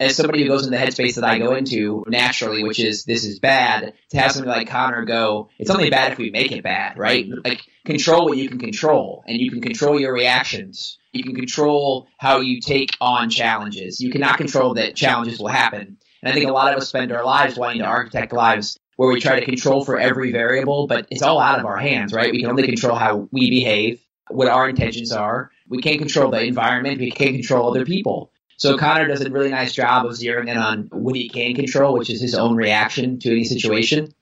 as 0.00 0.16
somebody 0.16 0.42
who 0.42 0.48
goes 0.48 0.64
in 0.64 0.72
the 0.72 0.78
headspace 0.78 1.16
that 1.16 1.24
I 1.24 1.38
go 1.38 1.54
into 1.54 2.04
naturally, 2.08 2.64
which 2.64 2.80
is 2.80 3.04
this 3.04 3.24
is 3.26 3.38
bad, 3.38 3.92
to 4.10 4.18
have 4.18 4.32
somebody 4.32 4.60
like 4.60 4.68
Connor 4.68 5.04
go, 5.04 5.50
it's 5.58 5.68
only 5.68 5.90
bad 5.90 6.12
if 6.12 6.18
we 6.18 6.30
make 6.30 6.52
it 6.52 6.64
bad, 6.64 6.96
right? 6.96 7.26
Like 7.44 7.60
control 7.84 8.24
what 8.24 8.38
you 8.38 8.48
can 8.48 8.58
control, 8.58 9.22
and 9.26 9.38
you 9.38 9.50
can 9.50 9.60
control 9.60 10.00
your 10.00 10.14
reactions. 10.14 10.98
You 11.12 11.22
can 11.22 11.34
control 11.34 12.08
how 12.16 12.40
you 12.40 12.60
take 12.60 12.96
on 13.00 13.28
challenges. 13.28 14.00
You 14.00 14.10
cannot 14.10 14.38
control 14.38 14.74
that 14.74 14.96
challenges 14.96 15.38
will 15.38 15.48
happen. 15.48 15.98
And 16.22 16.32
I 16.32 16.34
think 16.34 16.48
a 16.48 16.52
lot 16.52 16.72
of 16.72 16.78
us 16.78 16.88
spend 16.88 17.12
our 17.12 17.24
lives 17.24 17.58
wanting 17.58 17.80
to 17.80 17.86
architect 17.86 18.32
lives 18.32 18.78
where 19.00 19.08
we 19.10 19.18
try 19.18 19.40
to 19.40 19.46
control 19.46 19.82
for 19.82 19.98
every 19.98 20.30
variable, 20.30 20.86
but 20.86 21.06
it's 21.10 21.22
all 21.22 21.40
out 21.40 21.58
of 21.58 21.64
our 21.64 21.78
hands, 21.78 22.12
right? 22.12 22.30
We 22.30 22.42
can 22.42 22.50
only 22.50 22.66
control 22.66 22.94
how 22.94 23.30
we 23.32 23.48
behave, 23.48 24.04
what 24.28 24.46
our 24.46 24.68
intentions 24.68 25.10
are. 25.10 25.50
We 25.70 25.80
can't 25.80 25.98
control 25.98 26.30
the 26.30 26.44
environment. 26.44 27.00
We 27.00 27.10
can't 27.10 27.34
control 27.34 27.70
other 27.70 27.86
people. 27.86 28.30
So 28.58 28.76
Connor 28.76 29.08
does 29.08 29.22
a 29.22 29.30
really 29.30 29.48
nice 29.48 29.72
job 29.72 30.04
of 30.04 30.12
zeroing 30.12 30.50
in 30.50 30.58
on 30.58 30.90
what 30.92 31.16
he 31.16 31.30
can 31.30 31.54
control, 31.54 31.96
which 31.96 32.10
is 32.10 32.20
his 32.20 32.34
own 32.34 32.56
reaction 32.56 33.18
to 33.20 33.30
any 33.30 33.44
situation. 33.44 34.12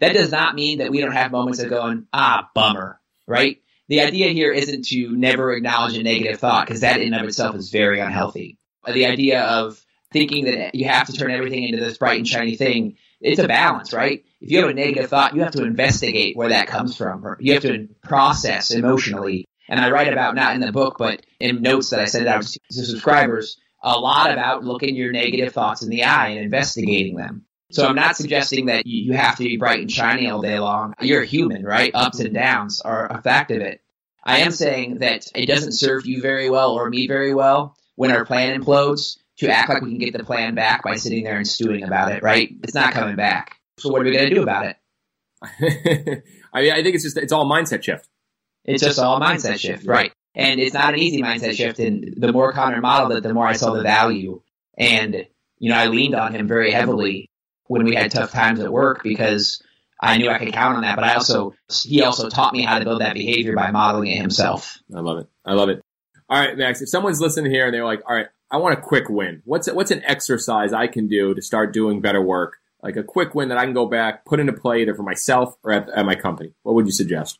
That 0.00 0.12
does 0.12 0.30
not 0.30 0.54
mean 0.54 0.80
that 0.80 0.90
we 0.90 1.00
don't 1.00 1.12
have 1.12 1.32
moments 1.32 1.60
of 1.60 1.70
going, 1.70 2.06
ah, 2.12 2.50
bummer, 2.54 3.00
right? 3.26 3.62
the 3.88 4.02
idea 4.02 4.28
here 4.32 4.52
isn't 4.52 4.84
to 4.88 5.16
never 5.16 5.54
acknowledge 5.54 5.96
a 5.96 6.02
negative 6.02 6.40
thought 6.40 6.66
because 6.66 6.82
that 6.82 7.00
in 7.00 7.14
and 7.14 7.22
of 7.22 7.26
itself 7.26 7.56
is 7.56 7.70
very 7.70 8.00
unhealthy. 8.00 8.58
The 8.86 9.06
idea 9.06 9.44
of 9.44 9.82
thinking 10.12 10.44
that 10.44 10.74
you 10.74 10.86
have 10.88 11.06
to 11.06 11.12
turn 11.12 11.30
everything 11.30 11.62
into 11.64 11.82
this 11.82 11.96
bright 11.96 12.18
and 12.18 12.28
shiny 12.28 12.56
thing, 12.56 12.96
it's 13.20 13.40
a 13.40 13.48
balance, 13.48 13.92
right? 13.92 14.24
If 14.40 14.50
you 14.50 14.60
have 14.60 14.70
a 14.70 14.74
negative 14.74 15.10
thought, 15.10 15.34
you 15.34 15.42
have 15.42 15.52
to 15.52 15.64
investigate 15.64 16.36
where 16.36 16.50
that 16.50 16.68
comes 16.68 16.96
from. 16.96 17.26
Or 17.26 17.36
you 17.40 17.54
have 17.54 17.62
to 17.62 17.88
process 18.02 18.70
emotionally. 18.70 19.46
And 19.68 19.80
I 19.80 19.90
write 19.90 20.12
about, 20.12 20.34
not 20.34 20.54
in 20.54 20.60
the 20.60 20.72
book, 20.72 20.96
but 20.98 21.24
in 21.40 21.62
notes 21.62 21.90
that 21.90 22.00
I 22.00 22.04
send 22.04 22.26
out 22.26 22.42
to 22.42 22.60
subscribers, 22.70 23.58
a 23.82 23.98
lot 23.98 24.30
about 24.30 24.64
looking 24.64 24.94
your 24.96 25.12
negative 25.12 25.52
thoughts 25.52 25.82
in 25.82 25.90
the 25.90 26.04
eye 26.04 26.28
and 26.28 26.40
investigating 26.40 27.16
them. 27.16 27.44
So 27.72 27.86
I'm 27.86 27.96
not 27.96 28.16
suggesting 28.16 28.66
that 28.66 28.86
you 28.86 29.14
have 29.14 29.36
to 29.36 29.44
be 29.44 29.56
bright 29.56 29.80
and 29.80 29.90
shiny 29.90 30.30
all 30.30 30.40
day 30.40 30.58
long. 30.58 30.94
You're 31.00 31.22
a 31.22 31.26
human, 31.26 31.64
right? 31.64 31.90
Ups 31.94 32.20
and 32.20 32.32
downs 32.32 32.80
are 32.80 33.10
a 33.10 33.20
fact 33.20 33.50
of 33.50 33.60
it. 33.60 33.80
I 34.22 34.38
am 34.38 34.52
saying 34.52 34.98
that 34.98 35.26
it 35.34 35.46
doesn't 35.46 35.72
serve 35.72 36.06
you 36.06 36.20
very 36.20 36.48
well 36.48 36.72
or 36.72 36.88
me 36.88 37.08
very 37.08 37.34
well 37.34 37.76
when 37.96 38.12
our 38.12 38.24
plan 38.24 38.60
implodes 38.60 39.18
to 39.38 39.48
act 39.48 39.68
like 39.68 39.82
we 39.82 39.90
can 39.90 39.98
get 39.98 40.16
the 40.16 40.24
plan 40.24 40.54
back 40.54 40.82
by 40.82 40.96
sitting 40.96 41.24
there 41.24 41.36
and 41.36 41.46
stewing 41.46 41.84
about 41.84 42.12
it, 42.12 42.22
right? 42.22 42.50
It's 42.62 42.74
not 42.74 42.92
coming 42.92 43.16
back. 43.16 43.56
So 43.78 43.90
what 43.90 44.02
are 44.02 44.04
we 44.04 44.12
going 44.12 44.28
to 44.28 44.34
do 44.34 44.42
about 44.42 44.66
it? 44.66 44.76
I 46.52 46.62
mean, 46.62 46.72
I 46.72 46.82
think 46.82 46.94
it's 46.94 47.04
just 47.04 47.18
it's 47.18 47.32
all 47.32 47.44
mindset 47.44 47.82
shift. 47.82 48.08
It's 48.64 48.82
just 48.82 48.98
all 48.98 49.20
mindset 49.20 49.58
shift, 49.58 49.86
right? 49.86 50.12
And 50.34 50.58
it's 50.60 50.74
not 50.74 50.94
an 50.94 51.00
easy 51.00 51.22
mindset 51.22 51.54
shift. 51.54 51.78
And 51.78 52.14
the 52.16 52.32
more 52.32 52.52
Connor 52.52 52.80
modeled 52.80 53.12
it, 53.12 53.22
the 53.22 53.34
more 53.34 53.46
I 53.46 53.52
saw 53.52 53.72
the 53.72 53.82
value. 53.82 54.40
And 54.78 55.26
you 55.58 55.70
know, 55.70 55.76
I 55.76 55.86
leaned 55.86 56.14
on 56.14 56.34
him 56.34 56.48
very 56.48 56.70
heavily 56.70 57.30
when 57.66 57.84
we 57.84 57.94
had 57.94 58.10
tough 58.10 58.32
times 58.32 58.60
at 58.60 58.72
work 58.72 59.02
because 59.02 59.62
I 60.00 60.18
knew 60.18 60.30
I 60.30 60.38
could 60.38 60.52
count 60.52 60.76
on 60.76 60.82
that. 60.82 60.96
But 60.96 61.04
I 61.04 61.14
also 61.14 61.54
he 61.84 62.02
also 62.02 62.28
taught 62.28 62.52
me 62.52 62.62
how 62.62 62.78
to 62.78 62.84
build 62.84 63.00
that 63.02 63.14
behavior 63.14 63.54
by 63.54 63.70
modeling 63.70 64.10
it 64.10 64.20
himself. 64.20 64.78
I 64.94 65.00
love 65.00 65.18
it. 65.18 65.28
I 65.44 65.52
love 65.52 65.68
it. 65.68 65.82
All 66.28 66.40
right, 66.40 66.56
Max. 66.56 66.82
If 66.82 66.88
someone's 66.88 67.20
listening 67.20 67.52
here 67.52 67.66
and 67.66 67.74
they're 67.74 67.84
like, 67.84 68.02
"All 68.06 68.14
right, 68.14 68.26
I 68.50 68.58
want 68.58 68.78
a 68.78 68.82
quick 68.82 69.08
win. 69.08 69.42
What's 69.44 69.70
what's 69.72 69.90
an 69.90 70.02
exercise 70.04 70.72
I 70.72 70.86
can 70.86 71.08
do 71.08 71.34
to 71.34 71.42
start 71.42 71.72
doing 71.72 72.00
better 72.00 72.22
work? 72.22 72.58
Like 72.82 72.96
a 72.96 73.02
quick 73.02 73.34
win 73.34 73.48
that 73.48 73.58
I 73.58 73.64
can 73.64 73.74
go 73.74 73.86
back, 73.86 74.24
put 74.24 74.38
into 74.38 74.52
play 74.52 74.82
either 74.82 74.94
for 74.94 75.02
myself 75.02 75.56
or 75.64 75.72
at, 75.72 75.88
at 75.88 76.06
my 76.06 76.14
company. 76.14 76.54
What 76.62 76.74
would 76.74 76.86
you 76.86 76.92
suggest? 76.92 77.38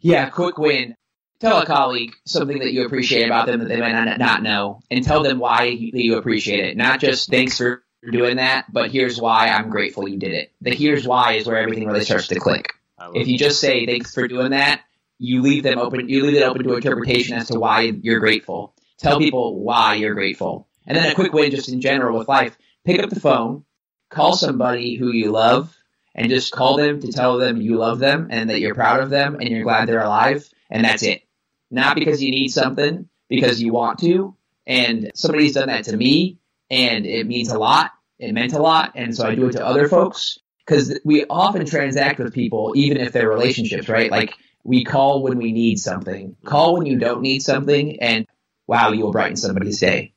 Yeah, 0.00 0.30
quick 0.30 0.56
win. 0.56 0.94
Tell 1.40 1.60
a 1.60 1.66
colleague 1.66 2.14
something 2.24 2.60
that 2.60 2.72
you 2.72 2.84
appreciate 2.84 3.26
about 3.26 3.46
them 3.46 3.60
that 3.60 3.68
they 3.68 3.78
might 3.78 3.92
not 3.92 4.18
not 4.18 4.42
know, 4.42 4.80
and 4.90 5.04
tell 5.04 5.22
them 5.22 5.38
why 5.38 5.64
you 5.64 6.16
appreciate 6.16 6.64
it. 6.64 6.76
Not 6.76 7.00
just 7.00 7.30
thanks 7.30 7.58
for 7.58 7.84
doing 8.10 8.36
that, 8.36 8.72
but 8.72 8.90
here's 8.90 9.20
why 9.20 9.48
I'm 9.48 9.70
grateful 9.70 10.08
you 10.08 10.18
did 10.18 10.32
it. 10.32 10.52
The 10.60 10.74
here's 10.74 11.06
why 11.06 11.34
is 11.34 11.46
where 11.46 11.58
everything 11.58 11.86
really 11.86 12.04
starts 12.04 12.28
to 12.28 12.40
click. 12.40 12.72
If 13.14 13.28
you 13.28 13.38
just 13.38 13.60
say 13.60 13.86
thanks 13.86 14.14
for 14.14 14.26
doing 14.26 14.50
that, 14.50 14.82
you 15.18 15.42
leave 15.42 15.62
them 15.62 15.78
open. 15.78 16.08
You 16.08 16.24
leave 16.24 16.36
it 16.36 16.42
open 16.42 16.64
to 16.64 16.74
interpretation 16.74 17.36
as 17.36 17.48
to 17.48 17.58
why 17.58 17.82
you're 17.82 18.20
grateful. 18.20 18.74
Tell 18.98 19.18
people 19.18 19.60
why 19.60 19.94
you're 19.94 20.14
grateful. 20.14 20.68
And 20.86 20.96
then 20.96 21.10
a 21.10 21.14
quick 21.14 21.32
way, 21.32 21.50
just 21.50 21.68
in 21.68 21.80
general 21.80 22.18
with 22.18 22.28
life. 22.28 22.56
Pick 22.84 23.02
up 23.02 23.10
the 23.10 23.20
phone, 23.20 23.64
call 24.10 24.34
somebody 24.34 24.96
who 24.96 25.12
you 25.12 25.30
love, 25.30 25.76
and 26.14 26.30
just 26.30 26.52
call 26.52 26.76
them 26.76 27.00
to 27.00 27.12
tell 27.12 27.38
them 27.38 27.60
you 27.60 27.76
love 27.76 27.98
them 27.98 28.28
and 28.30 28.50
that 28.50 28.60
you're 28.60 28.74
proud 28.74 29.00
of 29.00 29.10
them 29.10 29.36
and 29.36 29.48
you're 29.48 29.62
glad 29.62 29.88
they're 29.88 30.02
alive. 30.02 30.48
And 30.70 30.84
that's 30.84 31.02
it. 31.02 31.22
Not 31.70 31.96
because 31.96 32.22
you 32.22 32.30
need 32.30 32.48
something, 32.48 33.08
because 33.28 33.62
you 33.62 33.72
want 33.72 33.98
to. 34.00 34.34
And 34.66 35.12
somebody's 35.14 35.54
done 35.54 35.68
that 35.68 35.84
to 35.84 35.96
me, 35.96 36.38
and 36.70 37.06
it 37.06 37.26
means 37.26 37.50
a 37.50 37.58
lot. 37.58 37.92
It 38.18 38.32
meant 38.32 38.52
a 38.52 38.60
lot. 38.60 38.92
And 38.96 39.14
so 39.14 39.26
I 39.26 39.34
do 39.34 39.46
it 39.46 39.52
to 39.52 39.64
other 39.64 39.88
folks 39.88 40.38
because 40.66 40.98
we 41.04 41.24
often 41.26 41.64
transact 41.64 42.18
with 42.18 42.34
people, 42.34 42.72
even 42.76 42.96
if 42.98 43.12
they're 43.12 43.28
relationships, 43.28 43.88
right? 43.88 44.10
Like 44.10 44.34
we 44.64 44.84
call 44.84 45.22
when 45.22 45.38
we 45.38 45.52
need 45.52 45.78
something, 45.78 46.36
call 46.44 46.76
when 46.76 46.86
you 46.86 46.98
don't 46.98 47.22
need 47.22 47.42
something, 47.42 48.00
and 48.00 48.26
wow, 48.68 48.92
you 48.92 49.02
will 49.02 49.12
brighten 49.12 49.36
somebody's 49.36 49.80
day. 49.80 50.12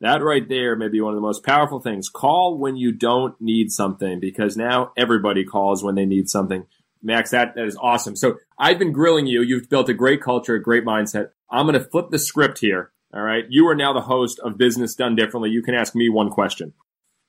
That 0.00 0.22
right 0.22 0.48
there 0.48 0.76
may 0.76 0.88
be 0.88 1.00
one 1.00 1.12
of 1.12 1.16
the 1.16 1.20
most 1.20 1.44
powerful 1.44 1.78
things. 1.78 2.08
Call 2.08 2.56
when 2.56 2.76
you 2.76 2.90
don't 2.90 3.38
need 3.40 3.70
something 3.70 4.18
because 4.18 4.56
now 4.56 4.92
everybody 4.96 5.44
calls 5.44 5.84
when 5.84 5.94
they 5.94 6.06
need 6.06 6.30
something. 6.30 6.66
Max, 7.02 7.30
that, 7.30 7.54
that 7.54 7.66
is 7.66 7.76
awesome. 7.80 8.16
So 8.16 8.36
I've 8.58 8.78
been 8.78 8.92
grilling 8.92 9.26
you. 9.26 9.42
You've 9.42 9.68
built 9.68 9.88
a 9.90 9.94
great 9.94 10.22
culture, 10.22 10.54
a 10.54 10.62
great 10.62 10.84
mindset. 10.84 11.30
I'm 11.50 11.66
going 11.66 11.78
to 11.78 11.88
flip 11.88 12.10
the 12.10 12.18
script 12.18 12.58
here. 12.58 12.90
All 13.12 13.22
right. 13.22 13.44
You 13.48 13.68
are 13.68 13.74
now 13.74 13.92
the 13.92 14.00
host 14.00 14.38
of 14.38 14.56
Business 14.56 14.94
Done 14.94 15.16
Differently. 15.16 15.50
You 15.50 15.62
can 15.62 15.74
ask 15.74 15.94
me 15.94 16.08
one 16.08 16.30
question. 16.30 16.72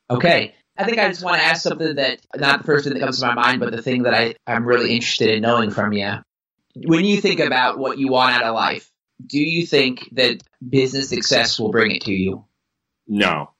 Okay. 0.09 0.53
I 0.77 0.85
think 0.85 0.99
I 0.99 1.09
just 1.09 1.23
want 1.23 1.37
to 1.37 1.43
ask 1.43 1.61
something 1.63 1.95
that 1.95 2.21
not 2.35 2.59
the 2.59 2.65
first 2.65 2.85
thing 2.85 2.93
that 2.93 2.99
comes 2.99 3.19
to 3.19 3.27
my 3.27 3.33
mind, 3.33 3.59
but 3.59 3.71
the 3.71 3.81
thing 3.81 4.03
that 4.03 4.13
I, 4.13 4.35
I'm 4.47 4.65
really 4.65 4.93
interested 4.93 5.29
in 5.29 5.41
knowing 5.41 5.71
from 5.71 5.91
you. 5.93 6.13
When 6.75 7.03
you 7.03 7.19
think 7.19 7.39
about 7.39 7.77
what 7.77 7.97
you 7.97 8.09
want 8.09 8.35
out 8.35 8.43
of 8.43 8.55
life, 8.55 8.90
do 9.25 9.39
you 9.39 9.65
think 9.65 10.09
that 10.13 10.41
business 10.67 11.09
success 11.09 11.59
will 11.59 11.71
bring 11.71 11.91
it 11.91 12.03
to 12.03 12.13
you? 12.13 12.45
No. 13.07 13.51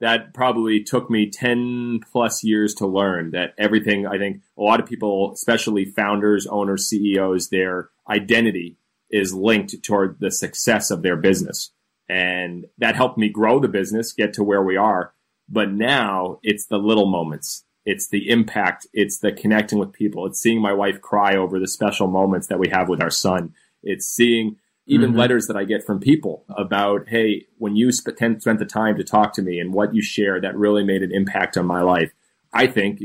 That 0.00 0.32
probably 0.32 0.82
took 0.82 1.10
me 1.10 1.28
10 1.28 2.00
plus 2.10 2.42
years 2.42 2.74
to 2.76 2.86
learn 2.86 3.32
that 3.32 3.54
everything, 3.58 4.06
I 4.06 4.16
think 4.16 4.40
a 4.56 4.62
lot 4.62 4.80
of 4.80 4.86
people, 4.86 5.32
especially 5.34 5.84
founders, 5.84 6.46
owners, 6.46 6.86
CEOs, 6.86 7.50
their 7.50 7.90
identity 8.08 8.78
is 9.10 9.34
linked 9.34 9.82
toward 9.82 10.18
the 10.18 10.30
success 10.30 10.90
of 10.90 11.02
their 11.02 11.16
business. 11.16 11.70
And 12.08 12.66
that 12.78 12.96
helped 12.96 13.18
me 13.18 13.28
grow 13.28 13.60
the 13.60 13.68
business, 13.68 14.12
get 14.12 14.32
to 14.34 14.42
where 14.42 14.62
we 14.62 14.76
are. 14.76 15.12
But 15.48 15.70
now 15.70 16.38
it's 16.42 16.66
the 16.66 16.78
little 16.78 17.06
moments. 17.06 17.64
It's 17.84 18.08
the 18.08 18.30
impact. 18.30 18.86
It's 18.92 19.18
the 19.18 19.32
connecting 19.32 19.78
with 19.78 19.92
people. 19.92 20.26
It's 20.26 20.40
seeing 20.40 20.60
my 20.60 20.72
wife 20.72 21.00
cry 21.00 21.36
over 21.36 21.58
the 21.58 21.68
special 21.68 22.06
moments 22.06 22.46
that 22.46 22.58
we 22.58 22.68
have 22.68 22.88
with 22.88 23.02
our 23.02 23.10
son. 23.10 23.54
It's 23.82 24.06
seeing 24.06 24.56
even 24.86 25.10
mm-hmm. 25.10 25.18
letters 25.18 25.46
that 25.46 25.56
I 25.56 25.64
get 25.64 25.84
from 25.84 26.00
people 26.00 26.44
about, 26.48 27.08
hey, 27.08 27.46
when 27.58 27.76
you 27.76 27.92
sp- 27.94 28.16
spent 28.16 28.58
the 28.58 28.68
time 28.68 28.96
to 28.96 29.04
talk 29.04 29.32
to 29.34 29.42
me 29.42 29.60
and 29.60 29.72
what 29.72 29.94
you 29.94 30.02
shared, 30.02 30.42
that 30.44 30.56
really 30.56 30.84
made 30.84 31.02
an 31.02 31.12
impact 31.12 31.56
on 31.56 31.66
my 31.66 31.82
life. 31.82 32.12
I 32.52 32.66
think 32.66 33.00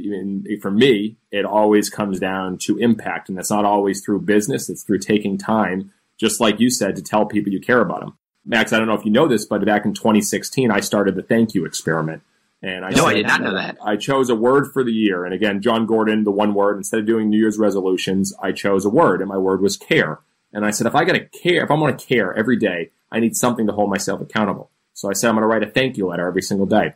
for 0.61 0.71
me, 0.71 1.17
it 1.31 1.45
always 1.45 1.89
comes 1.89 2.19
down 2.19 2.57
to 2.63 2.77
impact. 2.77 3.29
And 3.29 3.38
that's 3.38 3.51
not 3.51 3.65
always 3.65 4.03
through 4.03 4.21
business. 4.21 4.69
It's 4.69 4.83
through 4.83 4.99
taking 4.99 5.38
time, 5.38 5.91
just 6.17 6.41
like 6.41 6.59
you 6.59 6.71
said, 6.71 6.95
to 6.95 7.03
tell 7.03 7.25
people 7.25 7.53
you 7.53 7.61
care 7.61 7.81
about 7.81 7.99
them. 7.99 8.17
Max, 8.43 8.73
I 8.73 8.77
don't 8.77 8.88
know 8.88 8.95
if 8.95 9.05
you 9.05 9.11
know 9.11 9.27
this, 9.27 9.45
but 9.45 9.63
back 9.65 9.85
in 9.85 9.93
2016, 9.93 10.71
I 10.71 10.79
started 10.79 11.15
the 11.15 11.23
thank 11.23 11.53
you 11.53 11.65
experiment. 11.65 12.23
And 12.61 12.83
I 12.83 12.89
no, 12.89 12.97
said, 12.97 13.05
I 13.05 13.13
did 13.13 13.27
not 13.27 13.41
know 13.41 13.53
that. 13.53 13.77
I 13.83 13.95
chose 13.95 14.29
a 14.29 14.35
word 14.35 14.71
for 14.71 14.83
the 14.83 14.91
year. 14.91 15.25
And 15.25 15.33
again, 15.33 15.61
Jon 15.61 15.85
Gordon, 15.85 16.23
the 16.23 16.31
one 16.31 16.53
word, 16.55 16.77
instead 16.77 16.99
of 16.99 17.05
doing 17.05 17.29
New 17.29 17.38
Year's 17.38 17.59
resolutions, 17.59 18.33
I 18.41 18.51
chose 18.51 18.85
a 18.85 18.89
word 18.89 19.21
and 19.21 19.29
my 19.29 19.38
word 19.38 19.61
was 19.61 19.77
care. 19.77 20.19
And 20.55 20.65
I 20.65 20.71
said, 20.71 20.87
if 20.87 20.95
I 20.95 21.03
got 21.03 21.13
to 21.13 21.25
care, 21.25 21.65
if 21.65 21.69
I'm 21.69 21.81
going 21.81 21.95
to 21.95 22.05
care 22.05 22.33
every 22.33 22.55
day, 22.55 22.91
I 23.11 23.19
need 23.19 23.35
something 23.35 23.67
to 23.67 23.73
hold 23.73 23.89
myself 23.89 24.21
accountable. 24.21 24.71
So 24.93 25.09
I 25.09 25.13
said, 25.13 25.27
I'm 25.27 25.35
going 25.35 25.43
to 25.43 25.47
write 25.47 25.63
a 25.63 25.69
thank 25.69 25.97
you 25.97 26.07
letter 26.07 26.25
every 26.25 26.41
single 26.41 26.65
day. 26.65 26.93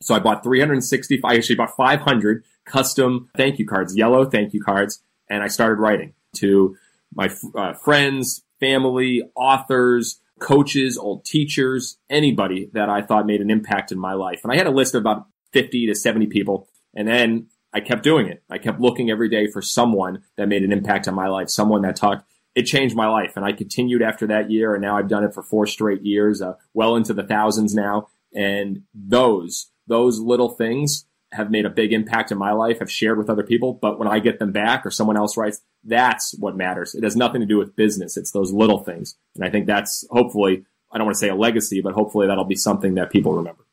So 0.00 0.14
I 0.14 0.20
bought 0.20 0.44
365, 0.44 1.28
I 1.28 1.36
actually 1.36 1.56
bought 1.56 1.76
500 1.76 2.44
custom 2.64 3.28
thank 3.36 3.58
you 3.58 3.66
cards, 3.66 3.96
yellow 3.96 4.24
thank 4.24 4.54
you 4.54 4.62
cards, 4.62 5.02
and 5.28 5.42
I 5.42 5.48
started 5.48 5.80
writing 5.80 6.14
to 6.36 6.76
my 7.12 7.28
uh, 7.56 7.72
friends, 7.74 8.44
family, 8.60 9.22
authors, 9.34 10.20
coaches, 10.38 10.96
old 10.96 11.24
teachers, 11.24 11.98
anybody 12.08 12.70
that 12.72 12.88
I 12.88 13.02
thought 13.02 13.26
made 13.26 13.40
an 13.40 13.50
impact 13.50 13.90
in 13.90 13.98
my 13.98 14.12
life. 14.12 14.40
And 14.44 14.52
I 14.52 14.56
had 14.56 14.68
a 14.68 14.70
list 14.70 14.94
of 14.94 15.02
about 15.02 15.26
50 15.52 15.88
to 15.88 15.94
70 15.94 16.26
people. 16.26 16.68
And 16.94 17.08
then 17.08 17.48
I 17.72 17.80
kept 17.80 18.02
doing 18.04 18.28
it. 18.28 18.42
I 18.48 18.58
kept 18.58 18.80
looking 18.80 19.10
every 19.10 19.28
day 19.28 19.48
for 19.48 19.60
someone 19.60 20.22
that 20.36 20.48
made 20.48 20.62
an 20.62 20.72
impact 20.72 21.08
on 21.08 21.14
my 21.14 21.28
life, 21.28 21.50
someone 21.50 21.82
that 21.82 21.96
talked 21.96 22.24
it 22.54 22.64
changed 22.64 22.94
my 22.94 23.08
life. 23.08 23.36
And 23.36 23.44
I 23.44 23.52
continued 23.52 24.02
after 24.02 24.26
that 24.28 24.50
year, 24.50 24.74
and 24.74 24.82
now 24.82 24.96
I've 24.96 25.08
done 25.08 25.24
it 25.24 25.34
for 25.34 25.42
four 25.42 25.66
straight 25.66 26.02
years, 26.02 26.42
uh, 26.42 26.54
well 26.74 26.96
into 26.96 27.14
the 27.14 27.22
thousands 27.22 27.74
now. 27.74 28.08
And 28.34 28.82
those, 28.94 29.70
those 29.86 30.18
little 30.18 30.50
things 30.50 31.06
have 31.32 31.50
made 31.50 31.64
a 31.64 31.70
big 31.70 31.92
impact 31.92 32.30
in 32.30 32.38
my 32.38 32.52
life. 32.52 32.78
I've 32.80 32.90
shared 32.90 33.18
with 33.18 33.30
other 33.30 33.42
people, 33.42 33.72
but 33.72 33.98
when 33.98 34.08
I 34.08 34.18
get 34.18 34.38
them 34.38 34.52
back 34.52 34.84
or 34.84 34.90
someone 34.90 35.16
else 35.16 35.36
writes, 35.36 35.62
that's 35.84 36.34
what 36.38 36.56
matters. 36.56 36.94
It 36.94 37.04
has 37.04 37.16
nothing 37.16 37.40
to 37.40 37.46
do 37.46 37.56
with 37.56 37.74
business. 37.74 38.16
It's 38.16 38.32
those 38.32 38.52
little 38.52 38.84
things. 38.84 39.16
And 39.34 39.44
I 39.44 39.50
think 39.50 39.66
that's 39.66 40.06
hopefully, 40.10 40.64
I 40.92 40.98
don't 40.98 41.06
want 41.06 41.14
to 41.14 41.20
say 41.20 41.30
a 41.30 41.34
legacy, 41.34 41.80
but 41.80 41.94
hopefully 41.94 42.26
that'll 42.26 42.44
be 42.44 42.54
something 42.54 42.94
that 42.94 43.10
people 43.10 43.32
remember. 43.32 43.64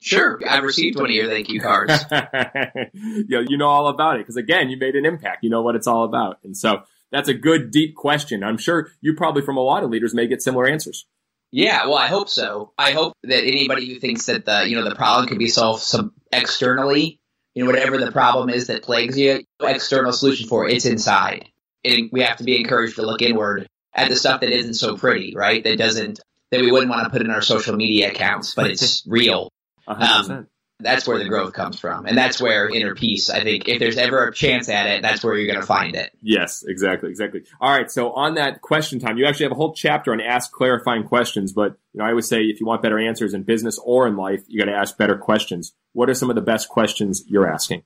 Sure, 0.00 0.38
I've 0.46 0.64
received 0.64 0.96
one 0.98 1.06
of 1.06 1.12
your 1.12 1.28
thank 1.28 1.48
you 1.48 1.60
cards. 1.60 2.04
yeah, 2.10 3.40
you 3.48 3.56
know 3.56 3.68
all 3.68 3.88
about 3.88 4.16
it 4.16 4.18
because 4.18 4.36
again, 4.36 4.68
you 4.68 4.76
made 4.76 4.96
an 4.96 5.06
impact. 5.06 5.42
You 5.42 5.48
know 5.48 5.62
what 5.62 5.76
it's 5.76 5.86
all 5.86 6.04
about, 6.04 6.40
and 6.44 6.54
so 6.54 6.82
that's 7.14 7.28
a 7.28 7.34
good, 7.34 7.70
deep 7.70 7.94
question. 7.94 8.42
I'm 8.42 8.58
sure 8.58 8.90
you 9.00 9.14
probably 9.14 9.42
from 9.42 9.56
a 9.56 9.60
lot 9.60 9.84
of 9.84 9.90
leaders 9.90 10.12
may 10.14 10.26
get 10.26 10.42
similar 10.42 10.66
answers. 10.66 11.06
Yeah, 11.52 11.86
well, 11.86 11.94
I 11.96 12.08
hope 12.08 12.28
so. 12.28 12.72
I 12.76 12.90
hope 12.90 13.12
that 13.22 13.44
anybody 13.44 13.86
who 13.86 14.00
thinks 14.00 14.26
that 14.26 14.44
the 14.44 14.68
you 14.68 14.74
know 14.74 14.82
the 14.82 14.96
problem 14.96 15.28
can 15.28 15.38
be 15.38 15.46
solved 15.46 15.82
some 15.82 16.12
externally, 16.32 17.20
you 17.54 17.62
know, 17.62 17.70
whatever 17.70 17.98
the 17.98 18.10
problem 18.10 18.50
is 18.50 18.66
that 18.66 18.82
plagues 18.82 19.16
you, 19.16 19.44
external 19.60 20.12
solution 20.12 20.48
for 20.48 20.68
it, 20.68 20.74
it's 20.74 20.86
inside. 20.86 21.46
And 21.84 22.10
we 22.10 22.22
have 22.22 22.38
to 22.38 22.44
be 22.44 22.58
encouraged 22.58 22.96
to 22.96 23.02
look 23.02 23.22
inward 23.22 23.68
at 23.94 24.08
the 24.08 24.16
stuff 24.16 24.40
that 24.40 24.50
isn't 24.50 24.74
so 24.74 24.96
pretty, 24.96 25.34
right? 25.36 25.62
That 25.62 25.78
doesn't 25.78 26.18
that 26.50 26.60
we 26.60 26.72
wouldn't 26.72 26.90
want 26.90 27.04
to 27.04 27.10
put 27.10 27.22
in 27.22 27.30
our 27.30 27.42
social 27.42 27.76
media 27.76 28.10
accounts, 28.10 28.56
but 28.56 28.72
it's 28.72 29.04
real. 29.06 29.52
Um, 29.86 30.48
that's 30.80 31.06
where 31.06 31.18
the 31.18 31.28
growth 31.28 31.52
comes 31.52 31.78
from. 31.78 32.06
And 32.06 32.18
that's 32.18 32.40
where 32.40 32.68
inner 32.68 32.94
peace, 32.94 33.30
I 33.30 33.42
think, 33.42 33.68
if 33.68 33.78
there's 33.78 33.96
ever 33.96 34.26
a 34.26 34.34
chance 34.34 34.68
at 34.68 34.86
it, 34.86 35.02
that's 35.02 35.22
where 35.22 35.36
you're 35.36 35.46
going 35.46 35.60
to 35.60 35.66
find 35.66 35.94
it. 35.94 36.10
Yes, 36.20 36.64
exactly, 36.66 37.10
exactly. 37.10 37.44
All 37.60 37.70
right. 37.70 37.90
So 37.90 38.12
on 38.12 38.34
that 38.34 38.60
question 38.60 38.98
time, 38.98 39.16
you 39.16 39.26
actually 39.26 39.44
have 39.44 39.52
a 39.52 39.56
whole 39.56 39.72
chapter 39.72 40.12
on 40.12 40.20
ask 40.20 40.50
clarifying 40.50 41.04
questions. 41.04 41.52
But, 41.52 41.78
you 41.92 41.98
know, 41.98 42.04
I 42.04 42.10
always 42.10 42.28
say 42.28 42.42
if 42.42 42.60
you 42.60 42.66
want 42.66 42.82
better 42.82 42.98
answers 42.98 43.34
in 43.34 43.44
business 43.44 43.78
or 43.82 44.08
in 44.08 44.16
life, 44.16 44.42
you 44.48 44.58
got 44.58 44.70
to 44.70 44.76
ask 44.76 44.98
better 44.98 45.16
questions. 45.16 45.74
What 45.92 46.10
are 46.10 46.14
some 46.14 46.28
of 46.28 46.36
the 46.36 46.42
best 46.42 46.68
questions 46.68 47.24
you're 47.28 47.50
asking? 47.50 47.84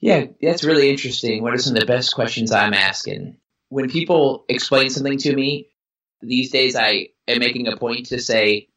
Yeah, 0.00 0.26
that's 0.40 0.64
really 0.64 0.90
interesting. 0.90 1.42
What 1.42 1.54
are 1.54 1.58
some 1.58 1.74
of 1.74 1.80
the 1.80 1.86
best 1.86 2.14
questions 2.14 2.52
I'm 2.52 2.74
asking? 2.74 3.38
When 3.70 3.90
people 3.90 4.44
explain 4.48 4.90
something 4.90 5.18
to 5.18 5.34
me, 5.34 5.70
these 6.20 6.50
days 6.50 6.76
I 6.76 7.08
am 7.26 7.38
making 7.38 7.68
a 7.68 7.76
point 7.76 8.06
to 8.06 8.20
say, 8.20 8.68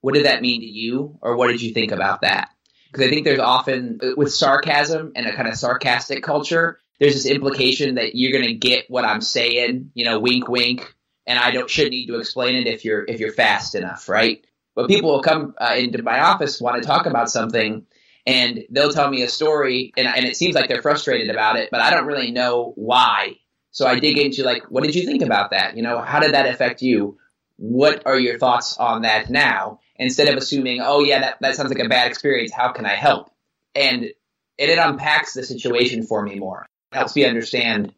what 0.00 0.14
did 0.14 0.26
that 0.26 0.40
mean 0.40 0.60
to 0.60 0.66
you? 0.66 1.18
Or 1.20 1.36
what 1.36 1.48
did 1.48 1.62
you 1.62 1.72
think 1.74 1.92
about 1.92 2.22
that? 2.22 2.50
Because 2.92 3.06
I 3.06 3.10
think 3.10 3.24
there's 3.24 3.38
often 3.38 3.98
with 4.16 4.32
sarcasm 4.32 5.12
and 5.16 5.26
a 5.26 5.34
kind 5.34 5.48
of 5.48 5.54
sarcastic 5.54 6.22
culture, 6.22 6.78
there's 7.00 7.14
this 7.14 7.26
implication 7.26 7.94
that 7.94 8.14
you're 8.14 8.32
going 8.32 8.44
to 8.44 8.54
get 8.54 8.84
what 8.88 9.04
I'm 9.04 9.22
saying, 9.22 9.90
you 9.94 10.04
know, 10.04 10.20
wink, 10.20 10.48
wink, 10.48 10.94
and 11.26 11.38
I 11.38 11.50
don't 11.50 11.70
should 11.70 11.90
need 11.90 12.06
to 12.06 12.18
explain 12.18 12.54
it 12.56 12.66
if 12.66 12.84
you're 12.84 13.04
if 13.04 13.18
you're 13.18 13.32
fast 13.32 13.74
enough, 13.74 14.08
right? 14.08 14.44
But 14.74 14.88
people 14.88 15.10
will 15.10 15.22
come 15.22 15.54
uh, 15.60 15.74
into 15.76 16.02
my 16.02 16.20
office 16.20 16.60
want 16.60 16.82
to 16.82 16.86
talk 16.86 17.06
about 17.06 17.30
something, 17.30 17.86
and 18.26 18.64
they'll 18.70 18.92
tell 18.92 19.10
me 19.10 19.22
a 19.22 19.28
story, 19.28 19.92
and, 19.96 20.06
and 20.06 20.24
it 20.24 20.36
seems 20.36 20.54
like 20.54 20.68
they're 20.68 20.82
frustrated 20.82 21.30
about 21.30 21.56
it, 21.56 21.70
but 21.70 21.80
I 21.80 21.90
don't 21.90 22.06
really 22.06 22.30
know 22.30 22.72
why. 22.76 23.36
So 23.70 23.86
I 23.86 23.98
dig 23.98 24.18
into 24.18 24.44
like, 24.44 24.64
what 24.70 24.84
did 24.84 24.94
you 24.94 25.06
think 25.06 25.22
about 25.22 25.50
that? 25.50 25.76
You 25.76 25.82
know, 25.82 26.00
how 26.00 26.20
did 26.20 26.34
that 26.34 26.46
affect 26.46 26.82
you? 26.82 27.18
What 27.62 28.06
are 28.06 28.18
your 28.18 28.38
thoughts 28.38 28.76
on 28.76 29.02
that 29.02 29.30
now? 29.30 29.78
instead 30.02 30.28
of 30.28 30.36
assuming, 30.36 30.80
oh 30.82 31.04
yeah, 31.04 31.20
that, 31.20 31.36
that 31.40 31.54
sounds 31.54 31.70
like 31.70 31.84
a 31.84 31.88
bad 31.88 32.10
experience. 32.10 32.52
How 32.52 32.72
can 32.72 32.86
I 32.86 32.94
help? 32.94 33.30
And 33.74 34.04
it, 34.04 34.16
it 34.58 34.78
unpacks 34.78 35.34
the 35.34 35.44
situation 35.44 36.02
for 36.04 36.22
me 36.22 36.38
more. 36.38 36.66
It 36.92 36.96
helps 36.96 37.16
me 37.16 37.24
understand 37.24 37.94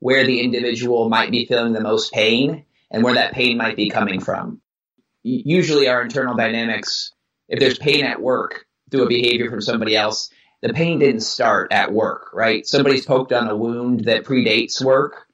where 0.00 0.24
the 0.24 0.40
individual 0.40 1.08
might 1.08 1.30
be 1.30 1.46
feeling 1.46 1.72
the 1.72 1.80
most 1.80 2.12
pain 2.12 2.64
and 2.90 3.02
where 3.02 3.14
that 3.14 3.32
pain 3.32 3.56
might 3.56 3.76
be 3.76 3.90
coming 3.90 4.20
from. 4.20 4.60
Usually, 5.24 5.88
our 5.88 6.00
internal 6.00 6.36
dynamics, 6.36 7.12
if 7.48 7.58
there's 7.58 7.78
pain 7.78 8.04
at 8.04 8.22
work 8.22 8.66
through 8.90 9.04
a 9.04 9.08
behavior 9.08 9.50
from 9.50 9.60
somebody 9.60 9.96
else, 9.96 10.30
the 10.62 10.72
pain 10.72 11.00
didn't 11.00 11.20
start 11.20 11.72
at 11.72 11.92
work, 11.92 12.30
right? 12.32 12.66
Somebody's 12.66 13.04
poked 13.04 13.32
on 13.32 13.48
a 13.48 13.56
wound 13.56 14.04
that 14.04 14.24
predates 14.24 14.82
work, 14.82 15.26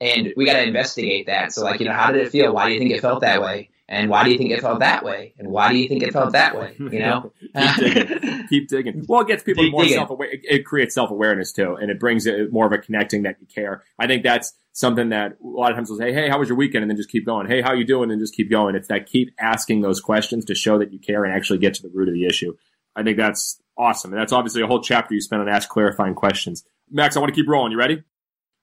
and 0.00 0.32
we 0.36 0.46
got 0.46 0.54
to 0.54 0.62
investigate 0.62 1.26
that. 1.26 1.52
So, 1.52 1.62
like, 1.62 1.80
you 1.80 1.86
know, 1.86 1.92
how 1.92 2.10
did 2.10 2.26
it 2.26 2.30
feel? 2.30 2.52
Why 2.52 2.66
do 2.68 2.72
you 2.72 2.78
think 2.78 2.92
it 2.92 3.00
felt 3.00 3.20
that 3.20 3.42
way? 3.42 3.70
And 3.90 4.08
why 4.08 4.22
do 4.22 4.30
you 4.30 4.38
think 4.38 4.52
it 4.52 4.60
felt 4.60 4.78
that 4.78 5.04
way? 5.04 5.34
And 5.36 5.48
why 5.48 5.72
do 5.72 5.76
you 5.76 5.88
think 5.88 6.04
it 6.04 6.12
felt 6.12 6.32
that 6.32 6.56
way? 6.56 6.76
You 6.78 7.00
know, 7.00 7.32
keep 7.56 7.76
digging, 7.76 8.46
keep 8.48 8.68
digging. 8.68 9.04
Well, 9.08 9.22
it 9.22 9.26
gets 9.26 9.42
people 9.42 9.64
Keep 9.64 9.72
more 9.72 9.88
self 9.88 10.10
aware. 10.10 10.28
It 10.30 10.64
creates 10.64 10.94
self 10.94 11.10
awareness 11.10 11.52
too, 11.52 11.74
and 11.74 11.90
it 11.90 11.98
brings 11.98 12.24
it 12.24 12.52
more 12.52 12.66
of 12.66 12.72
a 12.72 12.78
connecting 12.78 13.24
that 13.24 13.36
you 13.40 13.48
care. 13.52 13.82
I 13.98 14.06
think 14.06 14.22
that's 14.22 14.52
something 14.72 15.08
that 15.08 15.32
a 15.32 15.46
lot 15.46 15.72
of 15.72 15.76
times 15.76 15.90
will 15.90 15.98
say, 15.98 16.12
"Hey, 16.12 16.28
how 16.28 16.38
was 16.38 16.48
your 16.48 16.56
weekend?" 16.56 16.82
and 16.82 16.90
then 16.90 16.96
just 16.96 17.10
keep 17.10 17.26
going. 17.26 17.48
"Hey, 17.48 17.62
how 17.62 17.72
you 17.72 17.84
doing?" 17.84 18.12
and 18.12 18.20
just 18.20 18.34
keep 18.34 18.48
going. 18.48 18.76
It's 18.76 18.86
that 18.88 19.06
keep 19.06 19.34
asking 19.40 19.80
those 19.80 20.00
questions 20.00 20.44
to 20.44 20.54
show 20.54 20.78
that 20.78 20.92
you 20.92 21.00
care 21.00 21.24
and 21.24 21.34
actually 21.34 21.58
get 21.58 21.74
to 21.74 21.82
the 21.82 21.90
root 21.92 22.06
of 22.06 22.14
the 22.14 22.26
issue. 22.26 22.54
I 22.94 23.02
think 23.02 23.16
that's 23.16 23.60
awesome, 23.76 24.12
and 24.12 24.20
that's 24.20 24.32
obviously 24.32 24.62
a 24.62 24.68
whole 24.68 24.82
chapter 24.82 25.14
you 25.14 25.20
spent 25.20 25.42
on 25.42 25.48
ask 25.48 25.68
clarifying 25.68 26.14
questions. 26.14 26.64
Max, 26.88 27.16
I 27.16 27.20
want 27.20 27.34
to 27.34 27.40
keep 27.40 27.48
rolling. 27.48 27.72
You 27.72 27.78
ready? 27.78 28.04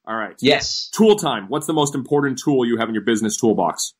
All 0.08 0.16
right. 0.16 0.34
Yes. 0.40 0.88
Tool 0.88 1.16
time. 1.16 1.48
What's 1.48 1.66
the 1.66 1.74
most 1.74 1.94
important 1.94 2.40
tool 2.42 2.64
you 2.64 2.78
have 2.78 2.88
in 2.88 2.94
your 2.94 3.04
business 3.04 3.36
toolbox? 3.36 3.92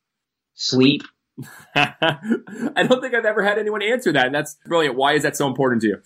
Sleep. 0.55 1.03
I 1.75 2.87
don't 2.89 3.03
think 3.03 3.15
I've 3.15 3.27
ever 3.27 3.45
had 3.45 3.59
anyone 3.59 3.83
answer 3.83 4.11
that, 4.13 4.27
and 4.27 4.35
that's 4.35 4.57
brilliant. 4.67 4.97
Why 4.97 5.13
is 5.13 5.23
that 5.23 5.37
so 5.37 5.47
important 5.47 5.83
to 5.83 5.89
you? 5.89 6.03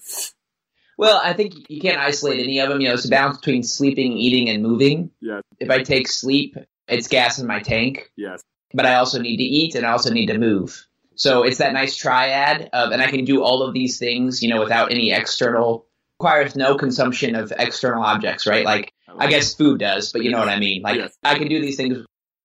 Well, 0.99 1.21
I 1.23 1.33
think 1.33 1.55
you 1.71 1.81
can't 1.81 2.01
isolate 2.01 2.41
any 2.41 2.59
of 2.59 2.69
them. 2.69 2.81
You 2.81 2.89
know, 2.89 2.95
it's 2.95 3.07
a 3.07 3.09
balance 3.09 3.39
between 3.39 3.63
sleeping, 3.63 4.13
eating, 4.19 4.51
and 4.51 4.63
moving. 4.63 5.13
Yes. 5.21 5.43
If 5.59 5.71
I 5.71 5.83
take 5.83 6.09
sleep, 6.09 6.57
it's 6.89 7.07
gas 7.09 7.39
in 7.39 7.47
my 7.47 7.61
tank. 7.61 8.11
Yes. 8.17 8.43
But 8.75 8.87
I 8.87 8.97
also 8.97 9.21
need 9.21 9.37
to 9.37 9.45
eat, 9.45 9.77
and 9.77 9.87
I 9.87 9.93
also 9.93 10.13
need 10.13 10.27
to 10.27 10.39
move. 10.39 10.87
So 11.15 11.45
it's 11.45 11.59
that 11.59 11.73
nice 11.73 11.97
triad 11.97 12.69
of, 12.73 12.91
and 12.91 13.01
I 13.01 13.09
can 13.09 13.25
do 13.25 13.43
all 13.43 13.63
of 13.63 13.73
these 13.73 13.99
things, 13.99 14.43
you 14.43 14.49
know, 14.49 14.61
without 14.61 14.91
any 14.91 15.13
external, 15.13 15.87
requires 16.23 16.55
no 16.55 16.77
consumption 16.77 17.35
of 17.35 17.53
external 17.59 18.03
objects, 18.03 18.47
right? 18.47 18.65
Like, 18.65 18.93
I, 19.19 19.27
guess 19.27 19.55
food 19.55 19.81
does, 19.81 20.13
but 20.13 20.23
you 20.23 20.31
know 20.31 20.39
what 20.39 20.49
I 20.49 20.59
mean. 20.59 20.83
Like, 20.83 20.97
yes. 20.97 21.19
I 21.25 21.37
can 21.37 21.49
do 21.49 21.61
these 21.61 21.77
things 21.77 21.99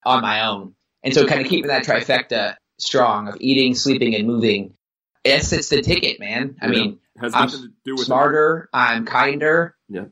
on 0.04 0.20
my 0.20 0.46
own. 0.46 0.74
And 1.04 1.14
so 1.14 1.26
kind 1.26 1.40
of 1.40 1.46
keeping 1.46 1.68
that 1.68 1.84
trifecta 1.84 2.56
strong 2.78 3.28
of 3.28 3.36
eating, 3.38 3.76
sleeping, 3.76 4.16
and 4.16 4.26
moving. 4.26 4.74
Yes, 5.24 5.52
it's 5.52 5.68
the 5.68 5.80
ticket, 5.80 6.18
man. 6.18 6.56
I 6.60 6.66
yeah. 6.66 6.70
mean, 6.72 6.98
has 7.20 7.34
I'm 7.34 7.42
nothing 7.42 7.60
to 7.60 7.68
do 7.84 7.92
with 7.92 8.06
smarter. 8.06 8.68
It. 8.72 8.76
I'm 8.76 9.06
kinder. 9.06 9.76
Yeah. 9.88 10.06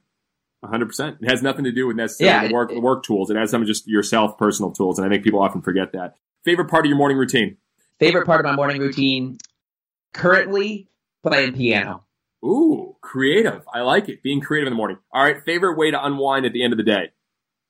100%. 0.64 1.23
It 1.23 1.29
has 1.29 1.43
nothing 1.43 1.64
to 1.64 1.73
do 1.73 1.89
with 1.89 1.97
necessarily 1.97 2.49
yeah, 2.49 2.53
work, 2.53 2.71
it, 2.71 2.81
work 2.81 3.03
tools. 3.03 3.31
It 3.31 3.37
has 3.37 3.51
some 3.51 3.62
of 3.62 3.67
just 3.69 3.89
yourself 3.89 4.39
personal 4.39 4.71
tools. 4.71 4.99
And 4.99 5.07
I 5.07 5.11
think 5.11 5.25
people 5.25 5.43
often 5.43 5.61
forget 5.61 5.93
that. 5.93 6.14
Favorite 6.45 6.69
part 6.69 6.87
of 6.87 6.89
your 6.89 6.99
morning 6.99 7.19
routine? 7.19 7.57
Favorite 7.99 8.27
part 8.27 8.41
of 8.41 8.47
my 8.47 8.55
morning 8.55 8.81
routine? 8.81 9.39
Currently, 10.14 10.89
playing 11.25 11.55
piano. 11.55 12.05
Ooh, 12.47 12.97
creative. 13.01 13.62
I 13.72 13.80
like 13.80 14.09
it. 14.09 14.22
Being 14.22 14.40
creative 14.40 14.68
in 14.68 14.72
the 14.72 14.76
morning. 14.76 14.99
All 15.12 15.22
right. 15.22 15.42
Favorite 15.44 15.76
way 15.76 15.90
to 15.90 16.05
unwind 16.05 16.47
at 16.47 16.53
the 16.53 16.62
end 16.62 16.72
of 16.72 16.76
the 16.76 16.84
day? 16.84 17.11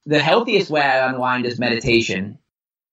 The 0.04 0.20
healthiest 0.20 0.70
way 0.70 0.82
I 0.82 1.08
unwind 1.08 1.46
is 1.46 1.58
meditation. 1.58 2.38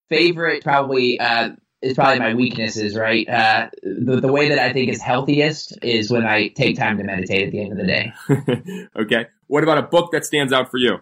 Favorite, 0.08 0.64
probably 0.64 1.20
uh, 1.20 1.50
is 1.82 1.94
probably 1.94 2.18
my 2.18 2.34
weaknesses, 2.34 2.96
right? 2.96 3.28
Uh, 3.28 3.68
the, 3.82 4.20
the 4.20 4.32
way 4.32 4.48
that 4.48 4.58
I 4.58 4.72
think 4.72 4.90
is 4.90 5.00
healthiest 5.00 5.78
is 5.82 6.10
when 6.10 6.24
I 6.24 6.48
take 6.48 6.76
time 6.76 6.98
to 6.98 7.04
meditate 7.04 7.46
at 7.46 7.52
the 7.52 7.60
end 7.60 7.72
of 7.72 7.78
the 7.78 7.86
day. 7.86 8.88
okay. 9.00 9.26
What 9.46 9.62
about 9.62 9.78
a 9.78 9.82
book 9.82 10.12
that 10.12 10.24
stands 10.24 10.52
out 10.52 10.70
for 10.70 10.78
you? 10.78 10.98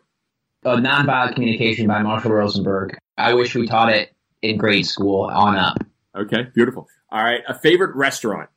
Nonviolent 0.64 1.34
Communication 1.34 1.86
by 1.86 2.02
Marshall 2.02 2.32
Rosenberg. 2.32 2.96
I 3.16 3.34
wish 3.34 3.54
we 3.54 3.66
taught 3.66 3.90
it 3.90 4.14
in 4.42 4.58
grade 4.58 4.86
school 4.86 5.24
on 5.24 5.56
up. 5.56 5.78
Okay, 6.16 6.46
beautiful. 6.54 6.88
All 7.10 7.22
right, 7.22 7.40
a 7.48 7.54
favorite 7.54 7.96
restaurant? 7.96 8.50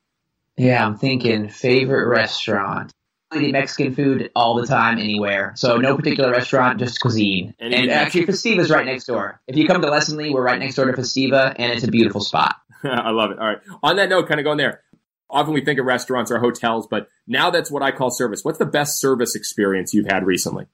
Yeah, 0.58 0.86
I'm 0.86 0.98
thinking 0.98 1.50
favorite 1.50 2.08
restaurant. 2.08 2.94
I 3.32 3.40
eat 3.40 3.52
Mexican 3.52 3.94
food 3.94 4.32
all 4.36 4.56
the 4.56 4.68
time, 4.68 4.98
anywhere. 4.98 5.54
So 5.56 5.78
no 5.78 5.96
particular 5.96 6.32
restaurant, 6.32 6.80
just 6.80 7.00
cuisine. 7.02 7.54
Any 7.60 7.76
and 7.76 7.92
actually, 7.92 8.28
Festiva's 8.28 8.70
right 8.70 8.86
next 8.86 9.06
door. 9.06 9.42
If 9.48 9.58
you 9.58 9.68
come 9.68 9.82
to 9.82 9.88
Lessonly, 9.88 10.32
we're 10.32 10.44
right 10.44 10.60
next 10.60 10.76
door 10.76 10.86
to 10.86 10.94
Festiva, 10.94 11.54
and 11.58 11.74
it's 11.74 11.84
a 11.84 11.92
beautiful 11.92 12.22
spot. 12.22 12.56
I 12.84 13.10
love 13.10 13.32
it. 13.32 13.40
All 13.40 13.48
right. 13.48 13.58
On 13.84 13.96
that 13.98 14.10
note, 14.10 14.28
kind 14.28 14.40
of 14.40 14.44
going 14.44 14.58
there. 14.58 14.82
Often 15.30 15.56
we 15.56 15.66
think 15.66 15.80
of 15.80 15.86
restaurants 15.86 16.32
or 16.32 16.40
hotels, 16.40 16.88
but 16.88 17.08
now 17.28 17.50
that's 17.50 17.72
what 17.72 17.82
I 17.82 17.92
call 17.92 18.12
service. 18.12 18.42
What's 18.44 18.60
the 18.60 18.66
best 18.66 19.02
service 19.02 19.36
experience 19.36 19.94
you've 19.94 20.06
had 20.06 20.26
recently? 20.26 20.68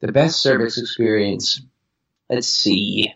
The 0.00 0.12
best 0.12 0.42
service 0.42 0.78
experience. 0.78 1.62
Let's 2.28 2.48
see. 2.48 3.14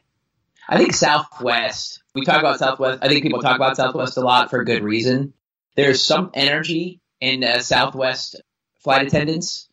I 0.68 0.78
think 0.78 0.94
Southwest. 0.94 2.02
We 2.14 2.24
talk 2.24 2.38
about 2.38 2.58
Southwest. 2.58 3.00
I 3.02 3.08
think 3.08 3.22
people 3.22 3.42
talk 3.42 3.56
about 3.56 3.76
Southwest 3.76 4.16
a 4.16 4.20
lot 4.20 4.50
for 4.50 4.62
good 4.64 4.84
reason. 4.84 5.34
There's 5.78 6.04
some 6.04 6.32
energy 6.34 7.00
in 7.20 7.44
uh, 7.44 7.60
Southwest 7.60 8.42
flight 8.80 9.06
attendants. 9.06 9.68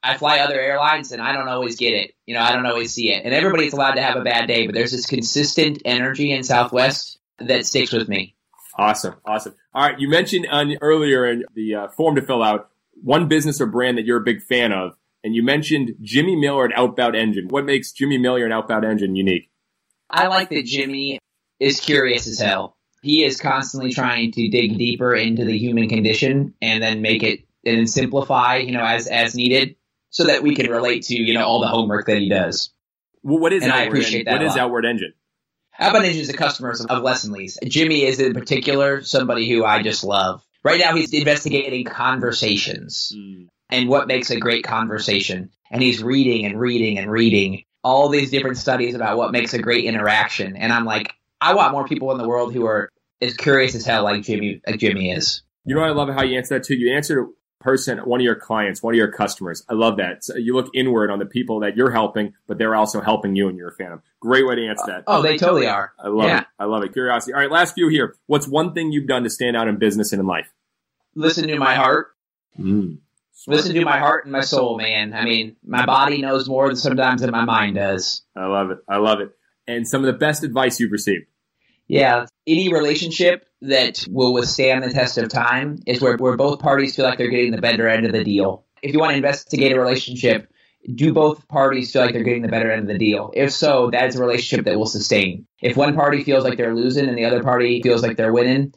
I 0.00 0.16
fly 0.16 0.38
other 0.38 0.60
airlines 0.60 1.10
and 1.10 1.20
I 1.20 1.32
don't 1.32 1.48
always 1.48 1.74
get 1.74 1.92
it. 1.92 2.14
You 2.24 2.34
know, 2.34 2.40
I 2.40 2.52
don't 2.52 2.66
always 2.66 2.94
see 2.94 3.10
it. 3.10 3.24
And 3.24 3.34
everybody's 3.34 3.72
allowed 3.72 3.94
to 3.94 4.02
have 4.02 4.16
a 4.16 4.22
bad 4.22 4.46
day, 4.46 4.66
but 4.66 4.76
there's 4.76 4.92
this 4.92 5.06
consistent 5.06 5.82
energy 5.84 6.30
in 6.30 6.44
Southwest 6.44 7.18
that 7.40 7.66
sticks 7.66 7.90
with 7.92 8.08
me. 8.08 8.36
Awesome. 8.78 9.16
Awesome. 9.24 9.56
All 9.74 9.88
right. 9.88 9.98
You 9.98 10.08
mentioned 10.08 10.46
on, 10.48 10.76
earlier 10.80 11.26
in 11.26 11.44
the 11.54 11.74
uh, 11.74 11.88
form 11.88 12.14
to 12.14 12.22
fill 12.22 12.44
out 12.44 12.70
one 13.02 13.26
business 13.26 13.60
or 13.60 13.66
brand 13.66 13.98
that 13.98 14.04
you're 14.04 14.18
a 14.18 14.24
big 14.24 14.42
fan 14.42 14.72
of. 14.72 14.92
And 15.24 15.34
you 15.34 15.42
mentioned 15.42 15.96
Jimmy 16.00 16.36
Miller 16.36 16.64
and 16.64 16.74
Outbound 16.76 17.16
Engine. 17.16 17.48
What 17.48 17.64
makes 17.64 17.90
Jimmy 17.90 18.18
Miller 18.18 18.44
and 18.44 18.52
Outbound 18.52 18.84
Engine 18.84 19.16
unique? 19.16 19.50
I 20.08 20.28
like 20.28 20.50
that 20.50 20.64
Jimmy 20.64 21.18
is 21.58 21.80
curious 21.80 22.28
as 22.28 22.38
hell. 22.38 22.76
He 23.02 23.24
is 23.24 23.40
constantly 23.40 23.92
trying 23.92 24.32
to 24.32 24.48
dig 24.48 24.76
deeper 24.76 25.14
into 25.14 25.44
the 25.44 25.56
human 25.56 25.88
condition 25.88 26.54
and 26.60 26.82
then 26.82 27.02
make 27.02 27.22
it 27.22 27.44
and 27.64 27.88
simplify, 27.88 28.56
you 28.56 28.72
know, 28.72 28.84
as 28.84 29.06
as 29.06 29.34
needed, 29.34 29.76
so 30.10 30.24
that 30.24 30.42
we 30.42 30.54
can 30.54 30.70
relate 30.70 31.04
to 31.04 31.14
you 31.14 31.34
know 31.34 31.44
all 31.44 31.60
the 31.60 31.68
homework 31.68 32.06
that 32.06 32.18
he 32.18 32.28
does. 32.28 32.70
Well, 33.22 33.38
what 33.38 33.52
is 33.52 33.62
and 33.62 33.72
I 33.72 33.82
appreciate 33.82 34.24
that. 34.26 34.32
What 34.32 34.42
is 34.42 34.56
Outward 34.56 34.84
Engine? 34.84 35.14
Outbound 35.78 36.04
Engine 36.04 36.20
is 36.20 36.28
a 36.28 36.36
customer 36.36 36.74
of 36.90 37.02
Lessonly's. 37.02 37.58
Jimmy 37.64 38.04
is 38.04 38.20
in 38.20 38.34
particular 38.34 39.02
somebody 39.02 39.48
who 39.48 39.64
I 39.64 39.82
just 39.82 40.04
love. 40.04 40.44
Right 40.62 40.78
now, 40.78 40.94
he's 40.94 41.14
investigating 41.14 41.86
conversations 41.86 43.14
mm. 43.16 43.48
and 43.70 43.88
what 43.88 44.06
makes 44.06 44.30
a 44.30 44.38
great 44.38 44.62
conversation, 44.62 45.50
and 45.70 45.82
he's 45.82 46.02
reading 46.02 46.44
and 46.44 46.60
reading 46.60 46.98
and 46.98 47.10
reading 47.10 47.64
all 47.82 48.10
these 48.10 48.30
different 48.30 48.58
studies 48.58 48.94
about 48.94 49.16
what 49.16 49.32
makes 49.32 49.54
a 49.54 49.58
great 49.58 49.86
interaction. 49.86 50.54
And 50.56 50.70
I'm 50.70 50.84
like, 50.84 51.14
I 51.40 51.54
want 51.54 51.72
more 51.72 51.86
people 51.86 52.10
in 52.12 52.18
the 52.18 52.28
world 52.28 52.52
who 52.52 52.66
are 52.66 52.90
as 53.20 53.34
curious 53.36 53.74
as 53.74 53.84
hell 53.84 54.04
like 54.04 54.22
Jimmy 54.22 54.60
like 54.66 54.78
Jimmy 54.78 55.10
is. 55.10 55.42
You 55.64 55.74
know, 55.74 55.82
I 55.82 55.90
love 55.90 56.08
how 56.08 56.22
you 56.22 56.38
answer 56.38 56.58
that 56.58 56.64
too. 56.64 56.74
You 56.74 56.94
answered 56.94 57.22
a 57.22 57.62
person, 57.62 57.98
one 57.98 58.20
of 58.20 58.24
your 58.24 58.34
clients, 58.34 58.82
one 58.82 58.94
of 58.94 58.98
your 58.98 59.12
customers. 59.12 59.62
I 59.68 59.74
love 59.74 59.98
that. 59.98 60.24
So 60.24 60.36
you 60.36 60.54
look 60.54 60.70
inward 60.74 61.10
on 61.10 61.18
the 61.18 61.26
people 61.26 61.60
that 61.60 61.76
you're 61.76 61.90
helping, 61.90 62.34
but 62.46 62.58
they're 62.58 62.74
also 62.74 63.00
helping 63.00 63.36
you 63.36 63.48
and 63.48 63.56
you're 63.56 63.68
a 63.68 63.74
fan 63.74 63.92
of. 63.92 64.00
Great 64.20 64.46
way 64.46 64.56
to 64.56 64.66
answer 64.66 64.84
that. 64.86 65.04
Oh, 65.06 65.22
they 65.22 65.36
totally 65.36 65.66
are. 65.66 65.92
I 65.98 66.08
love 66.08 66.28
yeah. 66.28 66.40
it. 66.40 66.46
I 66.58 66.64
love 66.64 66.82
it. 66.82 66.92
Curiosity. 66.92 67.34
All 67.34 67.40
right, 67.40 67.50
last 67.50 67.74
few 67.74 67.88
here. 67.88 68.16
What's 68.26 68.48
one 68.48 68.72
thing 68.72 68.92
you've 68.92 69.06
done 69.06 69.24
to 69.24 69.30
stand 69.30 69.56
out 69.56 69.68
in 69.68 69.76
business 69.76 70.12
and 70.12 70.20
in 70.20 70.26
life? 70.26 70.50
Listen 71.14 71.46
to 71.48 71.58
my 71.58 71.74
heart. 71.74 72.08
Mm. 72.58 72.98
Listen 73.46 73.74
to 73.74 73.84
my 73.84 73.98
heart 73.98 74.24
and 74.24 74.32
my 74.32 74.42
soul, 74.42 74.76
man. 74.76 75.14
I 75.14 75.24
mean, 75.24 75.56
my 75.64 75.86
body 75.86 76.20
knows 76.20 76.48
more 76.48 76.68
than 76.68 76.76
sometimes 76.76 77.22
than 77.22 77.30
my 77.30 77.44
mind 77.44 77.76
does. 77.76 78.22
I 78.36 78.46
love 78.46 78.70
it. 78.70 78.78
I 78.88 78.98
love 78.98 79.20
it. 79.20 79.30
And 79.70 79.86
some 79.86 80.04
of 80.04 80.12
the 80.12 80.18
best 80.18 80.42
advice 80.42 80.80
you've 80.80 80.92
received. 80.92 81.26
Yeah, 81.86 82.26
any 82.46 82.72
relationship 82.72 83.46
that 83.62 84.04
will 84.08 84.32
withstand 84.32 84.82
the 84.82 84.90
test 84.90 85.18
of 85.18 85.28
time 85.28 85.78
is 85.86 86.00
where, 86.00 86.16
where 86.16 86.36
both 86.36 86.60
parties 86.60 86.96
feel 86.96 87.04
like 87.04 87.18
they're 87.18 87.30
getting 87.30 87.52
the 87.52 87.60
better 87.60 87.88
end 87.88 88.06
of 88.06 88.12
the 88.12 88.24
deal. 88.24 88.64
If 88.82 88.92
you 88.92 89.00
want 89.00 89.10
to 89.10 89.16
investigate 89.16 89.72
a 89.72 89.80
relationship, 89.80 90.52
do 90.94 91.12
both 91.12 91.46
parties 91.48 91.92
feel 91.92 92.02
like 92.02 92.14
they're 92.14 92.22
getting 92.22 92.42
the 92.42 92.48
better 92.48 92.70
end 92.70 92.82
of 92.82 92.88
the 92.88 92.98
deal? 92.98 93.32
If 93.34 93.52
so, 93.52 93.90
that 93.90 94.06
is 94.06 94.16
a 94.16 94.20
relationship 94.20 94.66
that 94.66 94.78
will 94.78 94.86
sustain. 94.86 95.46
If 95.60 95.76
one 95.76 95.94
party 95.94 96.22
feels 96.24 96.44
like 96.44 96.56
they're 96.56 96.74
losing 96.74 97.08
and 97.08 97.18
the 97.18 97.26
other 97.26 97.42
party 97.42 97.82
feels 97.82 98.02
like 98.02 98.16
they're 98.16 98.32
winning, 98.32 98.72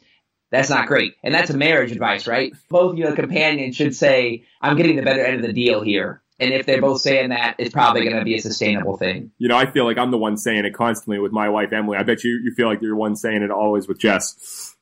that's 0.50 0.70
not 0.70 0.86
great. 0.86 1.14
And 1.22 1.34
that's 1.34 1.50
a 1.50 1.56
marriage 1.56 1.92
advice, 1.92 2.26
right? 2.26 2.52
Both, 2.68 2.98
you 2.98 3.04
know, 3.04 3.14
companions 3.14 3.76
should 3.76 3.96
say, 3.96 4.44
I'm 4.60 4.76
getting 4.76 4.96
the 4.96 5.02
better 5.02 5.24
end 5.24 5.36
of 5.36 5.46
the 5.46 5.52
deal 5.52 5.82
here. 5.82 6.22
And 6.38 6.52
if 6.52 6.66
they're 6.66 6.80
both 6.80 7.00
saying 7.00 7.30
that, 7.30 7.56
it's 7.58 7.72
probably 7.72 8.02
going 8.02 8.16
to 8.16 8.24
be 8.24 8.34
a 8.34 8.40
sustainable 8.40 8.96
thing. 8.96 9.30
You 9.38 9.48
know, 9.48 9.56
I 9.56 9.70
feel 9.70 9.84
like 9.84 9.98
I'm 9.98 10.10
the 10.10 10.18
one 10.18 10.36
saying 10.36 10.64
it 10.64 10.74
constantly 10.74 11.18
with 11.20 11.32
my 11.32 11.48
wife, 11.48 11.72
Emily. 11.72 11.96
I 11.96 12.02
bet 12.02 12.24
you, 12.24 12.40
you 12.42 12.52
feel 12.56 12.66
like 12.66 12.82
you're 12.82 12.90
the 12.90 12.96
one 12.96 13.14
saying 13.14 13.42
it 13.42 13.50
always 13.50 13.86
with 13.86 14.00
Jess. 14.00 14.74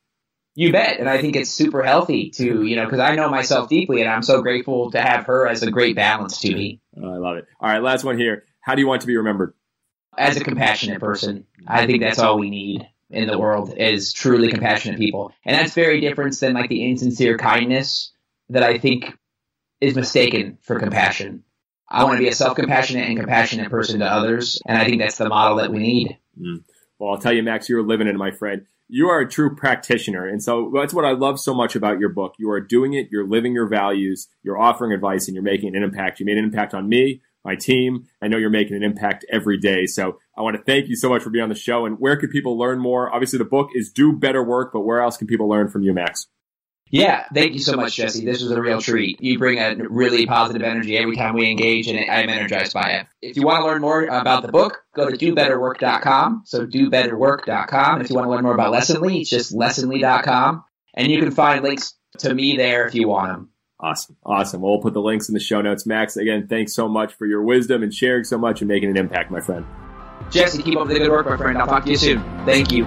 You 0.55 0.72
bet. 0.72 0.98
And 0.98 1.09
I 1.09 1.20
think 1.20 1.36
it's 1.36 1.50
super 1.50 1.82
healthy 1.82 2.30
to, 2.30 2.62
you 2.62 2.76
know, 2.76 2.84
because 2.84 3.00
I 3.00 3.14
know 3.14 3.28
myself 3.28 3.68
deeply 3.68 4.00
and 4.00 4.11
I'm 4.11 4.22
so 4.22 4.42
grateful 4.42 4.90
to 4.92 5.00
have 5.00 5.26
her 5.26 5.46
as 5.46 5.62
a 5.62 5.70
great 5.70 5.96
balance 5.96 6.38
to 6.40 6.55
me. 6.55 6.80
Oh, 6.96 7.12
I 7.12 7.18
love 7.18 7.36
it. 7.36 7.46
All 7.61 7.68
right, 7.68 7.82
last 7.82 8.05
one 8.05 8.18
here. 8.18 8.44
How 8.61 8.74
do 8.74 8.80
you 8.80 8.86
want 8.86 9.03
to 9.03 9.07
be 9.07 9.16
remembered? 9.16 9.55
As 10.16 10.36
a 10.36 10.44
compassionate 10.44 11.00
person. 11.00 11.46
I 11.66 11.86
think 11.86 12.00
that's 12.03 12.18
all 12.18 12.38
we 12.38 12.50
need 12.50 12.86
in 13.11 13.26
the 13.26 13.38
world 13.38 13.74
is 13.76 14.12
truly 14.12 14.48
compassionate 14.48 14.98
people. 14.98 15.32
And 15.44 15.55
that's 15.55 15.74
very 15.74 16.00
different 16.00 16.38
than 16.38 16.55
like 16.55 16.70
the 16.70 16.84
insincere 16.84 17.36
kindness 17.38 18.12
that 18.48 18.62
I 18.62 18.78
think 18.78 19.16
is 19.83 19.97
mistaken 19.97 20.59
for 20.62 20.78
compassion. 20.78 21.43
I 21.89 22.05
want 22.05 22.16
to 22.16 22.22
be 22.22 22.28
a 22.28 22.35
self 22.35 22.57
compassionate 22.57 23.09
and 23.09 23.18
compassionate 23.18 23.68
person 23.68 24.01
to 24.01 24.07
others. 24.07 24.62
And 24.64 24.78
I 24.78 24.85
think 24.85 25.01
that's 25.01 25.18
the 25.18 25.28
model 25.28 25.59
that 25.59 25.70
we 25.70 25.78
need. 25.78 26.18
Mm. 26.41 26.64
Well, 26.99 27.11
I'll 27.11 27.18
tell 27.18 27.33
you, 27.33 27.43
Max, 27.43 27.68
you're 27.68 27.83
living 27.83 28.07
it, 28.07 28.14
my 28.14 28.30
friend. 28.30 28.64
You 28.89 29.09
are 29.09 29.20
a 29.20 29.28
true 29.28 29.57
practitioner. 29.57 30.26
And 30.26 30.43
so 30.43 30.70
that's 30.74 30.95
what 30.95 31.05
I 31.05 31.12
love 31.12 31.41
so 31.41 31.53
much 31.53 31.74
about 31.74 31.99
your 31.99 32.11
book. 32.11 32.35
You 32.39 32.51
are 32.51 32.61
doing 32.61 32.95
it, 32.95 33.09
you're 33.11 33.26
living 33.26 33.53
your 33.55 33.66
values, 33.66 34.28
you're 34.43 34.59
offering 34.59 34.93
advice, 34.93 35.26
and 35.26 35.35
you're 35.35 35.43
making 35.43 35.74
an 35.74 35.83
impact. 35.83 36.20
You 36.20 36.26
made 36.26 36.39
an 36.39 36.45
impact 36.45 36.74
on 36.74 36.89
me, 36.89 37.20
my 37.45 37.57
team. 37.57 38.07
I 38.22 38.28
know 38.28 38.37
you're 38.37 38.51
making 38.51 38.76
an 38.76 38.85
impact 38.85 39.24
every 39.30 39.59
day. 39.59 39.87
So 39.87 40.18
I 40.37 40.43
want 40.43 40.57
to 40.57 40.62
thank 40.62 40.89
you 40.89 40.97
so 40.97 41.09
much 41.09 41.22
for 41.22 41.30
being 41.30 41.43
on 41.43 41.49
the 41.49 41.55
show. 41.57 41.87
And 41.87 41.99
where 41.99 42.16
can 42.16 42.28
people 42.28 42.57
learn 42.57 42.78
more? 42.78 43.12
Obviously, 43.12 43.39
the 43.39 43.45
book 43.45 43.70
is 43.74 43.91
Do 43.91 44.12
Better 44.12 44.43
Work, 44.43 44.72
but 44.72 44.80
where 44.80 45.01
else 45.01 45.16
can 45.16 45.26
people 45.26 45.49
learn 45.49 45.68
from 45.68 45.83
you, 45.83 45.93
Max? 45.93 46.28
Yeah, 46.93 47.24
thank 47.32 47.55
you 47.55 47.59
so 47.59 47.74
much, 47.74 47.97
Jesse. 47.97 48.22
This 48.22 48.43
was 48.43 48.51
a 48.51 48.61
real 48.61 48.78
treat. 48.78 49.18
You 49.22 49.38
bring 49.38 49.59
a 49.59 49.74
really 49.88 50.26
positive 50.26 50.61
energy 50.61 50.99
every 50.99 51.16
time 51.16 51.34
we 51.34 51.51
engage, 51.51 51.88
and 51.88 51.99
I'm 51.99 52.28
energized 52.28 52.74
by 52.74 52.90
it. 52.90 53.07
If 53.22 53.36
you 53.38 53.45
want 53.45 53.62
to 53.62 53.66
learn 53.66 53.80
more 53.80 54.05
about 54.05 54.43
the 54.43 54.53
book, 54.53 54.84
go 54.95 55.09
to 55.09 55.16
dobetterwork.com. 55.16 56.43
So 56.45 56.66
dobetterwork.com. 56.66 58.03
If 58.03 58.11
you 58.11 58.16
want 58.16 58.26
to 58.26 58.30
learn 58.30 58.43
more 58.43 58.53
about 58.53 58.74
Lessonly, 58.74 59.22
it's 59.22 59.30
just 59.30 59.55
lessonly.com. 59.55 60.64
And 60.93 61.11
you 61.11 61.18
can 61.18 61.30
find 61.30 61.64
links 61.64 61.95
to 62.18 62.34
me 62.34 62.59
there 62.59 62.86
if 62.86 62.95
you 62.95 63.09
want 63.09 63.32
them. 63.32 63.49
Awesome. 63.80 64.16
Awesome. 64.22 64.61
Well, 64.61 64.72
we'll 64.72 64.82
put 64.82 64.93
the 64.93 65.01
links 65.01 65.30
in 65.30 65.32
the 65.32 65.40
show 65.40 65.62
notes. 65.62 65.86
Max, 65.86 66.18
again, 66.18 66.47
thanks 66.47 66.74
so 66.74 66.88
much 66.88 67.14
for 67.14 67.26
your 67.26 67.43
wisdom 67.43 67.82
and 67.82 67.93
sharing 67.93 68.24
so 68.24 68.36
much 68.36 68.61
and 68.61 68.68
making 68.68 68.90
an 68.90 68.99
impact, 68.99 69.30
my 69.30 69.40
friend. 69.40 69.64
Jesse, 70.30 70.62
keep 70.62 70.76
up 70.76 70.88
the 70.88 70.99
good 70.99 71.11
work, 71.11 71.24
my 71.24 71.38
friend. 71.38 71.57
I'll 71.57 71.66
talk 71.66 71.84
to 71.86 71.90
you 71.90 71.97
soon. 71.97 72.20
Thank 72.45 72.70
you. 72.70 72.84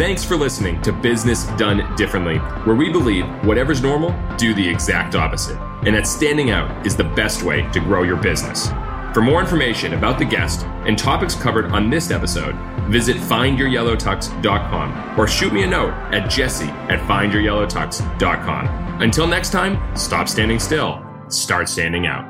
Thanks 0.00 0.24
for 0.24 0.34
listening 0.34 0.80
to 0.80 0.94
Business 0.94 1.44
Done 1.58 1.94
Differently, 1.94 2.38
where 2.64 2.74
we 2.74 2.90
believe 2.90 3.26
whatever's 3.44 3.82
normal, 3.82 4.14
do 4.38 4.54
the 4.54 4.66
exact 4.66 5.14
opposite, 5.14 5.58
and 5.84 5.94
that 5.94 6.06
standing 6.06 6.50
out 6.50 6.86
is 6.86 6.96
the 6.96 7.04
best 7.04 7.42
way 7.42 7.70
to 7.72 7.80
grow 7.80 8.02
your 8.02 8.16
business. 8.16 8.70
For 9.12 9.20
more 9.20 9.42
information 9.42 9.92
about 9.92 10.18
the 10.18 10.24
guest 10.24 10.64
and 10.86 10.98
topics 10.98 11.34
covered 11.34 11.66
on 11.66 11.90
this 11.90 12.10
episode, 12.10 12.54
visit 12.88 13.18
findyouryellowtux.com 13.18 15.20
or 15.20 15.28
shoot 15.28 15.52
me 15.52 15.64
a 15.64 15.66
note 15.66 15.92
at 16.14 16.30
jesse 16.30 16.70
at 16.88 17.00
findyouryellowtux.com. 17.00 19.02
Until 19.02 19.26
next 19.26 19.50
time, 19.50 19.94
stop 19.94 20.30
standing 20.30 20.58
still, 20.58 21.04
start 21.28 21.68
standing 21.68 22.06
out. 22.06 22.29